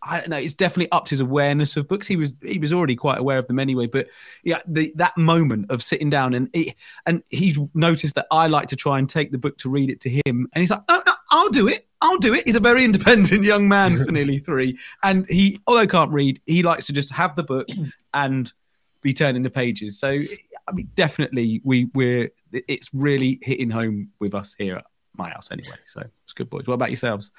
I 0.04 0.20
don't 0.20 0.30
know. 0.30 0.38
It's 0.38 0.54
definitely 0.54 0.92
upped 0.92 1.10
his 1.10 1.20
awareness 1.20 1.76
of 1.76 1.88
books. 1.88 2.08
He 2.08 2.16
was 2.16 2.36
he 2.44 2.60
was 2.60 2.72
already 2.72 2.96
quite 2.96 3.18
aware 3.18 3.38
of 3.38 3.48
them 3.48 3.60
anyway. 3.60 3.88
But 3.88 4.08
yeah, 4.44 4.60
the, 4.68 4.94
that 4.96 5.18
moment 5.18 5.72
of 5.72 5.82
sitting 5.82 6.10
down 6.10 6.34
and 6.34 6.50
he, 6.54 6.76
and 7.06 7.24
he's 7.30 7.60
noticed 7.74 8.16
that 8.16 8.28
I 8.32 8.48
like 8.48 8.68
to 8.70 8.76
try 8.76 9.00
and 9.00 9.10
take 9.10 9.32
the 9.32 9.38
book 9.38 9.58
to 9.60 9.70
read 9.70 9.90
it 9.90 10.00
to 10.02 10.10
him, 10.10 10.48
and 10.54 10.62
he's 10.62 10.70
like, 10.70 10.84
"No, 10.88 11.02
no, 11.06 11.14
I'll 11.32 11.50
do 11.50 11.68
it. 11.68 11.88
I'll 12.02 12.20
do 12.20 12.34
it." 12.34 12.46
He's 12.46 12.56
a 12.56 12.62
very 12.62 12.84
independent 12.86 13.44
young 13.44 13.68
man 13.68 13.98
for 13.98 14.12
nearly 14.12 14.38
three, 14.40 14.78
and 15.02 15.26
he, 15.28 15.60
although 15.66 15.88
can't 15.88 16.12
read, 16.12 16.40
he 16.46 16.64
likes 16.64 16.86
to 16.88 16.94
just 16.94 17.12
have 17.14 17.36
the 17.36 17.44
book 17.44 17.68
and 18.14 18.54
be 19.02 19.14
turning 19.14 19.42
the 19.42 19.50
pages. 19.50 20.00
So 20.00 20.10
I 20.10 20.72
mean, 20.74 20.90
definitely 20.96 21.62
we 21.64 21.90
we're 21.94 22.30
it's 22.52 22.94
really 22.94 23.40
hitting 23.42 23.72
home 23.72 24.12
with 24.20 24.36
us 24.36 24.56
here 24.58 24.78
at 24.78 24.86
my 25.16 25.30
house 25.30 25.52
anyway. 25.52 25.78
So 25.86 26.04
it's 26.24 26.34
good, 26.34 26.50
boys. 26.50 26.68
What 26.68 26.76
about 26.76 26.90
yourselves? 26.90 27.32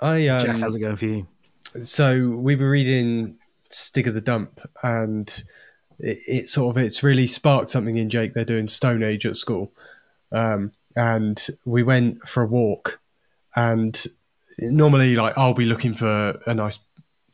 I 0.00 0.28
um, 0.28 0.44
Jack, 0.44 0.56
how's 0.58 0.74
it 0.74 0.80
going 0.80 0.96
for 0.96 1.06
you? 1.06 1.26
So 1.82 2.28
we 2.28 2.56
were 2.56 2.70
reading 2.70 3.36
Stig 3.70 4.08
of 4.08 4.14
the 4.14 4.20
Dump, 4.20 4.60
and 4.82 5.42
it, 5.98 6.18
it 6.26 6.48
sort 6.48 6.76
of 6.76 6.82
it's 6.82 7.02
really 7.02 7.26
sparked 7.26 7.70
something 7.70 7.98
in 7.98 8.10
Jake. 8.10 8.34
They're 8.34 8.44
doing 8.44 8.68
Stone 8.68 9.02
Age 9.02 9.26
at 9.26 9.36
school, 9.36 9.72
um, 10.32 10.72
and 10.96 11.46
we 11.64 11.82
went 11.82 12.26
for 12.28 12.42
a 12.42 12.46
walk. 12.46 13.00
And 13.56 14.02
normally, 14.58 15.16
like 15.16 15.36
I'll 15.36 15.54
be 15.54 15.64
looking 15.64 15.94
for 15.94 16.40
a 16.46 16.54
nice 16.54 16.78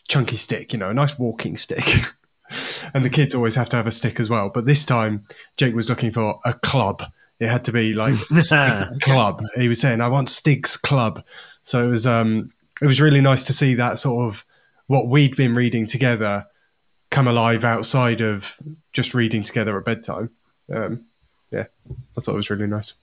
chunky 0.08 0.36
stick, 0.36 0.72
you 0.72 0.78
know, 0.78 0.90
a 0.90 0.94
nice 0.94 1.18
walking 1.18 1.56
stick. 1.56 1.86
and 2.94 3.04
the 3.04 3.10
kids 3.10 3.34
always 3.34 3.54
have 3.54 3.68
to 3.70 3.76
have 3.76 3.86
a 3.86 3.90
stick 3.90 4.20
as 4.20 4.30
well. 4.30 4.50
But 4.50 4.66
this 4.66 4.84
time, 4.84 5.26
Jake 5.56 5.74
was 5.74 5.88
looking 5.88 6.12
for 6.12 6.38
a 6.44 6.52
club. 6.52 7.02
It 7.40 7.48
had 7.48 7.64
to 7.64 7.72
be 7.72 7.94
like 7.94 8.14
Stig's 8.38 8.96
club. 9.02 9.42
He 9.56 9.68
was 9.68 9.80
saying, 9.80 10.00
"I 10.00 10.08
want 10.08 10.28
Stig's 10.28 10.76
club." 10.76 11.24
So 11.62 11.82
it 11.82 11.88
was 11.88 12.06
um, 12.06 12.52
it 12.80 12.86
was 12.86 13.00
really 13.00 13.20
nice 13.20 13.44
to 13.44 13.52
see 13.52 13.74
that 13.74 13.98
sort 13.98 14.28
of 14.28 14.44
what 14.86 15.08
we'd 15.08 15.36
been 15.36 15.54
reading 15.54 15.86
together 15.86 16.46
come 17.10 17.28
alive 17.28 17.64
outside 17.64 18.20
of 18.20 18.56
just 18.92 19.14
reading 19.14 19.42
together 19.42 19.78
at 19.78 19.84
bedtime. 19.84 20.30
Um, 20.72 21.06
yeah, 21.50 21.66
I 22.16 22.20
thought 22.20 22.34
it 22.34 22.36
was 22.36 22.50
really 22.50 22.66
nice. 22.66 22.94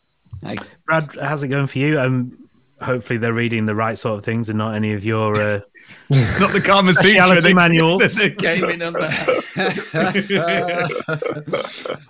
Hey, 0.44 0.56
Brad, 0.86 1.16
how's 1.22 1.44
it 1.44 1.48
going 1.50 1.68
for 1.68 1.80
you? 1.80 2.00
Um, 2.00 2.50
hopefully 2.82 3.18
they're 3.18 3.34
reading 3.34 3.66
the 3.66 3.76
right 3.76 3.98
sort 3.98 4.18
of 4.18 4.26
things 4.26 4.50
and 4.50 4.58
not 4.58 4.76
any 4.76 4.94
of 4.94 5.06
your 5.06 5.36
uh, 5.40 5.60
not 6.10 6.52
the 6.52 6.62
Kama 6.66 6.94
Sutra 6.94 7.10
speciality 7.10 7.54
manuals. 7.54 8.02
that 8.16 8.38
came 8.38 8.66
in 8.66 8.82
on 8.82 8.94
that. 8.94 9.24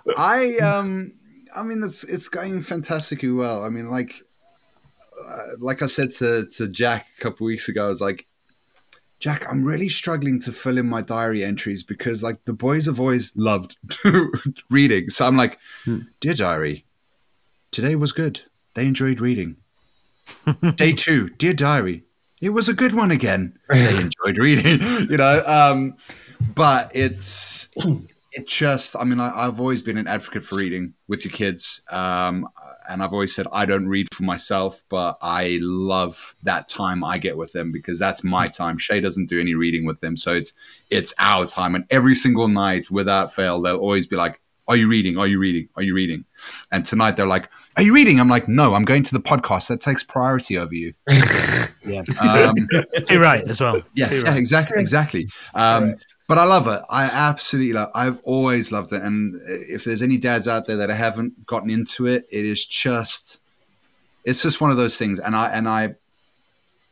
I 0.16 0.56
um, 0.58 1.12
I 1.54 1.62
mean, 1.62 1.82
it's 1.82 2.04
it's 2.04 2.28
going 2.28 2.62
fantastically 2.62 3.30
well. 3.30 3.64
I 3.64 3.68
mean, 3.68 3.90
like, 3.90 4.22
like 5.58 5.82
I 5.82 5.86
said 5.86 6.10
to 6.14 6.46
to 6.56 6.68
Jack 6.68 7.06
a 7.18 7.22
couple 7.22 7.46
weeks 7.46 7.68
ago, 7.68 7.86
I 7.86 7.88
was 7.88 8.00
like, 8.00 8.26
Jack, 9.18 9.46
I'm 9.50 9.64
really 9.64 9.88
struggling 9.88 10.40
to 10.40 10.52
fill 10.52 10.78
in 10.78 10.86
my 10.86 11.02
diary 11.02 11.44
entries 11.44 11.82
because 11.82 12.22
like 12.22 12.44
the 12.44 12.52
boys 12.52 12.86
have 12.86 13.00
always 13.00 13.36
loved 13.36 13.76
reading. 14.70 15.10
So 15.10 15.26
I'm 15.26 15.36
like, 15.36 15.58
dear 16.20 16.34
diary, 16.34 16.84
today 17.70 17.96
was 17.96 18.12
good. 18.12 18.42
They 18.74 18.86
enjoyed 18.86 19.20
reading. 19.20 19.56
Day 20.76 20.92
two, 20.92 21.30
dear 21.30 21.52
diary, 21.52 22.04
it 22.40 22.50
was 22.50 22.68
a 22.68 22.74
good 22.74 22.94
one 22.94 23.10
again. 23.10 23.58
They 23.68 23.90
enjoyed 23.90 24.38
reading, 24.38 24.80
you 25.10 25.16
know. 25.16 25.42
Um, 25.46 25.96
but 26.54 26.90
it's 26.94 27.70
it 28.32 28.46
just 28.46 28.96
i 28.96 29.04
mean 29.04 29.20
I, 29.20 29.46
i've 29.46 29.60
always 29.60 29.82
been 29.82 29.98
an 29.98 30.06
advocate 30.06 30.44
for 30.44 30.56
reading 30.56 30.94
with 31.08 31.24
your 31.24 31.32
kids 31.32 31.82
um, 31.90 32.48
and 32.88 33.02
i've 33.02 33.12
always 33.12 33.34
said 33.34 33.46
i 33.52 33.64
don't 33.64 33.86
read 33.86 34.06
for 34.12 34.24
myself 34.24 34.82
but 34.88 35.16
i 35.22 35.58
love 35.60 36.36
that 36.42 36.68
time 36.68 37.02
i 37.04 37.18
get 37.18 37.36
with 37.36 37.52
them 37.52 37.72
because 37.72 37.98
that's 37.98 38.22
my 38.24 38.46
time. 38.46 38.78
Shay 38.78 39.00
doesn't 39.00 39.26
do 39.26 39.40
any 39.40 39.54
reading 39.54 39.84
with 39.84 40.00
them 40.00 40.16
so 40.16 40.32
it's 40.32 40.52
it's 40.90 41.14
our 41.18 41.46
time. 41.46 41.74
And 41.74 41.84
every 41.90 42.14
single 42.14 42.48
night 42.48 42.90
without 42.90 43.32
fail 43.32 43.60
they'll 43.60 43.78
always 43.78 44.06
be 44.06 44.16
like 44.16 44.40
are 44.68 44.76
you 44.76 44.88
reading? 44.88 45.18
Are 45.18 45.26
you 45.26 45.40
reading? 45.40 45.68
Are 45.74 45.82
you 45.82 45.92
reading? 45.92 46.24
And 46.70 46.84
tonight 46.84 47.16
they're 47.16 47.26
like 47.26 47.48
are 47.76 47.82
you 47.82 47.94
reading? 47.94 48.20
I'm 48.20 48.28
like 48.28 48.48
no 48.48 48.74
i'm 48.74 48.84
going 48.84 49.02
to 49.04 49.14
the 49.14 49.20
podcast 49.20 49.68
that 49.68 49.80
takes 49.80 50.04
priority 50.04 50.58
over 50.58 50.74
you. 50.74 50.94
Yeah, 51.84 52.02
um, 52.20 52.54
you're 53.10 53.20
right 53.20 53.42
as 53.48 53.60
well. 53.60 53.82
yeah, 53.94 54.08
Too 54.08 54.22
yeah, 54.24 54.36
exactly, 54.36 54.80
exactly. 54.80 55.28
Um, 55.54 55.96
but 56.32 56.40
I 56.40 56.44
love 56.46 56.66
it. 56.66 56.80
I 56.88 57.04
absolutely 57.04 57.74
love. 57.74 57.90
I've 57.94 58.18
always 58.24 58.72
loved 58.72 58.90
it. 58.94 59.02
And 59.02 59.38
if 59.46 59.84
there's 59.84 60.00
any 60.00 60.16
dads 60.16 60.48
out 60.48 60.66
there 60.66 60.78
that 60.78 60.88
haven't 60.88 61.44
gotten 61.44 61.68
into 61.68 62.06
it, 62.06 62.26
it 62.30 62.46
is 62.46 62.64
just, 62.64 63.38
it's 64.24 64.40
just 64.40 64.58
one 64.58 64.70
of 64.70 64.78
those 64.78 64.96
things. 64.96 65.18
And 65.18 65.36
I 65.36 65.50
and 65.50 65.68
I, 65.68 65.96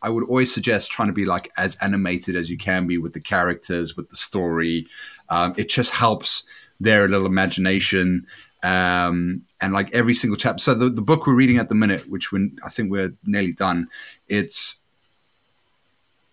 I 0.03 0.11
would 0.11 0.25
always 0.25 0.53
suggest 0.53 0.91
trying 0.91 1.09
to 1.09 1.15
be 1.15 1.25
like 1.25 1.51
as 1.57 1.75
animated 1.77 2.37
as 2.37 2.51
you 2.51 2.59
can 2.59 2.87
be 2.87 2.99
with 2.99 3.15
the 3.15 3.21
characters, 3.21 3.97
with 3.97 4.11
the 4.11 4.17
story. 4.17 4.87
Um, 5.31 5.55
it 5.57 5.71
just 5.71 5.93
helps 5.93 6.45
their 6.79 7.09
little 7.09 7.27
imagination. 7.27 8.27
Um, 8.63 9.41
and 9.63 9.73
like 9.73 9.91
every 9.95 10.13
single 10.13 10.37
chapter. 10.37 10.59
So 10.59 10.75
the, 10.75 10.91
the 10.91 11.01
book 11.01 11.27
we're 11.27 11.33
reading 11.33 11.57
at 11.57 11.71
the 11.71 11.75
minute, 11.75 12.11
which 12.11 12.31
when 12.31 12.59
I 12.63 12.69
think 12.69 12.91
we're 12.91 13.15
nearly 13.25 13.53
done, 13.53 13.89
it's 14.29 14.83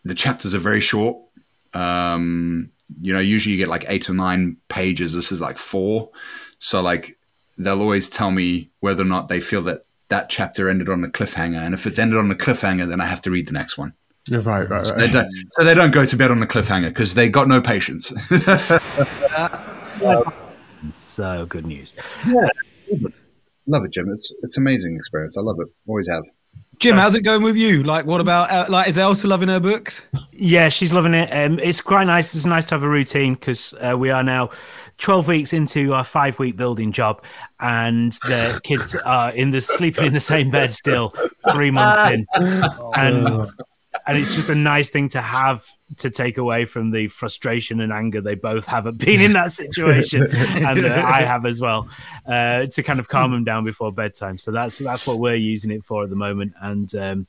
the 0.03 0.13
chapters 0.13 0.53
are 0.53 0.59
very 0.59 0.81
short. 0.81 1.15
Um, 1.73 2.71
you 3.01 3.13
know, 3.13 3.19
usually 3.19 3.53
you 3.53 3.59
get 3.59 3.69
like 3.69 3.85
eight 3.88 4.09
or 4.09 4.13
nine 4.13 4.57
pages. 4.69 5.13
This 5.13 5.31
is 5.31 5.41
like 5.41 5.57
four. 5.57 6.09
So 6.59 6.81
like 6.81 7.17
they'll 7.57 7.81
always 7.81 8.09
tell 8.09 8.31
me 8.31 8.69
whether 8.79 9.03
or 9.03 9.05
not 9.05 9.29
they 9.29 9.39
feel 9.39 9.61
that 9.63 9.85
that 10.09 10.29
chapter 10.29 10.69
ended 10.69 10.89
on 10.89 11.03
a 11.03 11.07
cliffhanger. 11.07 11.57
And 11.57 11.73
if 11.73 11.85
it's 11.85 11.99
ended 11.99 12.17
on 12.17 12.31
a 12.31 12.35
cliffhanger, 12.35 12.88
then 12.88 13.01
I 13.01 13.05
have 13.05 13.21
to 13.23 13.31
read 13.31 13.47
the 13.47 13.53
next 13.53 13.77
one. 13.77 13.93
Right, 14.29 14.43
right, 14.43 14.69
right. 14.69 14.97
They 14.97 15.07
don't, 15.07 15.31
so 15.51 15.63
they 15.63 15.73
don't 15.73 15.91
go 15.91 16.05
to 16.05 16.17
bed 16.17 16.31
on 16.31 16.43
a 16.43 16.47
cliffhanger 16.47 16.89
because 16.89 17.13
they 17.13 17.29
got 17.29 17.47
no 17.47 17.61
patience. 17.61 18.11
So 20.89 21.45
good 21.47 21.65
news. 21.65 21.95
Yeah. 22.25 22.47
love 23.65 23.83
it, 23.83 23.91
Jim. 23.91 24.09
It's 24.09 24.31
it's 24.43 24.57
amazing 24.57 24.95
experience. 24.95 25.38
I 25.38 25.41
love 25.41 25.57
it. 25.59 25.67
Always 25.88 26.07
have. 26.07 26.23
Jim, 26.80 26.95
how's 26.95 27.15
it 27.15 27.21
going 27.21 27.41
with 27.41 27.55
you? 27.55 27.82
Like, 27.82 28.05
what 28.05 28.21
about 28.21 28.51
uh, 28.51 28.65
like 28.69 28.88
is 28.88 28.99
Elsa 28.99 29.28
loving 29.28 29.49
her 29.49 29.59
books? 29.59 30.05
Yeah, 30.32 30.69
she's 30.69 30.93
loving 30.93 31.15
it. 31.15 31.30
Um, 31.32 31.59
it's 31.59 31.82
quite 31.82 32.05
nice. 32.05 32.36
It's 32.36 32.45
nice 32.45 32.67
to 32.67 32.75
have 32.75 32.84
a 32.84 32.89
routine 32.89 33.34
because 33.34 33.73
uh, 33.82 33.95
we 33.97 34.11
are 34.11 34.23
now 34.23 34.51
12 34.99 35.28
weeks 35.28 35.53
into 35.53 35.93
our 35.93 36.03
five 36.03 36.38
week 36.38 36.55
building 36.55 36.91
job, 36.91 37.23
and 37.59 38.11
the 38.28 38.61
kids 38.63 38.95
are 39.05 39.32
in 39.32 39.49
the 39.49 39.61
sleeping 39.61 40.05
in 40.05 40.13
the 40.13 40.19
same 40.19 40.51
bed 40.51 40.71
still, 40.71 41.15
three 41.51 41.71
months 41.71 42.11
in, 42.11 42.28
and 42.95 43.45
and 44.07 44.17
it's 44.17 44.33
just 44.35 44.49
a 44.49 44.55
nice 44.55 44.89
thing 44.89 45.09
to 45.09 45.21
have 45.21 45.65
to 45.97 46.09
take 46.09 46.37
away 46.37 46.65
from 46.65 46.91
the 46.91 47.07
frustration 47.07 47.81
and 47.81 47.91
anger 47.91 48.21
they 48.21 48.35
both 48.35 48.65
have 48.65 48.87
at 48.87 48.97
being 48.97 49.21
in 49.21 49.33
that 49.33 49.51
situation, 49.51 50.27
and 50.31 50.85
uh, 50.85 51.03
I 51.05 51.23
have 51.23 51.45
as 51.45 51.59
well, 51.59 51.87
uh, 52.25 52.65
to 52.67 52.83
kind 52.83 52.99
of 52.99 53.07
calm 53.07 53.31
them 53.31 53.43
down 53.43 53.65
before 53.65 53.91
bedtime. 53.91 54.37
So 54.37 54.51
that's 54.51 54.77
that's 54.77 55.05
what 55.05 55.19
we're 55.19 55.35
using 55.35 55.71
it 55.71 55.83
for 55.83 56.03
at 56.03 56.09
the 56.09 56.15
moment, 56.15 56.53
and. 56.61 56.93
Um, 56.95 57.27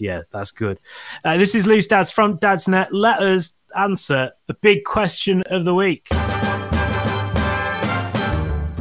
yeah, 0.00 0.22
that's 0.30 0.50
good. 0.50 0.80
Uh, 1.22 1.36
this 1.36 1.54
is 1.54 1.66
Loose 1.66 1.86
Dads 1.86 2.10
from 2.10 2.36
Dad's 2.36 2.66
Net. 2.66 2.90
Let 2.90 3.20
us 3.20 3.54
answer 3.76 4.32
the 4.46 4.54
big 4.54 4.84
question 4.84 5.42
of 5.50 5.66
the 5.66 5.74
week. 5.74 6.08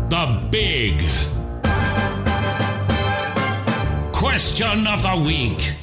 The 0.07 0.47
big 0.49 1.01
question 4.13 4.87
of 4.87 5.01
the 5.01 5.21
week. 5.25 5.78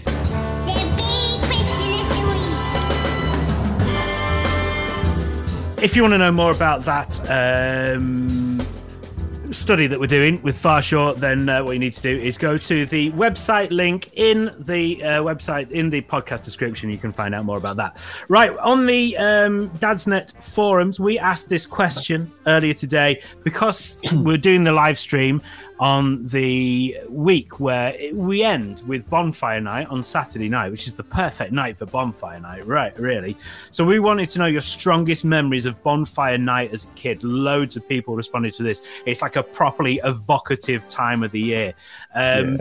If 5.82 5.94
you 5.94 6.00
want 6.00 6.12
to 6.12 6.18
know 6.18 6.32
more 6.32 6.52
about 6.52 6.86
that 6.86 7.20
um, 7.28 8.66
study 9.52 9.86
that 9.86 10.00
we're 10.00 10.06
doing 10.06 10.40
with 10.40 10.60
Farshore, 10.60 11.14
then 11.16 11.50
uh, 11.50 11.62
what 11.62 11.72
you 11.72 11.78
need 11.78 11.92
to 11.92 12.00
do 12.00 12.16
is 12.18 12.38
go 12.38 12.56
to 12.56 12.86
the 12.86 13.12
website 13.12 13.70
link 13.70 14.10
in 14.14 14.54
the 14.58 15.04
uh, 15.04 15.22
website 15.22 15.70
in 15.70 15.90
the 15.90 16.00
podcast 16.00 16.44
description. 16.44 16.88
You 16.88 16.96
can 16.96 17.12
find 17.12 17.34
out 17.34 17.44
more 17.44 17.58
about 17.58 17.76
that. 17.76 18.02
Right 18.28 18.56
on 18.56 18.86
the 18.86 19.18
um, 19.18 19.68
Dadsnet 19.78 20.42
forums, 20.42 20.98
we 20.98 21.18
asked 21.18 21.50
this 21.50 21.66
question 21.66 22.32
earlier 22.46 22.72
today 22.72 23.22
because 23.44 24.00
we're 24.12 24.38
doing 24.38 24.64
the 24.64 24.72
live 24.72 24.98
stream 24.98 25.42
on 25.78 26.26
the 26.28 26.96
week 27.08 27.60
where 27.60 27.94
we 28.12 28.42
end 28.42 28.82
with 28.86 29.08
bonfire 29.10 29.60
night 29.60 29.86
on 29.88 30.02
Saturday 30.02 30.48
night, 30.48 30.70
which 30.70 30.86
is 30.86 30.94
the 30.94 31.02
perfect 31.04 31.52
night 31.52 31.76
for 31.76 31.86
bonfire 31.86 32.40
night, 32.40 32.66
right? 32.66 32.98
Really. 32.98 33.36
So 33.70 33.84
we 33.84 33.98
wanted 33.98 34.28
to 34.30 34.38
know 34.38 34.46
your 34.46 34.62
strongest 34.62 35.24
memories 35.24 35.66
of 35.66 35.82
bonfire 35.82 36.38
night 36.38 36.72
as 36.72 36.84
a 36.84 36.88
kid. 36.88 37.22
Loads 37.22 37.76
of 37.76 37.86
people 37.88 38.16
responded 38.16 38.54
to 38.54 38.62
this. 38.62 38.82
It's 39.04 39.22
like 39.22 39.36
a 39.36 39.42
properly 39.42 40.00
evocative 40.04 40.88
time 40.88 41.22
of 41.22 41.32
the 41.32 41.40
year. 41.40 41.74
Um, 42.14 42.58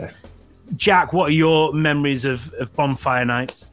Jack, 0.76 1.12
what 1.12 1.30
are 1.30 1.34
your 1.34 1.72
memories 1.72 2.24
of, 2.24 2.52
of 2.54 2.74
bonfire 2.74 3.24
night? 3.24 3.64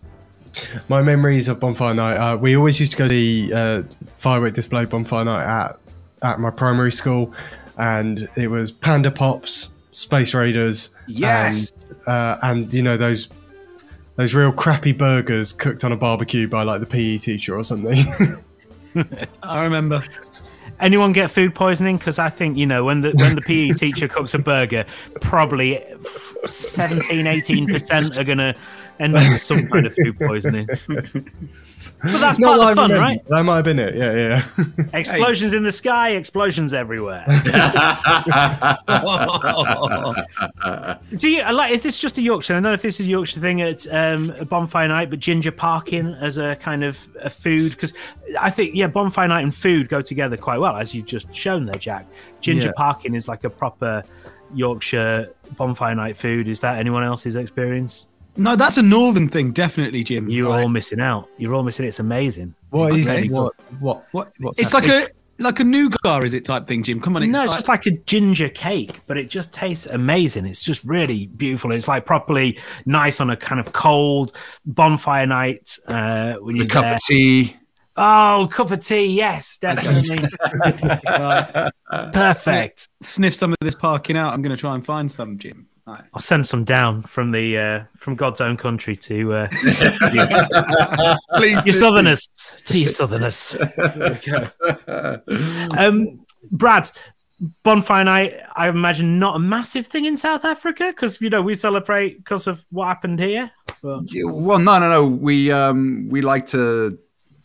My 0.87 1.01
memories 1.01 1.47
of 1.47 1.59
Bonfire 1.59 1.95
Night. 1.95 2.15
Uh, 2.15 2.37
we 2.37 2.55
always 2.55 2.79
used 2.79 2.91
to 2.91 2.97
go 2.99 3.07
to 3.07 3.13
the 3.13 3.51
uh, 3.53 3.83
firework 4.19 4.53
display 4.53 4.85
Bonfire 4.85 5.25
Night 5.25 5.43
at 5.43 5.79
at 6.23 6.39
my 6.39 6.49
primary 6.49 6.91
school, 6.91 7.33
and 7.77 8.27
it 8.37 8.49
was 8.49 8.71
Panda 8.71 9.11
Pops, 9.11 9.69
Space 9.91 10.33
Raiders, 10.33 10.89
Yes. 11.07 11.71
and, 11.71 11.95
uh, 12.07 12.37
and 12.41 12.73
you 12.73 12.81
know 12.81 12.97
those 12.97 13.29
those 14.15 14.35
real 14.35 14.51
crappy 14.51 14.91
burgers 14.91 15.53
cooked 15.53 15.83
on 15.83 15.91
a 15.91 15.95
barbecue 15.97 16.47
by 16.47 16.63
like 16.63 16.79
the 16.79 16.85
PE 16.85 17.17
teacher 17.17 17.55
or 17.57 17.63
something. 17.63 17.97
I 19.43 19.61
remember. 19.63 20.03
Anyone 20.79 21.13
get 21.13 21.31
food 21.31 21.55
poisoning? 21.55 21.97
Because 21.97 22.19
I 22.19 22.29
think 22.29 22.57
you 22.57 22.65
know 22.65 22.83
when 22.83 23.01
the 23.01 23.13
when 23.17 23.35
the 23.35 23.41
PE 23.41 23.69
teacher 23.77 24.07
cooks 24.07 24.33
a 24.33 24.39
burger, 24.39 24.85
probably 25.21 25.81
17, 26.45 27.25
18 27.25 27.67
percent 27.67 28.17
are 28.17 28.23
gonna 28.23 28.55
end 28.99 29.15
up 29.15 29.21
with 29.31 29.41
some 29.41 29.67
kind 29.67 29.85
of 29.85 29.93
food 29.95 30.17
poisoning. 30.17 30.67
but 30.87 31.05
that's 32.03 32.39
Not 32.39 32.59
part 32.59 32.77
that 32.77 32.83
of 32.83 32.89
the 32.89 32.91
fun, 32.91 32.91
right? 32.91 33.27
That 33.29 33.43
might 33.43 33.55
have 33.57 33.65
been 33.65 33.79
it. 33.79 33.95
Yeah, 33.95 34.13
yeah. 34.13 34.43
Explosions 34.93 35.53
in 35.53 35.63
the 35.63 35.71
sky, 35.71 36.09
explosions 36.11 36.73
everywhere. 36.73 37.25
Do 41.17 41.29
you 41.29 41.43
like? 41.51 41.71
Is 41.71 41.81
this 41.81 41.99
just 41.99 42.17
a 42.17 42.21
Yorkshire? 42.21 42.53
I 42.53 42.55
don't 42.57 42.63
know 42.63 42.73
if 42.73 42.81
this 42.81 42.99
is 42.99 43.07
a 43.07 43.09
Yorkshire 43.09 43.39
thing 43.39 43.61
at 43.61 43.85
um, 43.91 44.31
a 44.39 44.45
bonfire 44.45 44.87
night, 44.87 45.09
but 45.09 45.19
ginger 45.19 45.51
parkin 45.51 46.13
as 46.15 46.37
a 46.37 46.55
kind 46.57 46.83
of 46.83 47.07
a 47.21 47.29
food 47.29 47.71
because 47.71 47.93
I 48.39 48.49
think 48.49 48.75
yeah, 48.75 48.87
bonfire 48.87 49.27
night 49.27 49.41
and 49.41 49.53
food 49.53 49.89
go 49.89 50.01
together 50.01 50.37
quite 50.37 50.59
well, 50.59 50.75
as 50.77 50.93
you've 50.93 51.05
just 51.05 51.33
shown 51.33 51.65
there, 51.65 51.75
Jack. 51.75 52.05
Ginger 52.41 52.67
Yeah. 52.67 52.73
parkin 52.75 53.15
is 53.15 53.27
like 53.27 53.43
a 53.43 53.49
proper 53.49 54.03
Yorkshire 54.53 55.29
bonfire 55.57 55.95
night 55.95 56.17
food. 56.17 56.47
Is 56.47 56.59
that 56.61 56.79
anyone 56.79 57.03
else's 57.03 57.35
experience? 57.35 58.07
No, 58.35 58.55
that's 58.55 58.77
a 58.77 58.81
northern 58.81 59.29
thing, 59.29 59.51
definitely, 59.51 60.03
Jim. 60.03 60.27
You're 60.27 60.49
Like, 60.49 60.63
all 60.63 60.69
missing 60.69 60.99
out. 60.99 61.29
You're 61.37 61.53
all 61.53 61.63
missing. 61.63 61.85
It. 61.85 61.89
It's 61.89 61.99
amazing. 61.99 62.55
What 62.71 62.93
is 62.93 63.07
it? 63.09 63.29
what 63.29 63.53
what 63.79 64.07
what? 64.11 64.33
What's 64.39 64.59
it's 64.59 64.71
happening? 64.71 64.91
like 64.91 65.09
a 65.09 65.13
like 65.39 65.59
a 65.59 65.63
nougat, 65.63 66.23
is 66.23 66.33
it 66.33 66.45
type 66.45 66.67
thing, 66.67 66.83
Jim? 66.83 66.99
Come 66.99 67.15
on, 67.15 67.23
in. 67.23 67.31
No, 67.31 67.43
it's 67.43 67.53
just 67.53 67.67
like 67.67 67.85
a 67.85 67.91
ginger 67.91 68.49
cake, 68.49 69.01
but 69.07 69.17
it 69.17 69.29
just 69.29 69.53
tastes 69.53 69.85
amazing. 69.87 70.45
It's 70.45 70.63
just 70.63 70.83
really 70.83 71.27
beautiful. 71.27 71.71
It's 71.71 71.87
like 71.87 72.05
properly 72.05 72.59
nice 72.85 73.19
on 73.21 73.29
a 73.29 73.37
kind 73.37 73.59
of 73.59 73.73
cold 73.73 74.35
bonfire 74.65 75.27
night 75.27 75.77
uh, 75.87 76.35
when 76.35 76.55
you're 76.55 76.67
cup 76.67 76.83
there. 76.83 76.93
of 76.95 76.99
tea. 77.01 77.55
Oh, 77.95 78.49
cup 78.51 78.71
of 78.71 78.83
tea, 78.83 79.05
yes, 79.05 79.57
definitely. 79.61 80.27
Right. 81.05 81.71
Perfect. 82.13 82.89
sniff 83.03 83.35
some 83.35 83.51
of 83.51 83.57
this 83.61 83.75
parkin 83.75 84.15
out. 84.15 84.33
I'm 84.33 84.41
going 84.41 84.55
to 84.55 84.59
try 84.59 84.73
and 84.73 84.83
find 84.83 85.11
some, 85.11 85.37
Jim. 85.37 85.67
Right. 85.85 86.03
I'll 86.13 86.21
send 86.21 86.47
some 86.47 86.63
down 86.63 87.01
from 87.01 87.31
the 87.31 87.57
uh, 87.57 87.83
from 87.97 88.15
God's 88.15 88.39
own 88.39 88.55
country 88.55 88.95
to 88.95 89.33
uh, 89.33 89.47
Please, 91.35 91.65
your 91.65 91.73
southerners. 91.73 92.25
To 92.65 92.79
your 92.79 92.87
southerners. 92.89 93.57
Um, 95.77 96.25
Brad, 96.51 96.89
bonfire 97.63 98.03
night. 98.05 98.35
I 98.55 98.69
imagine 98.69 99.19
not 99.19 99.35
a 99.35 99.39
massive 99.39 99.87
thing 99.87 100.05
in 100.05 100.15
South 100.17 100.45
Africa 100.45 100.85
because 100.87 101.19
you 101.21 101.29
know 101.29 101.41
we 101.41 101.55
celebrate 101.55 102.17
because 102.17 102.47
of 102.47 102.65
what 102.71 102.87
happened 102.87 103.19
here. 103.19 103.51
But- 103.81 104.03
Well, 104.23 104.59
no, 104.59 104.79
no, 104.79 104.89
no. 104.89 105.05
We 105.07 105.51
um 105.51 106.07
we 106.09 106.21
like 106.21 106.45
to 106.47 106.97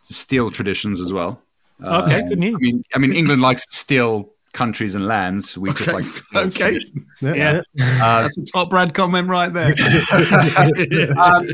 steal 0.03 0.51
traditions 0.51 1.01
as 1.01 1.13
well. 1.13 1.43
Uh, 1.83 2.05
Okay, 2.07 2.23
good 2.29 2.39
news. 2.39 2.55
I 2.55 2.59
mean, 2.61 2.83
I 2.95 2.99
mean, 2.99 3.13
England 3.15 3.43
likes 3.43 3.67
to 3.67 3.77
steal 3.77 4.31
countries 4.53 4.95
and 4.95 5.07
lands. 5.07 5.57
We 5.57 5.73
just 5.73 5.93
like 5.93 6.05
to 6.05 6.11
steal 6.11 6.41
Okay. 6.43 6.57
traditions. 6.79 7.07
Yeah. 7.21 7.61
Uh, 7.81 8.23
That's 8.23 8.39
a 8.39 8.45
top 8.45 8.71
Brad 8.71 8.95
comment 8.95 9.29
right 9.29 9.53
there. 9.53 9.75
um, 11.23 11.49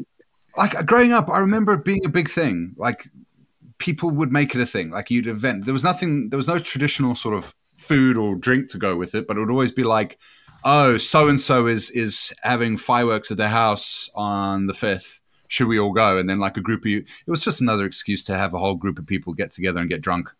like 0.57 0.87
growing 0.87 1.13
up, 1.13 1.29
I 1.29 1.39
remember 1.39 1.75
it 1.75 1.85
being 1.85 2.05
a 2.05 2.09
big 2.09 2.29
thing. 2.29 2.75
Like 2.77 3.05
people 3.79 4.11
would 4.11 4.33
make 4.33 4.55
it 4.55 4.61
a 4.61 4.67
thing. 4.67 4.91
Like 4.91 5.11
you'd 5.11 5.27
event. 5.27 5.65
There 5.65 5.75
was 5.75 5.85
nothing. 5.85 6.31
There 6.31 6.37
was 6.37 6.49
no 6.49 6.59
traditional 6.59 7.15
sort 7.15 7.35
of 7.35 7.55
food 7.77 8.17
or 8.17 8.37
drink 8.37 8.71
to 8.71 8.79
go 8.79 8.97
with 8.97 9.15
it, 9.15 9.27
but 9.27 9.37
it 9.37 9.41
would 9.41 9.51
always 9.51 9.73
be 9.73 9.85
like, 9.85 10.19
oh, 10.65 10.97
so 10.97 11.29
and 11.29 11.41
so 11.41 11.67
is 11.67 11.91
is 11.91 12.33
having 12.43 12.77
fireworks 12.77 13.31
at 13.31 13.37
their 13.37 13.49
house 13.49 14.11
on 14.15 14.67
the 14.67 14.75
fifth. 14.75 15.23
Should 15.49 15.69
we 15.69 15.79
all 15.79 15.93
go? 15.93 16.19
And 16.19 16.29
then 16.29 16.39
like 16.39 16.57
a 16.57 16.61
group 16.63 16.85
of 16.85 16.91
you. 16.91 16.99
It 16.99 17.31
was 17.31 17.45
just 17.45 17.61
another 17.61 17.85
excuse 17.85 18.23
to 18.25 18.37
have 18.37 18.55
a 18.55 18.59
whole 18.59 18.75
group 18.75 18.99
of 18.99 19.07
people 19.07 19.35
get 19.35 19.51
together 19.51 19.81
and 19.81 19.91
get 19.91 20.01
drunk. 20.01 20.31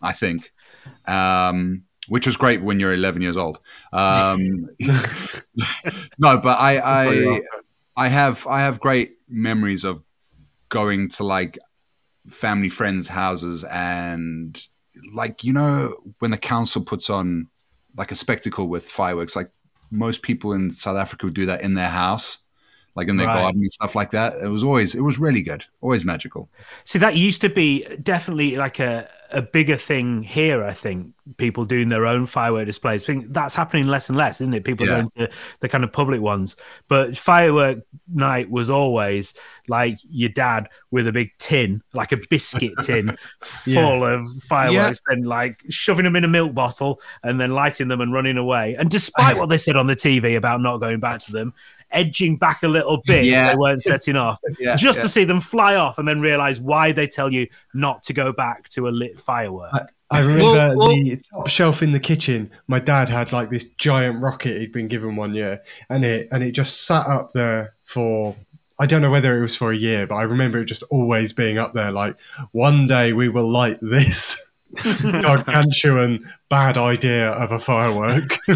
I 0.00 0.12
think. 0.12 0.52
Um, 1.06 1.84
which 2.08 2.26
was 2.26 2.36
great 2.36 2.62
when 2.62 2.80
you're 2.80 2.92
11 2.92 3.22
years 3.22 3.36
old. 3.36 3.60
Um, 3.92 4.68
no, 6.18 6.38
but 6.38 6.58
I, 6.58 6.78
I, 6.84 7.40
I 7.96 8.08
have, 8.08 8.46
I 8.46 8.60
have 8.60 8.80
great 8.80 9.16
memories 9.28 9.84
of 9.84 10.02
going 10.68 11.08
to 11.08 11.24
like 11.24 11.58
family 12.28 12.68
friends' 12.68 13.08
houses 13.08 13.64
and 13.64 14.66
like 15.12 15.44
you 15.44 15.52
know 15.52 15.96
when 16.18 16.30
the 16.30 16.38
council 16.38 16.82
puts 16.82 17.10
on 17.10 17.48
like 17.96 18.10
a 18.10 18.16
spectacle 18.16 18.68
with 18.68 18.84
fireworks, 18.86 19.36
like 19.36 19.48
most 19.90 20.22
people 20.22 20.52
in 20.52 20.72
South 20.72 20.96
Africa 20.96 21.26
would 21.26 21.34
do 21.34 21.46
that 21.46 21.62
in 21.62 21.74
their 21.74 21.90
house, 21.90 22.38
like 22.96 23.08
in 23.08 23.16
their 23.16 23.26
Right. 23.26 23.40
garden 23.42 23.60
and 23.60 23.70
stuff 23.72 23.94
like 23.94 24.10
that. 24.12 24.34
It 24.42 24.48
was 24.48 24.62
always, 24.62 24.94
it 24.94 25.00
was 25.02 25.18
really 25.18 25.42
good, 25.42 25.64
always 25.80 26.04
magical. 26.04 26.48
See, 26.84 26.98
that 27.00 27.16
used 27.16 27.40
to 27.40 27.48
be 27.48 27.84
definitely 28.02 28.56
like 28.56 28.78
a, 28.78 29.08
a 29.32 29.42
bigger 29.42 29.76
thing 29.76 30.22
here, 30.22 30.62
I 30.64 30.72
think. 30.72 31.12
People 31.38 31.64
doing 31.64 31.88
their 31.88 32.04
own 32.06 32.26
firework 32.26 32.66
displays. 32.66 33.02
I 33.04 33.06
think 33.06 33.32
that's 33.32 33.54
happening 33.54 33.86
less 33.86 34.08
and 34.10 34.16
less, 34.18 34.40
isn't 34.42 34.52
it? 34.54 34.62
People 34.64 34.86
Yeah. 34.86 34.96
going 34.96 35.08
to 35.16 35.30
the 35.60 35.68
kind 35.68 35.82
of 35.82 35.90
public 35.90 36.20
ones. 36.20 36.54
But 36.88 37.16
firework 37.16 37.78
night 38.12 38.50
was 38.50 38.68
always 38.70 39.32
like 39.66 39.98
your 40.08 40.28
dad 40.28 40.68
with 40.90 41.08
a 41.08 41.12
big 41.12 41.30
tin, 41.38 41.82
like 41.94 42.12
a 42.12 42.18
biscuit 42.28 42.74
tin 42.82 43.16
full 43.40 44.04
of 44.04 44.24
fireworks, 44.42 45.00
then 45.08 45.22
like 45.22 45.56
shoving 45.70 46.04
them 46.04 46.14
in 46.16 46.24
a 46.24 46.28
milk 46.28 46.52
bottle 46.54 47.00
and 47.22 47.40
then 47.40 47.52
lighting 47.52 47.88
them 47.88 48.02
and 48.02 48.12
running 48.12 48.36
away. 48.36 48.74
And 48.74 48.90
despite 48.90 49.36
what 49.38 49.48
they 49.48 49.58
said 49.58 49.76
on 49.76 49.86
the 49.86 49.96
TV 49.96 50.36
about 50.36 50.60
not 50.60 50.78
going 50.78 51.00
back 51.00 51.20
to 51.20 51.32
them, 51.32 51.54
edging 51.94 52.36
back 52.36 52.62
a 52.62 52.68
little 52.68 53.00
bit 53.06 53.24
Yeah. 53.24 53.50
they 53.50 53.56
weren't 53.56 53.80
setting 53.82 54.16
off 54.16 54.38
Yeah, 54.58 54.76
just 54.76 54.98
yeah. 54.98 55.02
to 55.02 55.08
see 55.08 55.24
them 55.24 55.40
fly 55.40 55.76
off 55.76 55.98
and 55.98 56.06
then 56.06 56.20
realize 56.20 56.60
why 56.60 56.92
they 56.92 57.06
tell 57.06 57.32
you 57.32 57.46
not 57.72 58.02
to 58.04 58.12
go 58.12 58.32
back 58.32 58.68
to 58.70 58.88
a 58.88 58.90
lit 58.90 59.18
firework. 59.20 59.90
I 60.10 60.20
remember 60.20 60.42
Well, 60.42 60.76
well- 60.76 60.88
the 60.88 61.16
top 61.30 61.48
shelf 61.48 61.82
in 61.82 61.92
the 61.92 62.00
kitchen. 62.00 62.50
My 62.68 62.78
dad 62.78 63.08
had 63.08 63.32
like 63.32 63.48
this 63.50 63.64
giant 63.78 64.20
rocket 64.22 64.58
he'd 64.58 64.72
been 64.72 64.88
given 64.88 65.16
one 65.16 65.34
year, 65.34 65.62
and 65.88 66.04
it 66.04 66.28
and 66.30 66.42
it 66.42 66.52
just 66.52 66.86
sat 66.86 67.06
up 67.06 67.32
there 67.32 67.74
for 67.84 68.36
I 68.78 68.86
don't 68.86 69.02
know 69.02 69.10
whether 69.10 69.36
it 69.38 69.40
was 69.40 69.56
for 69.56 69.72
a 69.72 69.76
year, 69.76 70.06
but 70.06 70.16
I 70.16 70.22
remember 70.22 70.58
it 70.58 70.66
just 70.66 70.82
always 70.90 71.32
being 71.32 71.58
up 71.58 71.72
there. 71.72 71.90
Like 71.90 72.16
one 72.52 72.86
day 72.86 73.12
we 73.12 73.28
will 73.28 73.48
light 73.48 73.78
this 73.80 74.52
gargantuan 75.12 76.24
bad 76.48 76.76
idea 76.78 77.30
of 77.30 77.52
a 77.52 77.58
firework. 77.58 78.38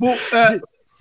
Well, 0.00 0.18
uh, 0.32 0.58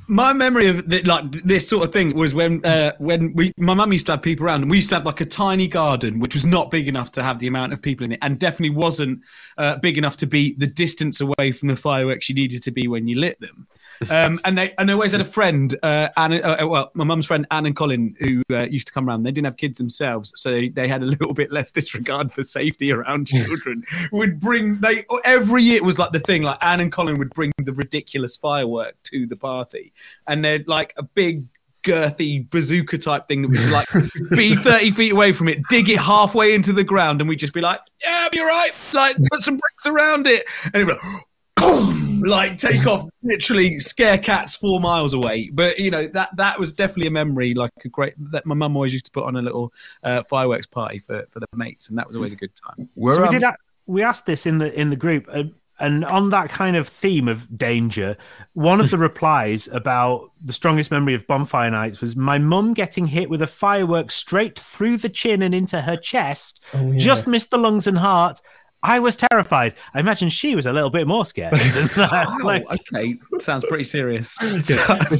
my 0.07 0.33
memory 0.33 0.67
of 0.67 0.87
the, 0.89 1.01
like 1.03 1.31
this 1.31 1.67
sort 1.67 1.83
of 1.83 1.93
thing 1.93 2.15
was 2.15 2.33
when 2.33 2.63
uh, 2.65 2.91
when 2.99 3.33
we 3.33 3.51
my 3.57 3.73
mum 3.73 3.93
used 3.93 4.05
to 4.07 4.13
have 4.13 4.21
people 4.21 4.45
around, 4.45 4.61
and 4.61 4.71
we 4.71 4.77
used 4.77 4.89
to 4.89 4.95
have 4.95 5.05
like 5.05 5.21
a 5.21 5.25
tiny 5.25 5.67
garden, 5.67 6.19
which 6.19 6.33
was 6.33 6.45
not 6.45 6.71
big 6.71 6.87
enough 6.87 7.11
to 7.11 7.23
have 7.23 7.39
the 7.39 7.47
amount 7.47 7.73
of 7.73 7.81
people 7.81 8.05
in 8.05 8.11
it, 8.11 8.19
and 8.21 8.39
definitely 8.39 8.75
wasn't 8.75 9.21
uh, 9.57 9.77
big 9.77 9.97
enough 9.97 10.17
to 10.17 10.27
be 10.27 10.53
the 10.53 10.67
distance 10.67 11.21
away 11.21 11.51
from 11.51 11.67
the 11.67 11.75
fireworks 11.75 12.29
you 12.29 12.35
needed 12.35 12.61
to 12.63 12.71
be 12.71 12.87
when 12.87 13.07
you 13.07 13.19
lit 13.19 13.39
them. 13.39 13.67
Um, 14.09 14.39
and 14.43 14.57
they 14.57 14.73
and 14.77 14.89
I 14.89 14.93
always 14.93 15.11
had 15.11 15.21
a 15.21 15.25
friend, 15.25 15.73
uh, 15.83 16.09
Anna, 16.17 16.37
uh, 16.37 16.67
well, 16.67 16.91
my 16.93 17.03
mum's 17.03 17.25
friend 17.25 17.45
Anne 17.51 17.65
and 17.65 17.75
Colin, 17.75 18.15
who 18.19 18.43
uh, 18.51 18.63
used 18.63 18.87
to 18.87 18.93
come 18.93 19.07
around. 19.07 19.23
They 19.23 19.31
didn't 19.31 19.45
have 19.45 19.57
kids 19.57 19.77
themselves, 19.77 20.31
so 20.35 20.51
they, 20.51 20.69
they 20.69 20.87
had 20.87 21.01
a 21.01 21.05
little 21.05 21.33
bit 21.33 21.51
less 21.51 21.71
disregard 21.71 22.31
for 22.31 22.43
safety 22.43 22.91
around 22.91 23.27
children. 23.27 23.83
would 24.11 24.39
bring 24.39 24.79
they 24.81 25.05
every 25.23 25.63
year 25.63 25.77
it 25.77 25.83
was 25.83 25.97
like 25.97 26.11
the 26.11 26.19
thing. 26.19 26.43
Like 26.43 26.63
Anne 26.63 26.81
and 26.81 26.91
Colin 26.91 27.17
would 27.19 27.31
bring 27.31 27.51
the 27.57 27.73
ridiculous 27.73 28.35
firework 28.35 28.95
to 29.03 29.25
the 29.27 29.37
party, 29.37 29.93
and 30.27 30.43
they'd 30.43 30.67
like 30.67 30.93
a 30.97 31.03
big 31.03 31.45
girthy 31.85 32.49
bazooka 32.49 32.97
type 32.97 33.27
thing 33.27 33.43
that 33.43 33.49
would 33.49 33.69
like 33.69 33.87
be 34.31 34.55
30 34.55 34.91
feet 34.91 35.13
away 35.13 35.31
from 35.31 35.47
it, 35.47 35.59
dig 35.69 35.89
it 35.89 35.99
halfway 35.99 36.53
into 36.53 36.73
the 36.73 36.83
ground, 36.83 37.21
and 37.21 37.29
we'd 37.29 37.39
just 37.39 37.53
be 37.53 37.61
like, 37.61 37.79
Yeah, 38.03 38.27
be 38.31 38.39
right. 38.39 38.71
Like 38.93 39.15
put 39.31 39.41
some 39.41 39.55
bricks 39.55 39.85
around 39.85 40.27
it. 40.27 40.45
And 40.73 40.75
it 40.81 40.85
would 40.85 40.97
boom, 41.55 41.94
like 42.21 42.57
take 42.57 42.85
off, 42.87 43.07
literally 43.23 43.79
scare 43.79 44.17
cats 44.17 44.55
four 44.55 44.79
miles 44.79 45.13
away. 45.13 45.49
But 45.53 45.79
you 45.79 45.91
know, 45.91 46.07
that 46.07 46.35
that 46.37 46.59
was 46.59 46.73
definitely 46.73 47.07
a 47.07 47.11
memory, 47.11 47.53
like 47.53 47.71
a 47.83 47.89
great 47.89 48.13
that 48.31 48.45
my 48.45 48.55
mum 48.55 48.75
always 48.75 48.93
used 48.93 49.05
to 49.05 49.11
put 49.11 49.25
on 49.25 49.35
a 49.35 49.41
little 49.41 49.73
uh, 50.03 50.23
fireworks 50.23 50.65
party 50.67 50.99
for, 50.99 51.25
for 51.29 51.39
the 51.39 51.47
mates, 51.53 51.89
and 51.89 51.97
that 51.97 52.07
was 52.07 52.15
always 52.15 52.33
a 52.33 52.37
good 52.37 52.51
time. 52.55 52.89
We're, 52.95 53.11
so 53.11 53.21
we 53.21 53.27
um, 53.27 53.33
did. 53.33 53.43
a- 53.43 53.57
We 53.87 54.01
asked 54.03 54.25
this 54.25 54.45
in 54.45 54.57
the 54.59 54.73
in 54.79 54.89
the 54.89 54.95
group, 54.95 55.27
uh, 55.31 55.43
and 55.77 56.05
on 56.05 56.29
that 56.29 56.47
kind 56.49 56.77
of 56.77 56.87
theme 56.87 57.27
of 57.27 57.57
danger, 57.57 58.15
one 58.53 58.79
of 58.79 58.89
the 58.91 58.97
replies 59.09 59.67
about 59.73 60.31
the 60.41 60.53
strongest 60.53 60.89
memory 60.89 61.13
of 61.15 61.27
bonfire 61.27 61.69
nights 61.69 61.99
was 61.99 62.15
my 62.15 62.37
mum 62.39 62.73
getting 62.73 63.05
hit 63.07 63.29
with 63.29 63.41
a 63.41 63.47
firework 63.47 64.09
straight 64.09 64.57
through 64.57 64.95
the 64.97 65.09
chin 65.09 65.41
and 65.41 65.53
into 65.53 65.81
her 65.81 65.97
chest, 65.97 66.63
Oh, 66.73 66.93
just 66.93 67.27
missed 67.27 67.51
the 67.51 67.57
lungs 67.57 67.87
and 67.87 67.97
heart. 67.97 68.39
I 68.85 68.99
was 68.99 69.15
terrified. 69.15 69.73
I 69.93 69.99
imagine 69.99 70.29
she 70.29 70.55
was 70.55 70.65
a 70.67 70.71
little 70.73 70.89
bit 70.91 71.07
more 71.07 71.25
scared. 71.25 71.53
than 71.55 71.87
that. 71.95 72.27
Like, 72.45 72.63
okay, 72.71 73.17
sounds 73.39 73.65
pretty 73.65 73.83
serious. 73.83 74.35
this, 74.41 74.69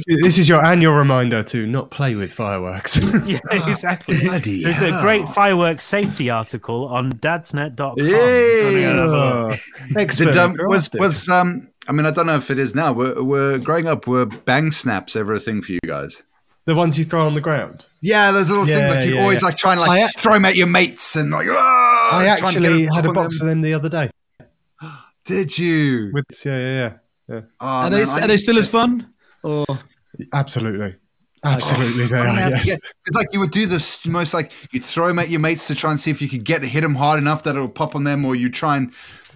is, 0.06 0.20
this 0.22 0.38
is 0.38 0.48
your 0.48 0.64
annual 0.64 0.94
reminder 0.94 1.42
to 1.42 1.66
not 1.66 1.90
play 1.90 2.14
with 2.14 2.32
fireworks. 2.32 2.98
yeah, 3.24 3.40
exactly. 3.50 4.20
Bloody 4.20 4.62
There's 4.62 4.82
a 4.82 4.92
great 5.00 5.28
fireworks 5.30 5.84
safety 5.84 6.30
article 6.30 6.86
on 6.86 7.12
dadsnet.com. 7.14 7.96
Yay! 7.98 9.56
Expert. 9.96 10.24
Did, 10.26 10.36
um, 10.36 10.54
was 10.68 10.86
up 10.88 10.94
was 11.00 11.28
um? 11.28 11.68
I 11.88 11.92
mean, 11.92 12.06
I 12.06 12.10
don't 12.10 12.26
know 12.26 12.34
if 12.36 12.50
it 12.50 12.58
is 12.58 12.74
now. 12.74 12.92
We're, 12.92 13.22
we're 13.22 13.58
growing 13.58 13.86
up. 13.86 14.06
Were 14.06 14.26
bang 14.26 14.70
snaps 14.72 15.16
ever 15.16 15.34
a 15.34 15.40
thing 15.40 15.62
for 15.62 15.72
you 15.72 15.80
guys? 15.86 16.22
The 16.66 16.74
ones 16.74 16.98
you 16.98 17.04
throw 17.04 17.24
on 17.26 17.34
the 17.34 17.40
ground. 17.40 17.86
Yeah, 18.02 18.32
there's 18.32 18.48
a 18.48 18.52
little 18.52 18.68
Yeah, 18.68 18.88
thing 18.88 18.98
like 18.98 19.08
you 19.08 19.14
yeah, 19.16 19.22
always 19.22 19.42
yeah. 19.42 19.48
like 19.48 19.56
try 19.56 19.72
and 19.72 19.80
like 19.80 20.02
I 20.02 20.08
throw 20.20 20.32
them 20.32 20.44
at 20.44 20.56
your 20.56 20.66
mates 20.66 21.14
and 21.16 21.30
like. 21.30 21.46
"Ah," 21.48 21.85
I 22.10 22.10
try 22.10 22.18
and 22.18 22.26
get 22.26 22.42
actually 22.44 22.84
them 22.86 22.94
had 22.94 23.06
a 23.06 23.12
box 23.12 23.38
them. 23.38 23.48
of 23.48 23.50
them 23.52 23.60
the 23.62 23.74
other 23.74 23.88
day. 23.88 24.10
Did 25.24 25.58
you? 25.58 26.10
With 26.12 26.24
yeah, 26.44 26.58
yeah, 26.58 26.74
yeah, 26.74 26.92
yeah. 27.28 27.40
Oh, 27.60 27.66
Are 27.66 27.90
they 27.90 28.04
man, 28.04 28.08
I 28.08 28.24
are 28.24 28.28
they 28.28 28.36
still 28.36 28.54
to- 28.54 28.60
as 28.60 28.68
fun? 28.68 29.12
Or 29.42 29.64
Absolutely, 30.32 30.94
absolutely 31.44 32.06
they 32.06 32.16
I'm 32.16 32.22
are. 32.22 32.26
gonna 32.26 32.40
have 32.40 32.50
to 32.52 32.56
Yes. 32.56 32.66
get- 32.66 32.80
It's 33.06 33.16
like 33.16 33.28
you 33.32 33.40
would 33.40 33.50
do 33.50 33.66
this 33.66 34.04
most 34.06 34.34
like 34.34 34.52
you'd 34.72 34.84
throw 34.84 35.08
them 35.08 35.18
at 35.18 35.28
your 35.30 35.40
mates 35.40 35.66
to 35.68 35.74
try 35.74 35.90
and 35.90 36.00
see 36.00 36.10
if 36.10 36.20
you 36.22 36.28
could 36.28 36.44
get 36.44 36.62
hit 36.62 36.80
them 36.80 36.94
hard 36.94 37.18
enough 37.18 37.42
that 37.44 37.54
it'll 37.54 37.68
pop 37.68 37.94
on 37.94 38.04
them, 38.04 38.24
or 38.24 38.34
you 38.34 38.48
try 38.50 38.76
and 38.76 38.92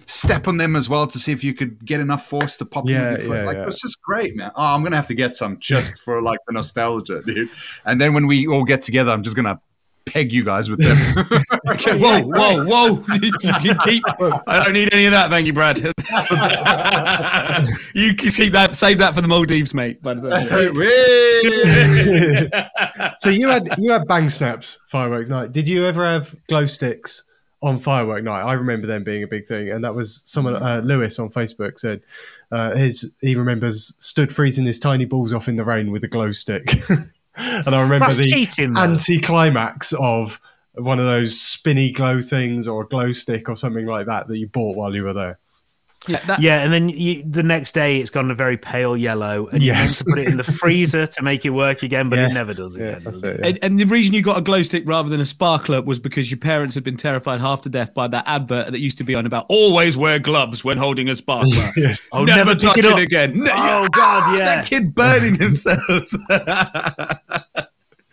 step 0.07 0.47
on 0.47 0.57
them 0.57 0.75
as 0.75 0.89
well 0.89 1.07
to 1.07 1.17
see 1.19 1.31
if 1.31 1.43
you 1.43 1.53
could 1.53 1.85
get 1.85 2.01
enough 2.01 2.25
force 2.25 2.57
to 2.57 2.65
pop 2.65 2.85
them 2.85 2.95
Yeah, 2.95 3.11
with 3.13 3.21
your 3.21 3.27
foot. 3.29 3.37
yeah, 3.37 3.45
like 3.45 3.57
yeah. 3.57 3.67
it's 3.67 3.81
just 3.81 4.01
great, 4.01 4.35
man. 4.35 4.51
Oh, 4.55 4.75
I'm 4.75 4.83
gonna 4.83 4.95
have 4.97 5.07
to 5.07 5.13
get 5.13 5.35
some 5.35 5.57
just 5.61 6.01
for 6.01 6.21
like 6.21 6.39
the 6.47 6.53
nostalgia, 6.53 7.21
dude. 7.25 7.49
And 7.85 8.01
then 8.01 8.13
when 8.13 8.27
we 8.27 8.47
all 8.47 8.63
get 8.65 8.81
together, 8.81 9.11
I'm 9.11 9.23
just 9.23 9.35
gonna 9.35 9.59
peg 10.05 10.31
you 10.31 10.43
guys 10.43 10.69
with 10.69 10.81
them. 10.81 10.97
whoa, 11.99 12.21
whoa, 12.21 12.63
whoa! 12.65 13.03
you 13.21 13.31
can 13.31 13.77
keep. 13.79 14.03
I 14.47 14.63
don't 14.63 14.73
need 14.73 14.93
any 14.93 15.05
of 15.05 15.11
that, 15.11 15.29
thank 15.29 15.47
you, 15.47 15.53
Brad. 15.53 15.77
you 17.93 18.15
can 18.15 18.29
keep 18.29 18.53
that. 18.53 18.75
Save 18.75 18.97
that 18.99 19.15
for 19.15 19.21
the 19.21 19.27
Maldives, 19.27 19.73
mate. 19.73 20.01
By 20.01 20.13
the 20.15 20.29
way. 20.29 20.47
so 23.17 23.29
you 23.29 23.49
had 23.49 23.67
you 23.77 23.91
had 23.91 24.07
bang 24.07 24.29
snaps 24.29 24.79
fireworks 24.87 25.29
night. 25.29 25.51
Did 25.51 25.67
you 25.67 25.85
ever 25.85 26.05
have 26.05 26.33
glow 26.47 26.65
sticks 26.65 27.25
on 27.61 27.79
firework 27.79 28.23
night? 28.23 28.41
I 28.41 28.53
remember 28.53 28.87
them 28.87 29.03
being 29.03 29.23
a 29.23 29.27
big 29.27 29.45
thing, 29.47 29.69
and 29.69 29.83
that 29.83 29.95
was 29.95 30.21
someone 30.25 30.55
uh, 30.55 30.81
Lewis 30.83 31.19
on 31.19 31.29
Facebook 31.29 31.79
said 31.79 32.01
uh, 32.51 32.75
his 32.75 33.11
he 33.21 33.35
remembers 33.35 33.93
stood 33.97 34.31
freezing 34.31 34.65
his 34.65 34.79
tiny 34.79 35.05
balls 35.05 35.33
off 35.33 35.47
in 35.47 35.55
the 35.55 35.63
rain 35.63 35.91
with 35.91 36.03
a 36.03 36.07
glow 36.07 36.31
stick, 36.31 36.69
and 37.37 37.75
I 37.75 37.81
remember 37.81 38.05
That's 38.05 38.17
the 38.17 38.23
cheating, 38.23 38.73
though. 38.73 38.81
anti-climax 38.81 39.93
of 39.93 40.39
one 40.73 40.99
of 40.99 41.05
those 41.05 41.39
spinny 41.39 41.91
glow 41.91 42.21
things 42.21 42.67
or 42.67 42.83
a 42.83 42.87
glow 42.87 43.11
stick 43.11 43.49
or 43.49 43.55
something 43.55 43.85
like 43.85 44.07
that 44.07 44.27
that 44.27 44.37
you 44.37 44.47
bought 44.47 44.77
while 44.77 44.95
you 44.95 45.03
were 45.03 45.13
there. 45.13 45.39
Yeah, 46.07 46.63
and 46.63 46.73
then 46.73 46.89
you, 46.89 47.23
the 47.29 47.43
next 47.43 47.73
day 47.73 47.99
it's 47.99 48.09
gone 48.09 48.31
a 48.31 48.35
very 48.35 48.57
pale 48.57 48.97
yellow, 48.97 49.47
and 49.47 49.61
you 49.61 49.71
meant 49.71 49.83
Yes. 49.83 49.99
to 49.99 50.05
put 50.05 50.17
it 50.19 50.27
in 50.29 50.37
the 50.37 50.43
freezer 50.43 51.05
to 51.05 51.21
make 51.23 51.45
it 51.45 51.51
work 51.51 51.83
again, 51.83 52.09
but 52.09 52.17
Yes. 52.17 52.31
it 52.31 52.33
never 52.33 52.51
does 52.53 52.75
again. 52.75 53.01
that's 53.03 53.21
does 53.21 53.23
it? 53.23 53.35
it, 53.35 53.39
yeah. 53.41 53.47
And, 53.49 53.59
and 53.61 53.79
the 53.79 53.85
reason 53.85 54.13
you 54.15 54.23
got 54.23 54.37
a 54.37 54.41
glow 54.41 54.63
stick 54.63 54.83
rather 54.87 55.09
than 55.09 55.19
a 55.19 55.25
sparkler 55.25 55.81
was 55.81 55.99
because 55.99 56.31
your 56.31 56.39
parents 56.39 56.73
had 56.73 56.83
been 56.83 56.97
terrified 56.97 57.39
half 57.39 57.61
to 57.61 57.69
death 57.69 57.93
by 57.93 58.07
that 58.07 58.23
advert 58.27 58.71
that 58.71 58.79
used 58.79 58.97
to 58.97 59.03
be 59.03 59.13
on 59.13 59.25
about 59.27 59.45
always 59.47 59.95
wear 59.95 60.17
gloves 60.17 60.63
when 60.63 60.77
holding 60.77 61.07
a 61.07 61.15
sparkler. 61.15 61.69
Yes. 61.77 62.07
Oh, 62.11 62.23
never 62.23 62.45
never 62.45 62.55
touch 62.55 62.77
it 62.79 62.85
it, 62.85 62.97
again. 62.99 63.33
No, 63.43 63.51
Oh, 63.55 63.87
God, 63.91 64.35
yeah. 64.39 64.45
That 64.45 64.65
kid 64.65 64.95
burning 64.95 65.35
themselves. 65.35 66.17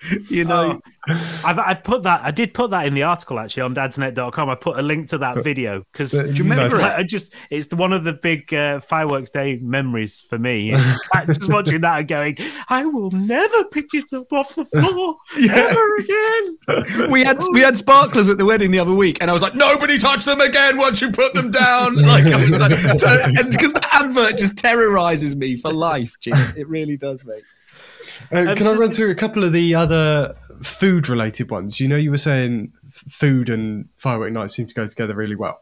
you 0.29 0.45
know, 0.45 0.81
Oh, 1.11 1.43
I've, 1.45 1.59
I 1.59 1.75
put 1.75 2.03
that. 2.03 2.23
I 2.23 2.31
did 2.31 2.53
put 2.53 2.71
that 2.71 2.87
in 2.87 2.95
the 2.95 3.03
article 3.05 3.39
actually 3.39 3.63
on 3.63 3.75
dadsnet.com. 3.75 4.51
I 4.51 4.55
put 4.55 4.79
a 4.79 4.83
link 4.83 5.09
to 5.09 5.19
that 5.19 5.43
video 5.43 5.85
because 5.93 6.13
but 6.13 6.37
you 6.37 6.45
remember 6.45 6.81
I, 6.81 6.99
I 6.99 7.03
just 7.03 7.33
it's 7.51 7.73
one 7.73 7.93
of 7.93 8.05
the 8.05 8.13
big 8.13 8.53
uh, 8.53 8.81
fireworks 8.81 9.31
day 9.31 9.59
memories 9.63 10.21
for 10.29 10.39
me. 10.39 10.75
It's 10.75 11.01
just 11.27 11.49
watching 11.49 11.81
that 11.81 12.01
and 12.01 12.09
going, 12.09 12.37
I 12.69 12.85
will 12.85 13.11
never 13.11 13.65
pick 13.65 13.87
it 13.95 14.13
up 14.13 14.33
off 14.33 14.55
the 14.55 14.67
floor 14.67 15.17
ever 15.51 15.97
again. 15.97 17.11
we 17.11 17.25
had 17.25 17.43
we 17.53 17.61
had 17.61 17.77
sparklers 17.77 18.29
at 18.29 18.37
the 18.39 18.45
wedding 18.45 18.71
the 18.71 18.79
other 18.79 18.95
week, 18.95 19.19
and 19.21 19.31
I 19.31 19.33
was 19.33 19.43
like, 19.43 19.55
nobody 19.55 19.99
touch 19.99 20.25
them 20.25 20.41
again 20.41 20.77
once 20.77 21.01
you 21.01 21.11
put 21.11 21.33
them 21.35 21.51
down. 21.51 21.97
Like, 21.97 22.27
I 22.27 22.37
was 22.37 22.59
like, 22.59 22.71
because 23.51 23.73
the 23.73 23.89
advert 23.93 24.37
just 24.37 24.59
terrorizes 24.59 25.37
me 25.37 25.57
for 25.57 25.73
life, 25.73 26.15
Jim. 26.21 26.37
It 26.57 26.69
really 26.69 26.97
does, 26.97 27.25
mate. 27.25 27.45
Uh, 28.33 28.39
Um, 28.39 28.57
can 28.57 28.67
I 28.67 28.73
run 28.75 28.91
through 28.93 29.11
a 29.11 29.15
couple 29.15 29.45
of 29.45 29.53
the 29.53 29.75
other 29.75 30.35
food 30.63 31.09
related 31.09 31.51
ones? 31.51 31.81
You 31.81 31.89
know, 31.89 31.97
you 31.97 32.11
were 32.11 32.19
saying 32.19 32.73
food 32.91 33.49
and 33.49 33.89
firework 33.97 34.33
night 34.33 34.51
seem 34.51 34.67
to 34.67 34.75
go 34.75 34.87
together 34.87 35.15
really 35.15 35.37
well. 35.37 35.61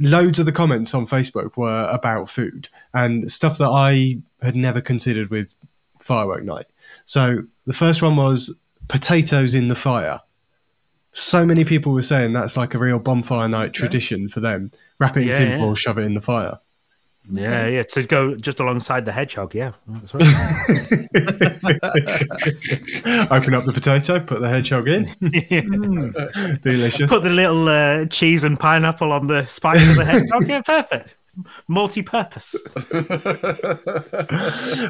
Loads 0.00 0.38
of 0.38 0.46
the 0.46 0.52
comments 0.52 0.94
on 0.94 1.06
Facebook 1.06 1.56
were 1.56 1.88
about 1.92 2.28
food 2.28 2.68
and 2.92 3.30
stuff 3.30 3.58
that 3.58 3.68
I 3.68 4.18
had 4.42 4.56
never 4.56 4.80
considered 4.80 5.30
with 5.30 5.54
firework 6.00 6.44
night. 6.44 6.66
So 7.04 7.44
the 7.66 7.72
first 7.72 8.02
one 8.02 8.16
was 8.16 8.58
potatoes 8.88 9.54
in 9.54 9.68
the 9.68 9.74
fire. 9.76 10.20
So 11.12 11.46
many 11.46 11.64
people 11.64 11.92
were 11.92 12.02
saying 12.02 12.32
that's 12.32 12.56
like 12.56 12.74
a 12.74 12.78
real 12.78 12.98
bonfire 12.98 13.48
night 13.48 13.72
tradition 13.72 14.28
for 14.28 14.40
them. 14.40 14.70
Wrap 14.98 15.16
it 15.16 15.22
in 15.22 15.28
Yeah, 15.28 15.34
tinfoil, 15.34 15.68
yeah. 15.68 15.74
shove 15.74 15.98
it 15.98 16.02
in 16.02 16.14
the 16.14 16.20
fire. 16.20 16.58
Yeah, 17.30 17.66
yeah, 17.66 17.82
to 17.82 18.04
go 18.04 18.36
just 18.36 18.60
alongside 18.60 19.04
the 19.04 19.12
hedgehog. 19.12 19.54
Yeah. 19.54 19.72
Open 23.30 23.54
up 23.54 23.64
the 23.64 23.72
potato, 23.74 24.20
put 24.20 24.40
the 24.40 24.48
hedgehog 24.48 24.88
in. 24.88 25.06
Mm. 25.56 26.62
Delicious. 26.62 27.10
Put 27.10 27.22
the 27.22 27.30
little 27.30 27.68
uh, 27.68 28.06
cheese 28.06 28.44
and 28.44 28.58
pineapple 28.58 29.12
on 29.12 29.26
the 29.26 29.44
spikes 29.46 29.88
of 29.90 29.96
the 29.96 30.04
hedgehog. 30.04 30.46
Yeah, 30.48 30.60
perfect. 30.62 31.16
Multi-purpose. 31.68 32.56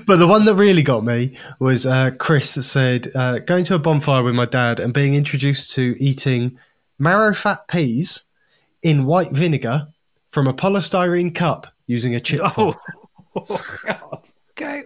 But 0.06 0.16
the 0.16 0.26
one 0.28 0.44
that 0.44 0.54
really 0.54 0.82
got 0.82 1.04
me 1.04 1.36
was 1.58 1.86
uh, 1.86 2.10
Chris 2.18 2.50
said 2.50 3.08
uh, 3.14 3.38
going 3.40 3.64
to 3.64 3.74
a 3.74 3.78
bonfire 3.78 4.22
with 4.22 4.34
my 4.34 4.44
dad 4.44 4.80
and 4.80 4.92
being 4.94 5.14
introduced 5.14 5.72
to 5.74 5.96
eating 5.98 6.58
marrow 6.98 7.34
fat 7.34 7.66
peas 7.68 8.24
in 8.82 9.06
white 9.06 9.32
vinegar 9.32 9.88
from 10.28 10.46
a 10.46 10.54
polystyrene 10.54 11.34
cup 11.34 11.66
using 11.86 12.14
a 12.14 12.20
chip 12.20 12.40
Oh, 12.58 12.74
Oh, 13.36 14.20
Okay. 14.58 14.84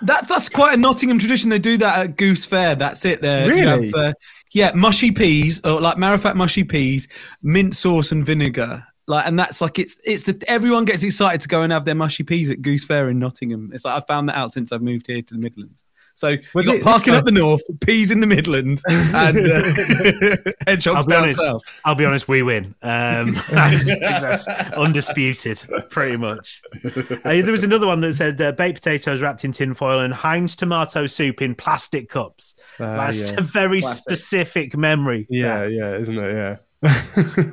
That's 0.00 0.26
that's 0.26 0.48
quite 0.48 0.74
a 0.74 0.80
Nottingham 0.80 1.18
tradition. 1.18 1.50
They 1.50 1.58
do 1.58 1.76
that 1.78 1.98
at 2.06 2.16
Goose 2.16 2.44
Fair. 2.44 2.74
That's 2.74 3.04
it. 3.04 3.20
There, 3.22 3.46
You 3.46 3.52
Really? 3.52 3.86
have, 3.90 3.94
uh, 3.94 4.12
yeah, 4.52 4.72
mushy 4.74 5.10
peas 5.12 5.60
or 5.64 5.80
like 5.80 5.96
marrowfat 5.96 6.34
mushy 6.34 6.64
peas, 6.64 7.06
mint 7.42 7.74
sauce 7.76 8.10
and 8.10 8.24
vinegar. 8.26 8.84
Like, 9.06 9.26
and 9.26 9.38
that's 9.38 9.60
like 9.60 9.78
it's 9.78 10.00
it's 10.06 10.24
the, 10.24 10.42
everyone 10.48 10.84
gets 10.86 11.02
excited 11.02 11.40
to 11.42 11.48
go 11.48 11.62
and 11.62 11.72
have 11.72 11.84
their 11.84 11.94
mushy 11.94 12.22
peas 12.24 12.50
at 12.50 12.62
Goose 12.62 12.84
Fair 12.84 13.10
in 13.10 13.18
Nottingham. 13.18 13.70
It's 13.72 13.84
like 13.84 14.02
I 14.02 14.04
found 14.06 14.28
that 14.28 14.36
out 14.36 14.52
since 14.52 14.72
I've 14.72 14.82
moved 14.82 15.06
here 15.06 15.22
to 15.22 15.34
the 15.34 15.40
Midlands. 15.40 15.84
So 16.14 16.36
Well, 16.54 16.64
you 16.64 16.72
thi- 16.72 16.78
got 16.78 16.84
parkin 16.84 17.12
this 17.14 17.20
up 17.20 17.24
the 17.32 17.40
north, 17.40 17.62
peas 17.80 18.10
in 18.10 18.20
the 18.20 18.26
Midlands, 18.26 18.82
and 18.88 19.36
uh, 19.38 20.36
I'll 20.44 20.52
hedgehogs 20.66 21.06
be 21.06 21.12
down 21.12 21.22
honest. 21.24 21.40
south. 21.40 21.62
I'll 21.84 21.94
be 21.94 22.04
honest. 22.04 22.28
We 22.28 22.42
win. 22.42 22.74
Um, 22.82 23.34
that's 23.50 24.46
undisputed, 24.76 25.58
pretty 25.90 26.16
much. 26.16 26.62
Uh, 26.84 27.18
there 27.24 27.50
was 27.50 27.64
another 27.64 27.86
one 27.86 28.00
that 28.02 28.12
said 28.14 28.40
uh, 28.40 28.52
baked 28.52 28.82
potatoes 28.82 29.22
wrapped 29.22 29.44
in 29.44 29.52
tin 29.52 29.74
foil 29.74 30.00
and 30.00 30.12
Heinz 30.12 30.54
tomato 30.56 31.06
soup 31.06 31.42
in 31.42 31.54
plastic 31.54 32.08
cups. 32.08 32.56
Uh, 32.78 32.96
That's 32.96 33.32
yeah. 33.32 33.38
a 33.38 33.42
very 33.42 33.80
Classic. 33.80 34.02
specific 34.02 34.76
memory. 34.76 35.26
yeah, 35.30 35.64
yeah, 35.66 35.96
isn't 35.96 36.18
it? 36.18 36.58
Yeah. 36.82 37.44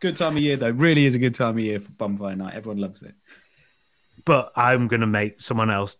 Good 0.00 0.16
time 0.16 0.36
of 0.36 0.42
year 0.42 0.56
though. 0.56 0.70
Really 0.70 1.06
is 1.06 1.14
a 1.14 1.18
good 1.18 1.34
time 1.34 1.56
of 1.58 1.60
year 1.64 1.78
for 1.80 1.90
bonfire 1.92 2.34
night. 2.34 2.54
Everyone 2.54 2.78
loves 2.80 3.02
it. 3.02 3.14
But 4.24 4.50
I'm 4.56 4.88
going 4.88 5.00
to 5.00 5.06
make 5.06 5.40
someone 5.40 5.70
else 5.70 5.96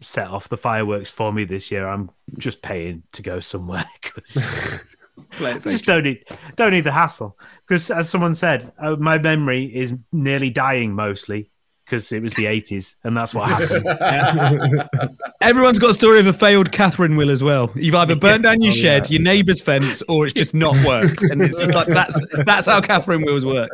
set 0.00 0.28
off 0.28 0.48
the 0.48 0.56
fireworks 0.56 1.10
for 1.10 1.32
me 1.32 1.44
this 1.44 1.70
year. 1.70 1.86
I'm 1.86 2.10
just 2.38 2.62
paying 2.62 3.02
to 3.12 3.22
go 3.22 3.40
somewhere 3.40 3.84
because. 4.02 4.66
I 5.40 5.52
just 5.58 5.84
don't 5.84 6.04
need 6.04 6.24
don't 6.56 6.72
need 6.72 6.84
the 6.84 6.92
hassle 6.92 7.38
because 7.68 7.90
as 7.90 8.08
someone 8.08 8.34
said 8.34 8.72
uh, 8.82 8.96
my 8.96 9.18
memory 9.18 9.64
is 9.64 9.94
nearly 10.10 10.48
dying 10.48 10.94
mostly 10.94 11.50
because 11.84 12.10
it 12.12 12.22
was 12.22 12.32
the 12.32 12.46
80s 12.46 12.94
and 13.04 13.14
that's 13.14 13.34
what 13.34 13.46
happened 13.50 14.88
Everyone's 15.42 15.78
got 15.78 15.90
a 15.90 15.94
story 15.94 16.18
of 16.18 16.26
a 16.26 16.32
failed 16.32 16.72
Catherine 16.72 17.14
wheel 17.16 17.30
as 17.30 17.42
well. 17.42 17.70
You've 17.74 17.94
either 17.94 18.16
burnt 18.16 18.44
down 18.44 18.62
your 18.62 18.72
Oh, 18.72 18.74
shed, 18.74 19.10
yeah. 19.10 19.14
your 19.16 19.22
neighbour's 19.22 19.60
fence, 19.60 20.00
or 20.08 20.24
it's 20.24 20.32
just 20.32 20.54
not 20.54 20.74
worked. 20.86 21.22
And 21.24 21.42
it's 21.42 21.58
just 21.58 21.74
like 21.74 21.88
that's 21.88 22.18
that's 22.46 22.66
how 22.66 22.80
Catherine 22.80 23.22
wheels 23.22 23.44
work. 23.44 23.68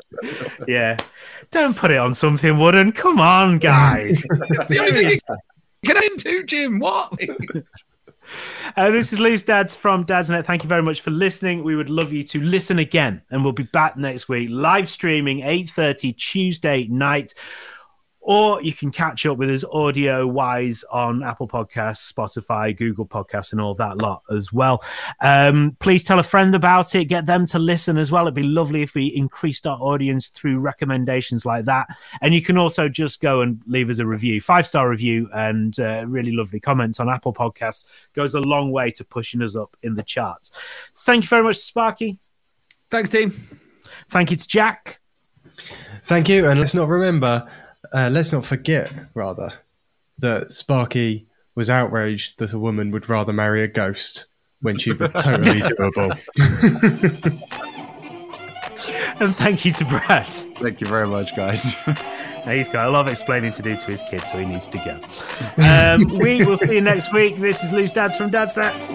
yeah 0.66 0.96
don't 1.52 1.76
put 1.76 1.90
it 1.92 1.96
on 1.98 2.14
something 2.14 2.58
wooden 2.58 2.90
come 2.92 3.20
on 3.20 3.58
guys 3.58 4.22
That's 4.50 4.68
the 4.68 4.78
only 4.80 4.92
thing 4.92 5.08
you 5.08 5.18
can 5.26 5.36
get 5.84 6.02
into, 6.04 6.44
Jim. 6.44 6.78
What? 6.78 7.12
uh, 8.76 8.90
this 8.90 9.12
is 9.12 9.20
Loose 9.20 9.42
Dads 9.42 9.76
from 9.76 10.04
Dadsnet. 10.04 10.44
Thank 10.44 10.62
you 10.62 10.68
very 10.68 10.82
much 10.82 11.00
for 11.00 11.10
listening. 11.10 11.64
We 11.64 11.76
would 11.76 11.90
love 11.90 12.12
you 12.12 12.24
to 12.24 12.40
listen 12.40 12.78
again, 12.78 13.22
and 13.30 13.42
we'll 13.42 13.52
be 13.52 13.64
back 13.64 13.96
next 13.96 14.28
week, 14.28 14.48
live 14.50 14.88
streaming 14.88 15.40
8:30 15.40 16.16
Tuesday 16.16 16.86
night. 16.88 17.34
Or 18.20 18.60
you 18.62 18.72
can 18.72 18.90
catch 18.90 19.24
up 19.24 19.38
with 19.38 19.48
us 19.48 19.64
audio 19.72 20.26
wise 20.26 20.84
on 20.90 21.22
Apple 21.22 21.48
Podcasts, 21.48 22.12
Spotify, 22.12 22.76
Google 22.76 23.06
Podcasts, 23.06 23.52
and 23.52 23.60
all 23.60 23.74
that 23.74 24.02
lot 24.02 24.22
as 24.30 24.52
well. 24.52 24.82
Um, 25.22 25.76
please 25.80 26.04
tell 26.04 26.18
a 26.18 26.22
friend 26.22 26.54
about 26.54 26.94
it, 26.94 27.06
get 27.06 27.26
them 27.26 27.46
to 27.46 27.58
listen 27.58 27.96
as 27.96 28.12
well. 28.12 28.24
It'd 28.24 28.34
be 28.34 28.42
lovely 28.42 28.82
if 28.82 28.94
we 28.94 29.06
increased 29.06 29.66
our 29.66 29.78
audience 29.78 30.28
through 30.28 30.58
recommendations 30.58 31.46
like 31.46 31.64
that. 31.66 31.88
And 32.20 32.34
you 32.34 32.42
can 32.42 32.58
also 32.58 32.88
just 32.88 33.20
go 33.22 33.40
and 33.40 33.62
leave 33.66 33.88
us 33.88 33.98
a 33.98 34.06
review, 34.06 34.40
five 34.40 34.66
star 34.66 34.90
review, 34.90 35.30
and 35.32 35.78
uh, 35.80 36.04
really 36.06 36.32
lovely 36.32 36.60
comments 36.60 37.00
on 37.00 37.08
Apple 37.08 37.32
Podcasts 37.32 37.86
goes 38.12 38.34
a 38.34 38.40
long 38.40 38.72
way 38.72 38.90
to 38.90 39.04
pushing 39.04 39.42
us 39.42 39.56
up 39.56 39.76
in 39.82 39.94
the 39.94 40.02
charts. 40.02 40.52
Thank 40.94 41.24
you 41.24 41.28
very 41.28 41.44
much, 41.44 41.56
Sparky. 41.56 42.18
Thanks, 42.90 43.10
team. 43.10 43.30
Thank 44.10 44.30
you 44.30 44.36
to 44.36 44.48
Jack. 44.48 45.00
Thank 46.04 46.28
you, 46.28 46.48
and 46.48 46.58
let's 46.58 46.74
not 46.74 46.88
remember, 46.88 47.50
uh, 47.92 48.08
let's 48.10 48.32
not 48.32 48.44
forget, 48.44 48.92
rather, 49.14 49.52
that 50.18 50.52
Sparky 50.52 51.26
was 51.54 51.70
outraged 51.70 52.38
that 52.38 52.52
a 52.52 52.58
woman 52.58 52.90
would 52.90 53.08
rather 53.08 53.32
marry 53.32 53.62
a 53.62 53.68
ghost 53.68 54.26
when 54.60 54.78
she 54.78 54.92
was 54.92 55.10
totally 55.18 55.60
doable. 55.60 56.18
And 59.20 59.34
thank 59.34 59.64
you 59.64 59.72
to 59.72 59.84
Brad. 59.84 60.26
Thank 60.26 60.80
you 60.80 60.86
very 60.86 61.08
much, 61.08 61.34
guys. 61.34 61.74
He's 62.44 62.68
got 62.68 62.86
a 62.86 62.90
lot 62.90 63.06
of 63.06 63.10
explaining 63.10 63.50
to 63.52 63.62
do 63.62 63.74
to 63.76 63.86
his 63.86 64.02
kid, 64.04 64.26
so 64.28 64.38
he 64.38 64.44
needs 64.44 64.68
to 64.68 64.78
go. 64.78 64.98
Um, 65.62 66.18
we 66.20 66.44
will 66.46 66.56
see 66.56 66.74
you 66.74 66.80
next 66.80 67.12
week. 67.12 67.36
This 67.36 67.64
is 67.64 67.72
Loose 67.72 67.92
Dads 67.92 68.16
from 68.16 68.30
Dad's 68.30 68.56
Net. 68.56 68.88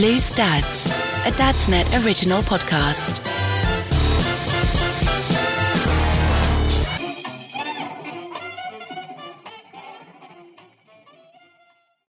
Loose 0.00 0.34
Dads, 0.34 0.86
a 1.26 1.36
Dad's 1.36 1.68
Net 1.68 1.86
original 2.04 2.40
podcast. 2.42 3.27